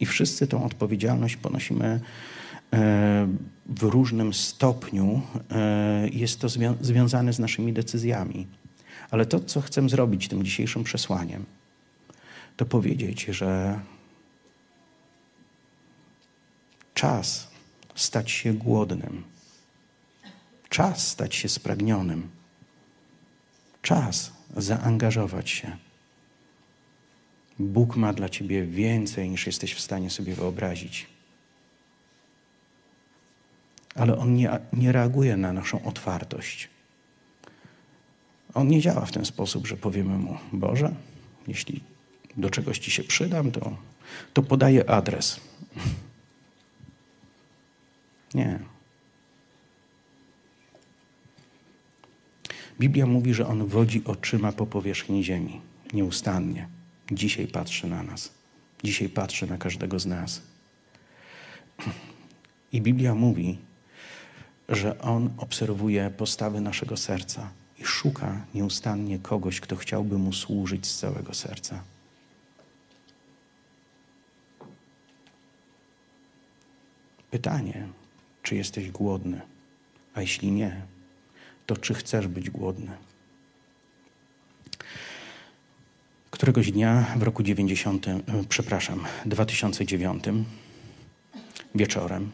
I 0.00 0.06
wszyscy 0.06 0.46
tą 0.46 0.64
odpowiedzialność 0.64 1.36
ponosimy 1.36 2.00
w 3.66 3.82
różnym 3.82 4.34
stopniu 4.34 5.22
e, 5.50 6.08
jest 6.08 6.40
to 6.40 6.48
zwią 6.48 6.76
związane 6.80 7.32
z 7.32 7.38
naszymi 7.38 7.72
decyzjami. 7.72 8.46
Ale 9.10 9.26
to, 9.26 9.40
co 9.40 9.60
chcę 9.60 9.88
zrobić 9.88 10.28
tym 10.28 10.44
dzisiejszym 10.44 10.84
przesłaniem, 10.84 11.44
to 12.56 12.66
powiedzieć, 12.66 13.24
że 13.24 13.80
czas 16.94 17.48
stać 17.94 18.30
się 18.30 18.54
głodnym, 18.54 19.22
czas 20.68 21.08
stać 21.08 21.34
się 21.34 21.48
spragnionym, 21.48 22.28
czas 23.82 24.32
zaangażować 24.56 25.50
się. 25.50 25.76
Bóg 27.58 27.96
ma 27.96 28.12
dla 28.12 28.28
ciebie 28.28 28.66
więcej, 28.66 29.30
niż 29.30 29.46
jesteś 29.46 29.74
w 29.74 29.80
stanie 29.80 30.10
sobie 30.10 30.34
wyobrazić 30.34 31.06
ale 33.94 34.18
on 34.18 34.34
nie, 34.34 34.58
nie 34.72 34.92
reaguje 34.92 35.36
na 35.36 35.52
naszą 35.52 35.84
otwartość. 35.84 36.68
On 38.54 38.68
nie 38.68 38.80
działa 38.80 39.06
w 39.06 39.12
ten 39.12 39.24
sposób, 39.24 39.66
że 39.66 39.76
powiemy 39.76 40.18
mu: 40.18 40.38
Boże, 40.52 40.94
jeśli 41.48 41.80
do 42.36 42.50
czegoś 42.50 42.78
ci 42.78 42.90
się 42.90 43.04
przydam, 43.04 43.50
to, 43.50 43.76
to 44.32 44.42
podaję 44.42 44.90
adres. 44.90 45.40
Nie. 48.34 48.58
Biblia 52.80 53.06
mówi, 53.06 53.34
że 53.34 53.46
on 53.46 53.66
wodzi 53.66 54.02
oczyma 54.04 54.52
po 54.52 54.66
powierzchni 54.66 55.24
ziemi 55.24 55.60
nieustannie. 55.92 56.68
Dzisiaj 57.12 57.46
patrzy 57.46 57.86
na 57.86 58.02
nas. 58.02 58.32
Dzisiaj 58.82 59.08
patrzy 59.08 59.46
na 59.46 59.58
każdego 59.58 59.98
z 59.98 60.06
nas. 60.06 60.42
I 62.72 62.80
Biblia 62.80 63.14
mówi, 63.14 63.58
że 64.70 64.98
on 64.98 65.30
obserwuje 65.38 66.10
postawy 66.10 66.60
naszego 66.60 66.96
serca 66.96 67.50
i 67.78 67.84
szuka 67.84 68.44
nieustannie 68.54 69.18
kogoś, 69.18 69.60
kto 69.60 69.76
chciałby 69.76 70.18
mu 70.18 70.32
służyć 70.32 70.86
z 70.86 70.98
całego 70.98 71.34
serca. 71.34 71.82
Pytanie, 77.30 77.88
czy 78.42 78.56
jesteś 78.56 78.90
głodny? 78.90 79.40
A 80.14 80.20
jeśli 80.20 80.50
nie, 80.50 80.82
to 81.66 81.76
czy 81.76 81.94
chcesz 81.94 82.26
być 82.26 82.50
głodny? 82.50 82.90
Któregoś 86.30 86.72
dnia 86.72 87.06
w 87.16 87.22
roku 87.22 87.42
90, 87.42 88.08
e, 88.08 88.20
przepraszam, 88.48 89.04
2009 89.26 90.24
wieczorem 91.74 92.30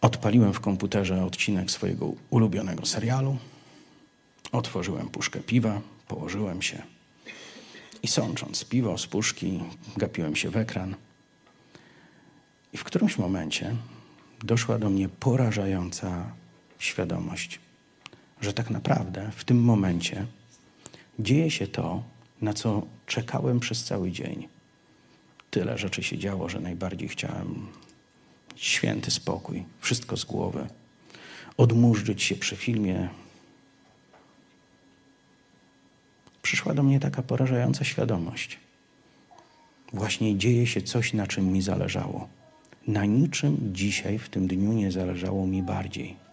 odpaliłem 0.00 0.52
w 0.52 0.60
komputerze 0.60 1.24
odcinek 1.24 1.70
swojego 1.70 2.12
ulubionego 2.30 2.86
serialu. 2.86 3.36
Otworzyłem 4.52 5.08
puszkę 5.08 5.40
piwa, 5.40 5.80
położyłem 6.08 6.62
się 6.62 6.82
i 8.02 8.08
sącząc 8.08 8.64
piwo 8.64 8.98
z 8.98 9.06
puszki, 9.06 9.60
gapiłem 9.96 10.36
się 10.36 10.50
w 10.50 10.56
ekran. 10.56 10.94
I 12.72 12.76
w 12.76 12.84
którymś 12.84 13.18
momencie 13.18 13.76
doszła 14.44 14.78
do 14.78 14.90
mnie 14.90 15.08
porażająca 15.08 16.30
świadomość, 16.78 17.60
że 18.40 18.52
tak 18.52 18.70
naprawdę 18.70 19.30
w 19.36 19.44
tym 19.44 19.64
momencie 19.64 20.26
dzieje 21.18 21.50
się 21.50 21.66
to, 21.66 22.02
na 22.40 22.52
co 22.52 22.82
czekałem 23.06 23.60
przez 23.60 23.84
cały 23.84 24.10
dzień. 24.10 24.48
Tyle 25.50 25.78
rzeczy 25.78 26.02
się 26.02 26.18
działo, 26.18 26.48
że 26.48 26.60
najbardziej 26.60 27.08
chciałem 27.08 27.66
święty 28.56 29.10
spokój, 29.10 29.64
wszystko 29.80 30.16
z 30.16 30.24
głowy, 30.24 30.66
odmurzyć 31.56 32.22
się 32.22 32.34
przy 32.34 32.56
filmie. 32.56 33.08
Przyszła 36.42 36.74
do 36.74 36.82
mnie 36.82 37.00
taka 37.00 37.22
porażająca 37.22 37.84
świadomość. 37.84 38.58
Właśnie 39.92 40.38
dzieje 40.38 40.66
się 40.66 40.82
coś, 40.82 41.12
na 41.12 41.26
czym 41.26 41.52
mi 41.52 41.62
zależało. 41.62 42.28
Na 42.86 43.04
niczym 43.04 43.58
dzisiaj, 43.72 44.18
w 44.18 44.28
tym 44.28 44.46
dniu, 44.46 44.72
nie 44.72 44.92
zależało 44.92 45.46
mi 45.46 45.62
bardziej 45.62 46.26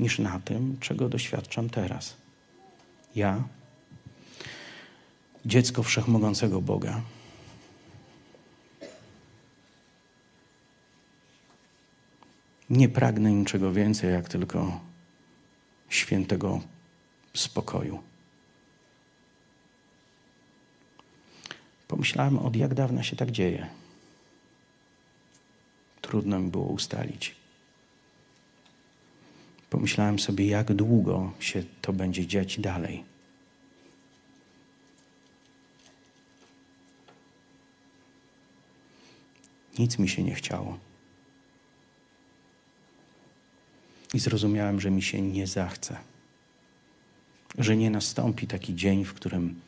niż 0.00 0.18
na 0.18 0.40
tym, 0.40 0.76
czego 0.80 1.08
doświadczam 1.08 1.70
teraz. 1.70 2.16
Ja, 3.16 3.42
dziecko 5.46 5.82
wszechmogącego 5.82 6.60
Boga, 6.60 7.00
nie 12.70 12.88
pragnę 12.88 13.32
niczego 13.32 13.72
więcej, 13.72 14.12
jak 14.12 14.28
tylko 14.28 14.80
świętego 15.88 16.60
spokoju. 17.34 18.02
Pomyślałem, 21.88 22.38
od 22.38 22.56
jak 22.56 22.74
dawna 22.74 23.02
się 23.02 23.16
tak 23.16 23.30
dzieje. 23.30 23.66
Trudno 26.00 26.38
mi 26.38 26.50
było 26.50 26.66
ustalić. 26.66 27.34
Pomyślałem 29.70 30.18
sobie, 30.18 30.46
jak 30.46 30.72
długo 30.74 31.32
się 31.40 31.62
to 31.82 31.92
będzie 31.92 32.26
dziać 32.26 32.60
dalej. 32.60 33.04
Nic 39.78 39.98
mi 39.98 40.08
się 40.08 40.22
nie 40.22 40.34
chciało. 40.34 40.87
I 44.14 44.18
zrozumiałem, 44.18 44.80
że 44.80 44.90
mi 44.90 45.02
się 45.02 45.22
nie 45.22 45.46
zachce. 45.46 45.96
Że 47.58 47.76
nie 47.76 47.90
nastąpi 47.90 48.46
taki 48.46 48.74
dzień, 48.74 49.04
w 49.04 49.14
którym 49.14 49.60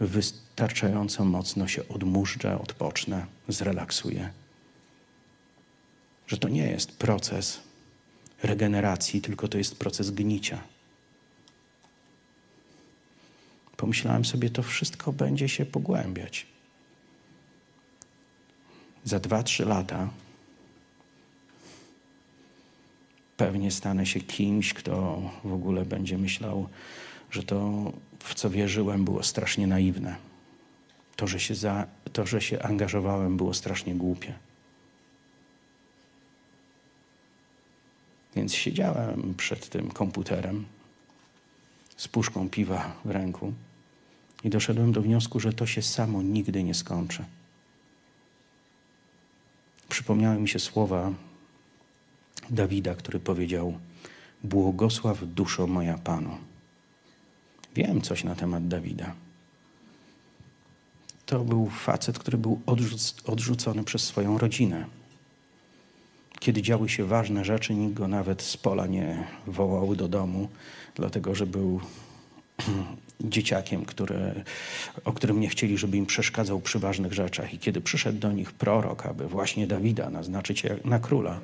wystarczająco 0.00 1.24
mocno 1.24 1.68
się 1.68 1.88
odmurzczę, 1.88 2.60
odpocznę, 2.60 3.26
zrelaksuję. 3.48 4.30
Że 6.26 6.36
to 6.36 6.48
nie 6.48 6.66
jest 6.70 6.98
proces 6.98 7.60
regeneracji, 8.42 9.20
tylko 9.20 9.48
to 9.48 9.58
jest 9.58 9.78
proces 9.78 10.10
gnicia. 10.10 10.60
Pomyślałem 13.76 14.24
sobie, 14.24 14.50
to 14.50 14.62
wszystko 14.62 15.12
będzie 15.12 15.48
się 15.48 15.66
pogłębiać. 15.66 16.46
Za 19.04 19.20
dwa, 19.20 19.42
trzy 19.42 19.64
lata 19.64 20.08
pewnie 23.36 23.70
stanę 23.70 24.06
się 24.06 24.20
kimś, 24.20 24.74
kto 24.74 25.22
w 25.44 25.52
ogóle 25.52 25.84
będzie 25.84 26.18
myślał, 26.18 26.68
że 27.30 27.42
to, 27.42 27.92
w 28.18 28.34
co 28.34 28.50
wierzyłem, 28.50 29.04
było 29.04 29.22
strasznie 29.22 29.66
naiwne. 29.66 30.16
To, 31.16 31.26
że 31.26 31.40
się, 31.40 31.54
za, 31.54 31.86
to, 32.12 32.26
że 32.26 32.40
się 32.40 32.62
angażowałem, 32.62 33.36
było 33.36 33.54
strasznie 33.54 33.94
głupie. 33.94 34.34
Więc 38.36 38.54
siedziałem 38.54 39.34
przed 39.36 39.68
tym 39.68 39.90
komputerem 39.90 40.64
z 41.96 42.08
puszką 42.08 42.48
piwa 42.48 42.96
w 43.04 43.10
ręku 43.10 43.52
i 44.44 44.50
doszedłem 44.50 44.92
do 44.92 45.02
wniosku, 45.02 45.40
że 45.40 45.52
to 45.52 45.66
się 45.66 45.82
samo 45.82 46.22
nigdy 46.22 46.62
nie 46.62 46.74
skończy. 46.74 47.24
Przypomniały 49.88 50.40
mi 50.40 50.48
się 50.48 50.58
słowa 50.58 51.12
Dawida, 52.50 52.94
który 52.94 53.20
powiedział: 53.20 53.78
Błogosław 54.44 55.18
duszo 55.34 55.66
moja 55.66 55.98
Panu. 55.98 56.38
Wiem 57.74 58.00
coś 58.00 58.24
na 58.24 58.34
temat 58.34 58.68
Dawida. 58.68 59.14
To 61.26 61.44
był 61.44 61.70
facet, 61.70 62.18
który 62.18 62.38
był 62.38 62.60
odrzuc 62.66 63.14
odrzucony 63.26 63.84
przez 63.84 64.04
swoją 64.04 64.38
rodzinę 64.38 64.86
kiedy 66.44 66.62
działy 66.62 66.88
się 66.88 67.04
ważne 67.04 67.44
rzeczy, 67.44 67.74
nikt 67.74 67.94
go 67.94 68.08
nawet 68.08 68.42
z 68.42 68.56
pola 68.56 68.86
nie 68.86 69.24
wołał 69.46 69.96
do 69.96 70.08
domu, 70.08 70.48
dlatego 70.94 71.34
że 71.34 71.46
był 71.46 71.80
dzieciakiem, 73.20 73.84
które, 73.84 74.44
o 75.04 75.12
którym 75.12 75.40
nie 75.40 75.48
chcieli, 75.48 75.78
żeby 75.78 75.96
im 75.96 76.06
przeszkadzał 76.06 76.60
przy 76.60 76.78
ważnych 76.78 77.12
rzeczach. 77.12 77.54
I 77.54 77.58
kiedy 77.58 77.80
przyszedł 77.80 78.18
do 78.18 78.32
nich 78.32 78.52
prorok, 78.52 79.06
aby 79.06 79.28
właśnie 79.28 79.66
Dawida 79.66 80.10
naznaczyć 80.10 80.62
na 80.84 80.98
króla, 80.98 81.40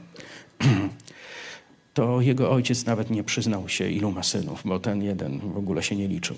to 1.94 2.20
jego 2.20 2.50
ojciec 2.50 2.84
nawet 2.84 3.10
nie 3.10 3.24
przyznał 3.24 3.68
się, 3.68 3.90
ilu 3.90 4.10
ma 4.10 4.22
synów, 4.22 4.62
bo 4.64 4.80
ten 4.80 5.02
jeden 5.02 5.38
w 5.38 5.56
ogóle 5.56 5.82
się 5.82 5.96
nie 5.96 6.08
liczył. 6.08 6.36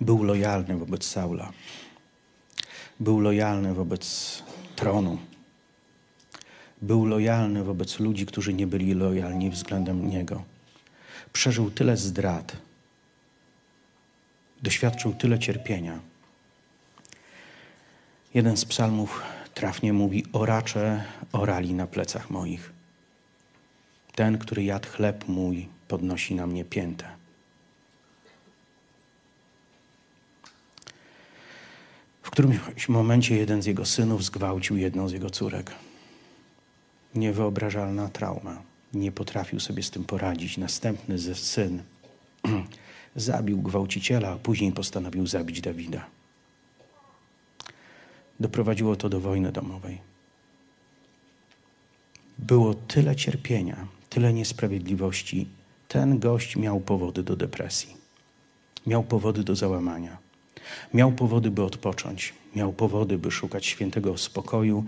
Był 0.00 0.22
lojalny 0.22 0.76
wobec 0.76 1.04
Saula. 1.04 1.52
Był 3.00 3.20
lojalny 3.20 3.74
wobec 3.74 4.42
tronu. 4.76 5.18
Był 6.82 7.06
lojalny 7.06 7.64
wobec 7.64 8.00
ludzi, 8.00 8.26
którzy 8.26 8.54
nie 8.54 8.66
byli 8.66 8.94
lojalni 8.94 9.50
względem 9.50 10.10
niego. 10.10 10.42
Przeżył 11.32 11.70
tyle 11.70 11.96
zdrad, 11.96 12.56
doświadczył 14.62 15.14
tyle 15.14 15.38
cierpienia. 15.38 16.00
Jeden 18.34 18.56
z 18.56 18.64
psalmów 18.64 19.22
trafnie 19.54 19.92
mówi: 19.92 20.24
Oracze 20.32 21.04
orali 21.32 21.74
na 21.74 21.86
plecach 21.86 22.30
moich. 22.30 22.72
Ten, 24.14 24.38
który 24.38 24.64
jadł 24.64 24.88
chleb 24.88 25.28
mój, 25.28 25.68
podnosi 25.88 26.34
na 26.34 26.46
mnie 26.46 26.64
piętę. 26.64 27.08
W 32.22 32.30
którymś 32.30 32.88
momencie 32.88 33.36
jeden 33.36 33.62
z 33.62 33.66
jego 33.66 33.84
synów 33.84 34.24
zgwałcił 34.24 34.76
jedną 34.76 35.08
z 35.08 35.12
jego 35.12 35.30
córek. 35.30 35.72
Niewyobrażalna 37.14 38.08
trauma. 38.08 38.62
Nie 38.94 39.12
potrafił 39.12 39.60
sobie 39.60 39.82
z 39.82 39.90
tym 39.90 40.04
poradzić. 40.04 40.58
Następny 40.58 41.18
ze 41.18 41.34
syn 41.34 41.82
zabił 43.16 43.62
gwałciciela, 43.62 44.30
a 44.30 44.36
później 44.36 44.72
postanowił 44.72 45.26
zabić 45.26 45.60
Dawida. 45.60 46.06
Doprowadziło 48.40 48.96
to 48.96 49.08
do 49.08 49.20
wojny 49.20 49.52
domowej. 49.52 49.98
Było 52.38 52.74
tyle 52.74 53.16
cierpienia, 53.16 53.86
tyle 54.08 54.32
niesprawiedliwości. 54.32 55.48
Ten 55.88 56.18
gość 56.18 56.56
miał 56.56 56.80
powody 56.80 57.22
do 57.22 57.36
depresji, 57.36 57.96
miał 58.86 59.04
powody 59.04 59.44
do 59.44 59.56
załamania, 59.56 60.16
miał 60.94 61.12
powody, 61.12 61.50
by 61.50 61.62
odpocząć, 61.62 62.34
miał 62.56 62.72
powody, 62.72 63.18
by 63.18 63.30
szukać 63.30 63.66
świętego 63.66 64.18
spokoju, 64.18 64.84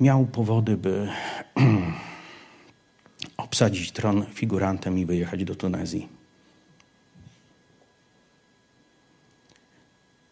miał 0.00 0.26
powody, 0.26 0.76
by 0.76 1.08
obsadzić 3.38 3.92
tron 3.92 4.26
figurantem 4.34 4.98
i 4.98 5.06
wyjechać 5.06 5.44
do 5.44 5.54
Tunezji. 5.54 6.08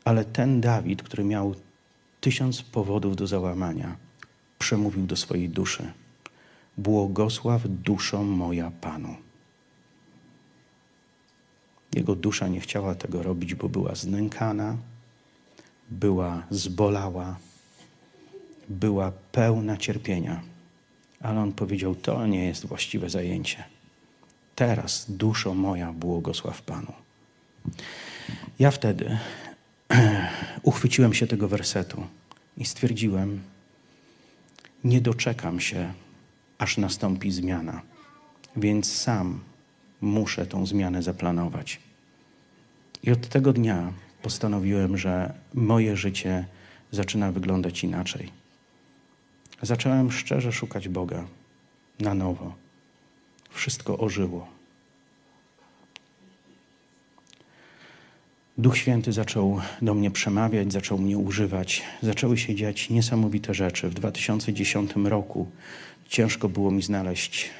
Ale 0.04 0.24
ten 0.24 0.60
Dawid, 0.60 1.02
który 1.02 1.24
miał 1.24 1.54
tysiąc 2.20 2.62
powodów 2.62 3.16
do 3.16 3.26
załamania, 3.26 3.96
przemówił 4.58 5.06
do 5.06 5.16
swojej 5.16 5.48
duszy: 5.48 5.92
Błogosław 6.78 7.62
duszą 7.66 8.24
moja 8.24 8.70
Panu. 8.70 9.16
Jego 11.94 12.14
dusza 12.14 12.48
nie 12.48 12.60
chciała 12.60 12.94
tego 12.94 13.22
robić, 13.22 13.54
bo 13.54 13.68
była 13.68 13.94
znękana, 13.94 14.76
była 15.90 16.42
zbolała, 16.50 17.36
była 18.68 19.12
pełna 19.32 19.76
cierpienia. 19.76 20.55
Ale 21.20 21.40
on 21.40 21.52
powiedział: 21.52 21.94
To 21.94 22.26
nie 22.26 22.44
jest 22.44 22.66
właściwe 22.66 23.10
zajęcie. 23.10 23.64
Teraz, 24.54 25.06
duszo 25.08 25.54
moja, 25.54 25.92
błogosław 25.92 26.62
Panu. 26.62 26.92
Ja 28.58 28.70
wtedy 28.70 29.18
uchwyciłem 30.62 31.14
się 31.14 31.26
tego 31.26 31.48
wersetu 31.48 32.06
i 32.56 32.64
stwierdziłem: 32.64 33.42
Nie 34.84 35.00
doczekam 35.00 35.60
się, 35.60 35.92
aż 36.58 36.78
nastąpi 36.78 37.30
zmiana, 37.30 37.82
więc 38.56 38.92
sam 38.92 39.40
muszę 40.00 40.46
tą 40.46 40.66
zmianę 40.66 41.02
zaplanować. 41.02 41.80
I 43.02 43.10
od 43.10 43.28
tego 43.28 43.52
dnia 43.52 43.92
postanowiłem, 44.22 44.98
że 44.98 45.34
moje 45.54 45.96
życie 45.96 46.46
zaczyna 46.90 47.32
wyglądać 47.32 47.84
inaczej. 47.84 48.30
Zacząłem 49.62 50.12
szczerze 50.12 50.52
szukać 50.52 50.88
Boga 50.88 51.24
na 52.00 52.14
nowo. 52.14 52.54
Wszystko 53.50 53.98
ożyło. 53.98 54.56
Duch 58.58 58.78
Święty 58.78 59.12
zaczął 59.12 59.60
do 59.82 59.94
mnie 59.94 60.10
przemawiać, 60.10 60.72
zaczął 60.72 60.98
mnie 60.98 61.18
używać. 61.18 61.82
Zaczęły 62.02 62.38
się 62.38 62.54
dziać 62.54 62.90
niesamowite 62.90 63.54
rzeczy. 63.54 63.88
W 63.88 63.94
2010 63.94 64.90
roku 65.04 65.50
ciężko 66.08 66.48
było 66.48 66.70
mi 66.70 66.82
znaleźć 66.82 67.50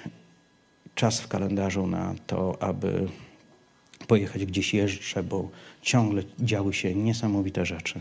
czas 0.94 1.20
w 1.20 1.28
kalendarzu 1.28 1.86
na 1.86 2.14
to, 2.26 2.62
aby 2.62 3.08
pojechać 4.06 4.46
gdzieś 4.46 4.74
jeszcze, 4.74 5.22
bo 5.22 5.50
ciągle 5.82 6.22
działy 6.38 6.74
się 6.74 6.94
niesamowite 6.94 7.66
rzeczy. 7.66 8.00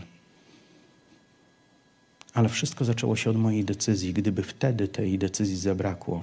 Ale 2.36 2.48
wszystko 2.48 2.84
zaczęło 2.84 3.16
się 3.16 3.30
od 3.30 3.36
mojej 3.36 3.64
decyzji. 3.64 4.12
Gdyby 4.12 4.42
wtedy 4.42 4.88
tej 4.88 5.18
decyzji 5.18 5.56
zabrakło, 5.56 6.22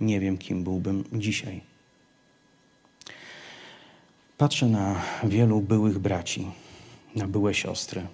nie 0.00 0.20
wiem, 0.20 0.38
kim 0.38 0.64
byłbym 0.64 1.04
dzisiaj. 1.12 1.60
Patrzę 4.38 4.66
na 4.66 5.02
wielu 5.24 5.60
byłych 5.60 5.98
braci, 5.98 6.46
na 7.16 7.28
byłe 7.28 7.54
siostry, 7.54 8.06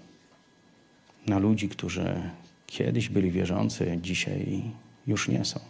na 1.26 1.38
ludzi, 1.38 1.68
którzy 1.68 2.22
kiedyś 2.66 3.08
byli 3.08 3.30
wierzący, 3.30 3.98
dzisiaj 4.02 4.62
już 5.06 5.28
nie 5.28 5.44
są. 5.44 5.60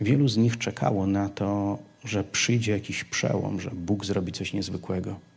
Wielu 0.00 0.28
z 0.28 0.36
nich 0.36 0.58
czekało 0.58 1.06
na 1.06 1.28
to, 1.28 1.78
że 2.04 2.24
przyjdzie 2.24 2.72
jakiś 2.72 3.04
przełom, 3.04 3.60
że 3.60 3.70
Bóg 3.70 4.04
zrobi 4.04 4.32
coś 4.32 4.52
niezwykłego. 4.52 5.29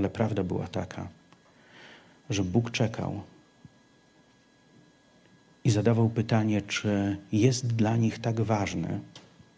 Ale 0.00 0.10
prawda 0.10 0.44
była 0.44 0.68
taka, 0.68 1.08
że 2.30 2.44
Bóg 2.44 2.70
czekał 2.70 3.22
i 5.64 5.70
zadawał 5.70 6.08
pytanie, 6.08 6.62
czy 6.62 7.16
jest 7.32 7.66
dla 7.66 7.96
nich 7.96 8.18
tak 8.18 8.40
ważne, 8.40 9.00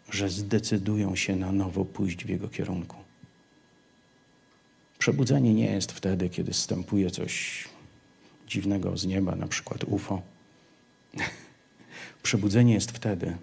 że 0.09 0.29
zdecydują 0.29 1.15
się 1.15 1.35
na 1.35 1.51
nowo 1.51 1.85
pójść 1.85 2.25
w 2.25 2.29
Jego 2.29 2.49
kierunku. 2.49 2.97
Przebudzenie 4.99 5.53
nie 5.53 5.71
jest 5.71 5.91
wtedy, 5.91 6.29
kiedy 6.29 6.53
stępuje 6.53 7.11
coś 7.11 7.63
dziwnego 8.47 8.97
z 8.97 9.05
nieba, 9.05 9.35
na 9.35 9.47
przykład 9.47 9.83
UFO. 9.83 10.21
Przebudzenie 12.23 12.73
jest 12.73 12.91
wtedy, 12.91 13.37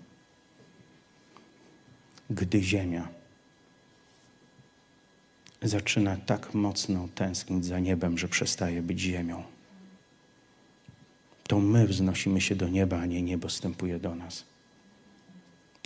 gdy 2.31 2.63
Ziemia 2.63 3.20
zaczyna 5.63 6.17
tak 6.17 6.55
mocno 6.55 7.09
tęsknić 7.15 7.65
za 7.65 7.79
niebem, 7.79 8.19
że 8.19 8.29
przestaje 8.29 8.83
być 8.83 9.01
Ziemią. 9.01 9.43
To 11.47 11.61
my 11.61 11.87
wznosimy 11.87 12.41
się 12.41 12.57
do 12.57 12.69
nieba, 12.69 12.99
a 12.99 13.07
nie 13.07 13.23
niebo 13.23 13.49
stępuje 13.49 13.99
do 13.99 14.15
nas. 14.15 14.45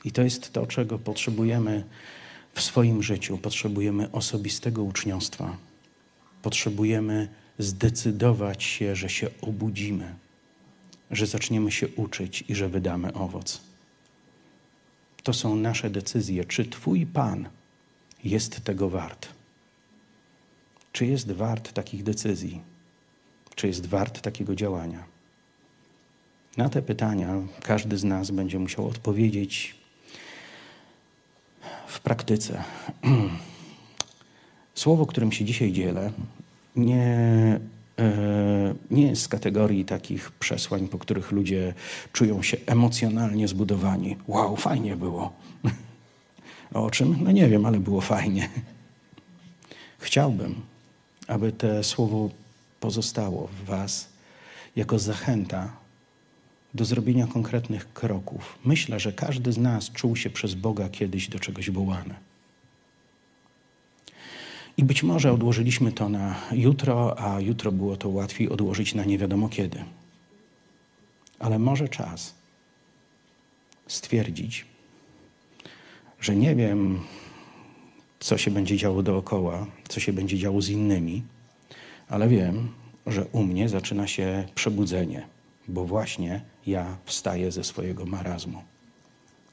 I 0.04 0.12
to 0.12 0.22
jest 0.22 0.52
to, 0.52 0.66
czego 0.66 0.98
potrzebujemy 0.98 1.84
w 2.54 2.60
swoim 2.60 3.02
życiu. 3.02 3.38
Potrzebujemy 3.38 4.12
osobistego 4.12 4.82
uczniostwa. 4.82 5.56
Potrzebujemy 6.42 7.28
zdecydować 7.58 8.64
się, 8.64 8.96
że 8.96 9.08
się 9.08 9.30
obudzimy, 9.40 10.14
że 11.10 11.26
zaczniemy 11.26 11.72
się 11.72 11.88
uczyć 11.88 12.44
i 12.48 12.54
że 12.54 12.68
wydamy 12.68 13.12
owoc. 13.12 13.60
To 15.22 15.32
są 15.32 15.56
nasze 15.56 15.90
decyzje. 15.90 16.44
Czy 16.44 16.64
Twój 16.64 17.06
Pan 17.06 17.48
jest 18.24 18.64
tego 18.64 18.90
wart? 18.90 19.28
Czy 20.94 21.06
jest 21.06 21.32
wart 21.32 21.72
takich 21.72 22.02
decyzji? 22.02 22.60
Czy 23.54 23.66
jest 23.66 23.86
wart 23.86 24.20
takiego 24.20 24.54
działania? 24.54 25.04
Na 26.56 26.68
te 26.68 26.82
pytania 26.82 27.34
każdy 27.62 27.98
z 27.98 28.04
nas 28.04 28.30
będzie 28.30 28.58
musiał 28.58 28.86
odpowiedzieć 28.86 29.74
w 31.86 32.00
praktyce. 32.00 32.64
Słowo, 34.74 35.06
którym 35.06 35.32
się 35.32 35.44
dzisiaj 35.44 35.72
dzielę, 35.72 36.12
nie, 36.76 37.06
e, 37.98 38.74
nie 38.90 39.06
jest 39.06 39.22
z 39.22 39.28
kategorii 39.28 39.84
takich 39.84 40.30
przesłań, 40.30 40.88
po 40.88 40.98
których 40.98 41.32
ludzie 41.32 41.74
czują 42.12 42.42
się 42.42 42.56
emocjonalnie 42.66 43.48
zbudowani. 43.48 44.16
Wow, 44.26 44.56
fajnie 44.56 44.96
było. 44.96 45.32
O 46.74 46.90
czym? 46.90 47.16
No 47.24 47.30
nie 47.30 47.48
wiem, 47.48 47.66
ale 47.66 47.80
było 47.80 48.00
fajnie. 48.00 48.48
Chciałbym, 49.98 50.73
aby 51.26 51.52
to 51.52 51.82
słowo 51.82 52.30
pozostało 52.80 53.46
w 53.46 53.64
Was 53.64 54.08
jako 54.76 54.98
zachęta 54.98 55.76
do 56.74 56.84
zrobienia 56.84 57.26
konkretnych 57.26 57.92
kroków. 57.92 58.58
Myślę, 58.64 59.00
że 59.00 59.12
każdy 59.12 59.52
z 59.52 59.58
nas 59.58 59.90
czuł 59.90 60.16
się 60.16 60.30
przez 60.30 60.54
Boga 60.54 60.88
kiedyś 60.88 61.28
do 61.28 61.38
czegoś 61.38 61.70
wołany. 61.70 62.14
I 64.76 64.84
być 64.84 65.02
może 65.02 65.32
odłożyliśmy 65.32 65.92
to 65.92 66.08
na 66.08 66.34
jutro, 66.52 67.18
a 67.18 67.40
jutro 67.40 67.72
było 67.72 67.96
to 67.96 68.08
łatwiej 68.08 68.48
odłożyć 68.48 68.94
na 68.94 69.04
nie 69.04 69.18
wiadomo 69.18 69.48
kiedy. 69.48 69.84
Ale 71.38 71.58
może 71.58 71.88
czas 71.88 72.34
stwierdzić, 73.86 74.66
że 76.20 76.36
nie 76.36 76.54
wiem, 76.54 77.00
co 78.24 78.38
się 78.38 78.50
będzie 78.50 78.76
działo 78.76 79.02
dookoła, 79.02 79.66
co 79.88 80.00
się 80.00 80.12
będzie 80.12 80.38
działo 80.38 80.62
z 80.62 80.68
innymi, 80.68 81.22
ale 82.08 82.28
wiem, 82.28 82.68
że 83.06 83.24
u 83.24 83.42
mnie 83.42 83.68
zaczyna 83.68 84.06
się 84.06 84.48
przebudzenie, 84.54 85.26
bo 85.68 85.84
właśnie 85.84 86.40
ja 86.66 86.96
wstaję 87.04 87.52
ze 87.52 87.64
swojego 87.64 88.06
marazmu. 88.06 88.62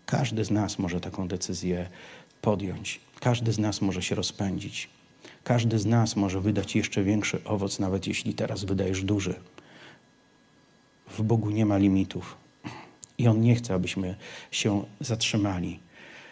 Każdy 0.05 0.45
z 0.45 0.51
nas 0.51 0.79
może 0.79 0.99
taką 0.99 1.27
decyzję 1.27 1.89
podjąć, 2.41 2.99
każdy 3.19 3.51
z 3.51 3.59
nas 3.59 3.81
może 3.81 4.01
się 4.01 4.15
rozpędzić, 4.15 4.89
każdy 5.43 5.79
z 5.79 5.85
nas 5.85 6.15
może 6.15 6.41
wydać 6.41 6.75
jeszcze 6.75 7.03
większy 7.03 7.43
owoc, 7.43 7.79
nawet 7.79 8.07
jeśli 8.07 8.33
teraz 8.33 8.63
wydajesz 8.63 9.03
duży. 9.03 9.35
W 11.09 11.21
Bogu 11.21 11.49
nie 11.49 11.65
ma 11.65 11.77
limitów 11.77 12.37
i 13.17 13.27
On 13.27 13.41
nie 13.41 13.55
chce, 13.55 13.73
abyśmy 13.73 14.15
się 14.51 14.83
zatrzymali. 14.99 15.79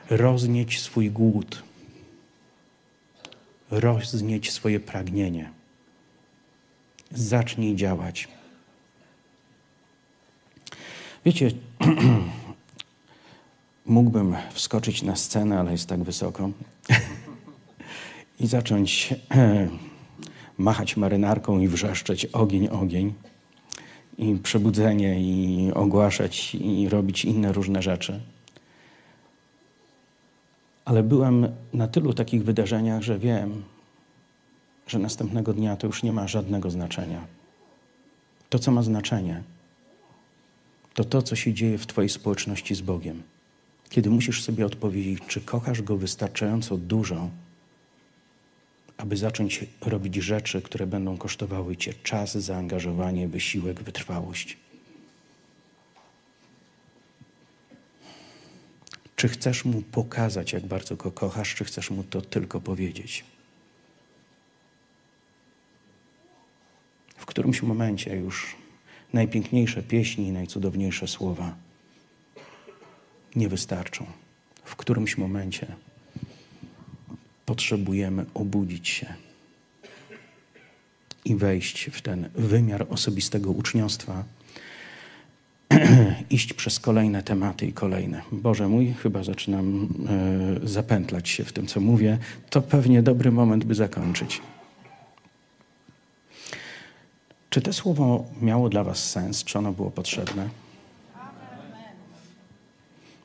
Roznieć 0.10 0.80
swój 0.80 1.12
głód, 1.12 1.69
roznieć 3.72 4.52
swoje 4.52 4.80
pragnienie. 4.80 5.50
Zacznij 7.12 7.76
działać. 7.76 8.28
Wiecie, 11.26 11.52
mógłbym 13.86 14.36
wskoczyć 14.54 15.02
na 15.02 15.16
scenę, 15.16 15.60
ale 15.60 15.72
jest 15.72 15.90
tak 15.90 16.04
wysoko, 16.04 16.52
i 18.40 18.48
zacząć 18.48 19.14
machać 20.58 20.98
marynarką 20.98 21.60
i 21.60 21.68
wrzeszczeć 21.68 22.26
ogień, 22.26 22.68
ogień. 22.68 23.14
i 24.18 24.36
przebudzenie, 24.44 25.22
i 25.22 25.72
ogłaszać, 25.74 26.56
i 26.56 26.90
robić 26.90 27.26
inne 27.26 27.54
różne 27.54 27.82
rzeczy. 27.82 28.22
Ale 30.90 31.04
byłem 31.04 31.48
na 31.74 31.88
tylu 31.88 32.14
takich 32.14 32.44
wydarzeniach, 32.44 33.02
że 33.02 33.20
wiem, 33.20 33.64
że 34.88 35.00
następnego 35.00 35.54
dnia 35.54 35.76
to 35.76 35.88
już 35.88 36.04
nie 36.04 36.14
ma 36.14 36.28
żadnego 36.28 36.72
znaczenia. 36.72 37.28
To, 38.50 38.60
co 38.60 38.72
ma 38.72 38.84
znaczenie, 38.84 39.44
to 40.94 41.04
to, 41.04 41.22
co 41.22 41.36
się 41.36 41.54
dzieje 41.54 41.78
w 41.78 41.88
Twojej 41.88 42.10
społeczności 42.10 42.76
z 42.76 42.82
Bogiem. 42.82 43.24
Kiedy 43.90 44.10
musisz 44.10 44.44
sobie 44.44 44.66
odpowiedzieć, 44.66 45.20
czy 45.28 45.42
kochasz 45.42 45.82
Go 45.82 45.98
wystarczająco 45.98 46.78
dużo, 46.78 47.30
aby 48.98 49.18
zacząć 49.18 49.66
robić 49.82 50.16
rzeczy, 50.16 50.62
które 50.62 50.88
będą 50.88 51.18
kosztowały 51.18 51.78
Cię 51.78 51.94
czas, 52.04 52.38
zaangażowanie, 52.38 53.28
wysiłek, 53.28 53.84
wytrwałość. 53.84 54.58
Czy 59.20 59.28
chcesz 59.28 59.66
Mu 59.66 59.82
pokazać, 59.82 60.54
jak 60.54 60.66
bardzo 60.66 60.96
Go 60.96 61.12
kochasz, 61.12 61.56
czy 61.56 61.66
chcesz 61.66 61.90
Mu 61.90 62.04
to 62.04 62.22
tylko 62.22 62.62
powiedzieć? 62.62 63.24
W 67.18 67.26
którymś 67.26 67.62
momencie 67.62 68.16
już 68.16 68.56
najpiękniejsze 69.14 69.84
pieśni, 69.84 70.32
najcudowniejsze 70.32 71.08
słowa 71.08 71.56
nie 73.36 73.50
wystarczą. 73.50 74.06
W 74.64 74.76
którymś 74.76 75.18
momencie 75.18 75.76
potrzebujemy 77.46 78.26
obudzić 78.34 78.90
się 78.90 79.14
i 81.26 81.36
wejść 81.36 81.90
w 81.94 82.02
ten 82.02 82.30
wymiar 82.36 82.86
osobistego 82.90 83.52
uczniostwa, 83.52 84.24
iść 86.30 86.54
przez 86.54 86.80
kolejne 86.80 87.24
tematy 87.24 87.66
i 87.66 87.74
kolejne. 87.74 88.22
Boże 88.32 88.68
mój, 88.68 88.94
chyba 88.94 89.24
zaczynam 89.24 89.90
e, 90.64 90.68
zapętlać 90.68 91.30
się 91.30 91.44
w 91.44 91.54
tym, 91.54 91.68
co 91.68 91.80
mówię. 91.80 92.18
To 92.50 92.62
pewnie 92.62 93.04
dobry 93.04 93.32
moment, 93.32 93.64
by 93.64 93.76
zakończyć. 93.76 94.42
Czy 97.50 97.62
to 97.62 97.74
słowo 97.74 98.26
miało 98.42 98.70
dla 98.70 98.84
Was 98.84 99.10
sens? 99.10 99.44
Czy 99.44 99.60
ono 99.60 99.72
było 99.74 99.92
potrzebne? 99.92 100.50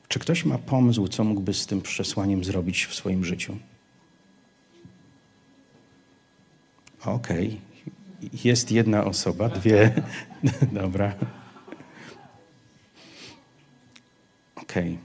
Czy 0.07 0.19
ktoś 0.19 0.45
ma 0.45 0.57
pomysł, 0.57 1.07
co 1.07 1.23
mógłby 1.23 1.53
z 1.53 1.65
tym 1.65 1.81
przesłaniem 1.81 2.43
zrobić 2.43 2.85
w 2.85 2.95
swoim 2.95 3.25
życiu? 3.25 3.57
Okej. 7.05 7.47
Okay. 7.47 8.29
Jest 8.43 8.71
jedna 8.71 9.03
osoba, 9.05 9.49
dwie. 9.49 10.03
Dobra. 10.81 11.15
Okay. 14.69 14.97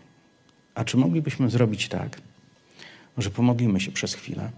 A 0.75 0.85
czy 0.85 0.97
moglibyśmy 0.97 1.51
zrobić 1.51 1.89
tak, 1.89 2.21
że 3.19 3.31
pomodlimy 3.31 3.81
się 3.81 3.93
przez 3.93 4.15
chwilę? 4.15 4.51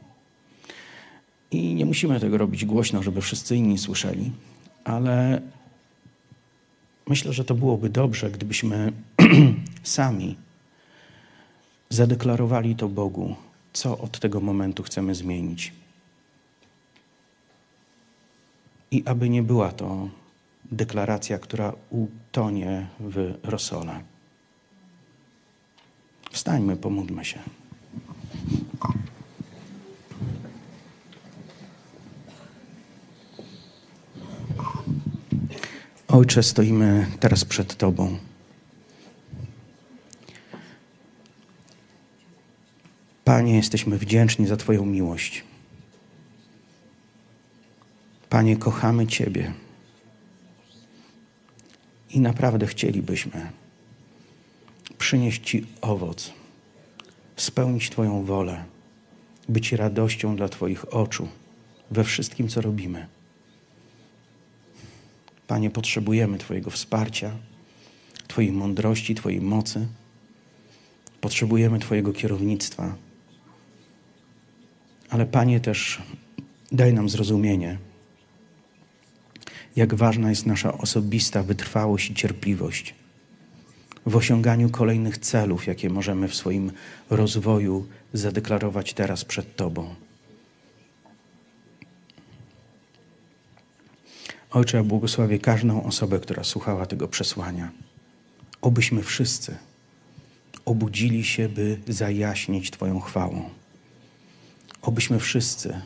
I 1.50 1.74
nie 1.74 1.86
musimy 1.86 2.20
tego 2.20 2.38
robić 2.38 2.64
głośno, 2.64 3.02
żeby 3.02 3.20
wszyscy 3.20 3.56
inni 3.56 3.78
słyszeli, 3.78 4.32
ale 4.84 5.42
myślę, 7.06 7.32
że 7.32 7.44
to 7.44 7.54
byłoby 7.54 7.88
dobrze, 7.88 8.30
gdybyśmy 8.30 8.92
sami 9.82 10.36
zadeklarowali 11.88 12.76
to 12.76 12.88
Bogu, 12.88 13.36
co 13.72 13.98
od 13.98 14.18
tego 14.18 14.40
momentu 14.40 14.82
chcemy 14.82 15.14
zmienić. 15.14 15.72
I 18.90 19.02
aby 19.06 19.28
nie 19.28 19.42
była 19.42 19.72
to 19.72 20.08
deklaracja, 20.64 21.38
która 21.38 21.72
utonie 21.90 22.86
w 23.00 23.34
rosole. 23.44 24.11
Wstańmy, 26.42 26.76
pomódlmy 26.76 27.24
się. 27.24 27.38
Ojcze, 36.08 36.42
stoimy 36.42 37.06
teraz 37.20 37.44
przed 37.44 37.76
Tobą. 37.76 38.18
Panie, 43.24 43.56
jesteśmy 43.56 43.98
wdzięczni 43.98 44.46
za 44.46 44.56
Twoją 44.56 44.86
miłość. 44.86 45.44
Panie, 48.30 48.56
kochamy 48.56 49.06
Ciebie 49.06 49.52
i 52.10 52.20
naprawdę 52.20 52.66
chcielibyśmy 52.66 53.50
przynieść 55.12 55.44
Ci 55.44 55.66
owoc, 55.80 56.32
spełnić 57.36 57.90
Twoją 57.90 58.24
wolę, 58.24 58.64
być 59.48 59.72
radością 59.72 60.36
dla 60.36 60.48
Twoich 60.48 60.94
oczu 60.94 61.28
we 61.90 62.04
wszystkim, 62.04 62.48
co 62.48 62.60
robimy. 62.60 63.06
Panie, 65.46 65.70
potrzebujemy 65.70 66.38
Twojego 66.38 66.70
wsparcia, 66.70 67.30
Twojej 68.28 68.52
mądrości, 68.52 69.14
Twojej 69.14 69.40
mocy. 69.40 69.86
Potrzebujemy 71.20 71.78
Twojego 71.78 72.12
kierownictwa. 72.12 72.96
Ale 75.10 75.26
Panie, 75.26 75.60
też 75.60 76.02
daj 76.72 76.94
nam 76.94 77.08
zrozumienie, 77.08 77.78
jak 79.76 79.94
ważna 79.94 80.30
jest 80.30 80.46
nasza 80.46 80.78
osobista 80.78 81.42
wytrwałość 81.42 82.10
i 82.10 82.14
cierpliwość 82.14 82.94
w 84.06 84.16
osiąganiu 84.16 84.70
kolejnych 84.70 85.18
celów, 85.18 85.66
jakie 85.66 85.90
możemy 85.90 86.28
w 86.28 86.34
swoim 86.34 86.72
rozwoju 87.10 87.86
zadeklarować 88.12 88.94
teraz 88.94 89.24
przed 89.24 89.56
Tobą. 89.56 89.94
Ojcze, 94.50 94.76
ja 94.76 94.84
błogosławię 94.84 95.38
każdą 95.38 95.84
osobę, 95.84 96.20
która 96.20 96.44
słuchała 96.44 96.86
tego 96.86 97.08
przesłania. 97.08 97.70
Obyśmy 98.60 99.02
wszyscy 99.02 99.56
obudzili 100.64 101.24
się, 101.24 101.48
by 101.48 101.78
zajaśnić 101.88 102.70
Twoją 102.70 103.00
chwałą. 103.00 103.50
Obyśmy 104.82 105.18
wszyscy 105.18 105.80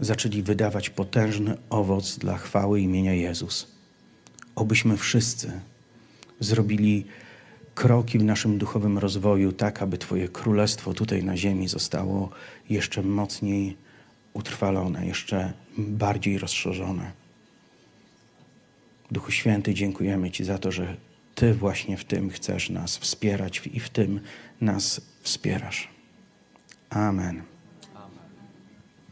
zaczęli 0.00 0.42
wydawać 0.42 0.90
potężny 0.90 1.56
owoc 1.70 2.18
dla 2.18 2.38
chwały 2.38 2.80
imienia 2.80 3.12
Jezus. 3.14 3.66
Obyśmy 4.54 4.96
wszyscy 4.96 5.60
zrobili 6.40 7.06
kroki 7.74 8.18
w 8.18 8.24
naszym 8.24 8.58
duchowym 8.58 8.98
rozwoju, 8.98 9.52
tak 9.52 9.82
aby 9.82 9.98
Twoje 9.98 10.28
królestwo 10.28 10.94
tutaj 10.94 11.24
na 11.24 11.36
ziemi 11.36 11.68
zostało 11.68 12.30
jeszcze 12.70 13.02
mocniej 13.02 13.76
utrwalone, 14.32 15.06
jeszcze 15.06 15.52
bardziej 15.78 16.38
rozszerzone. 16.38 17.12
Duchu 19.10 19.30
Święty, 19.30 19.74
dziękujemy 19.74 20.30
Ci 20.30 20.44
za 20.44 20.58
to, 20.58 20.72
że 20.72 20.96
Ty 21.34 21.54
właśnie 21.54 21.96
w 21.96 22.04
tym 22.04 22.30
chcesz 22.30 22.70
nas 22.70 22.96
wspierać 22.96 23.62
i 23.72 23.80
w 23.80 23.88
tym 23.88 24.20
nas 24.60 25.00
wspierasz. 25.22 25.88
Amen. 26.90 27.55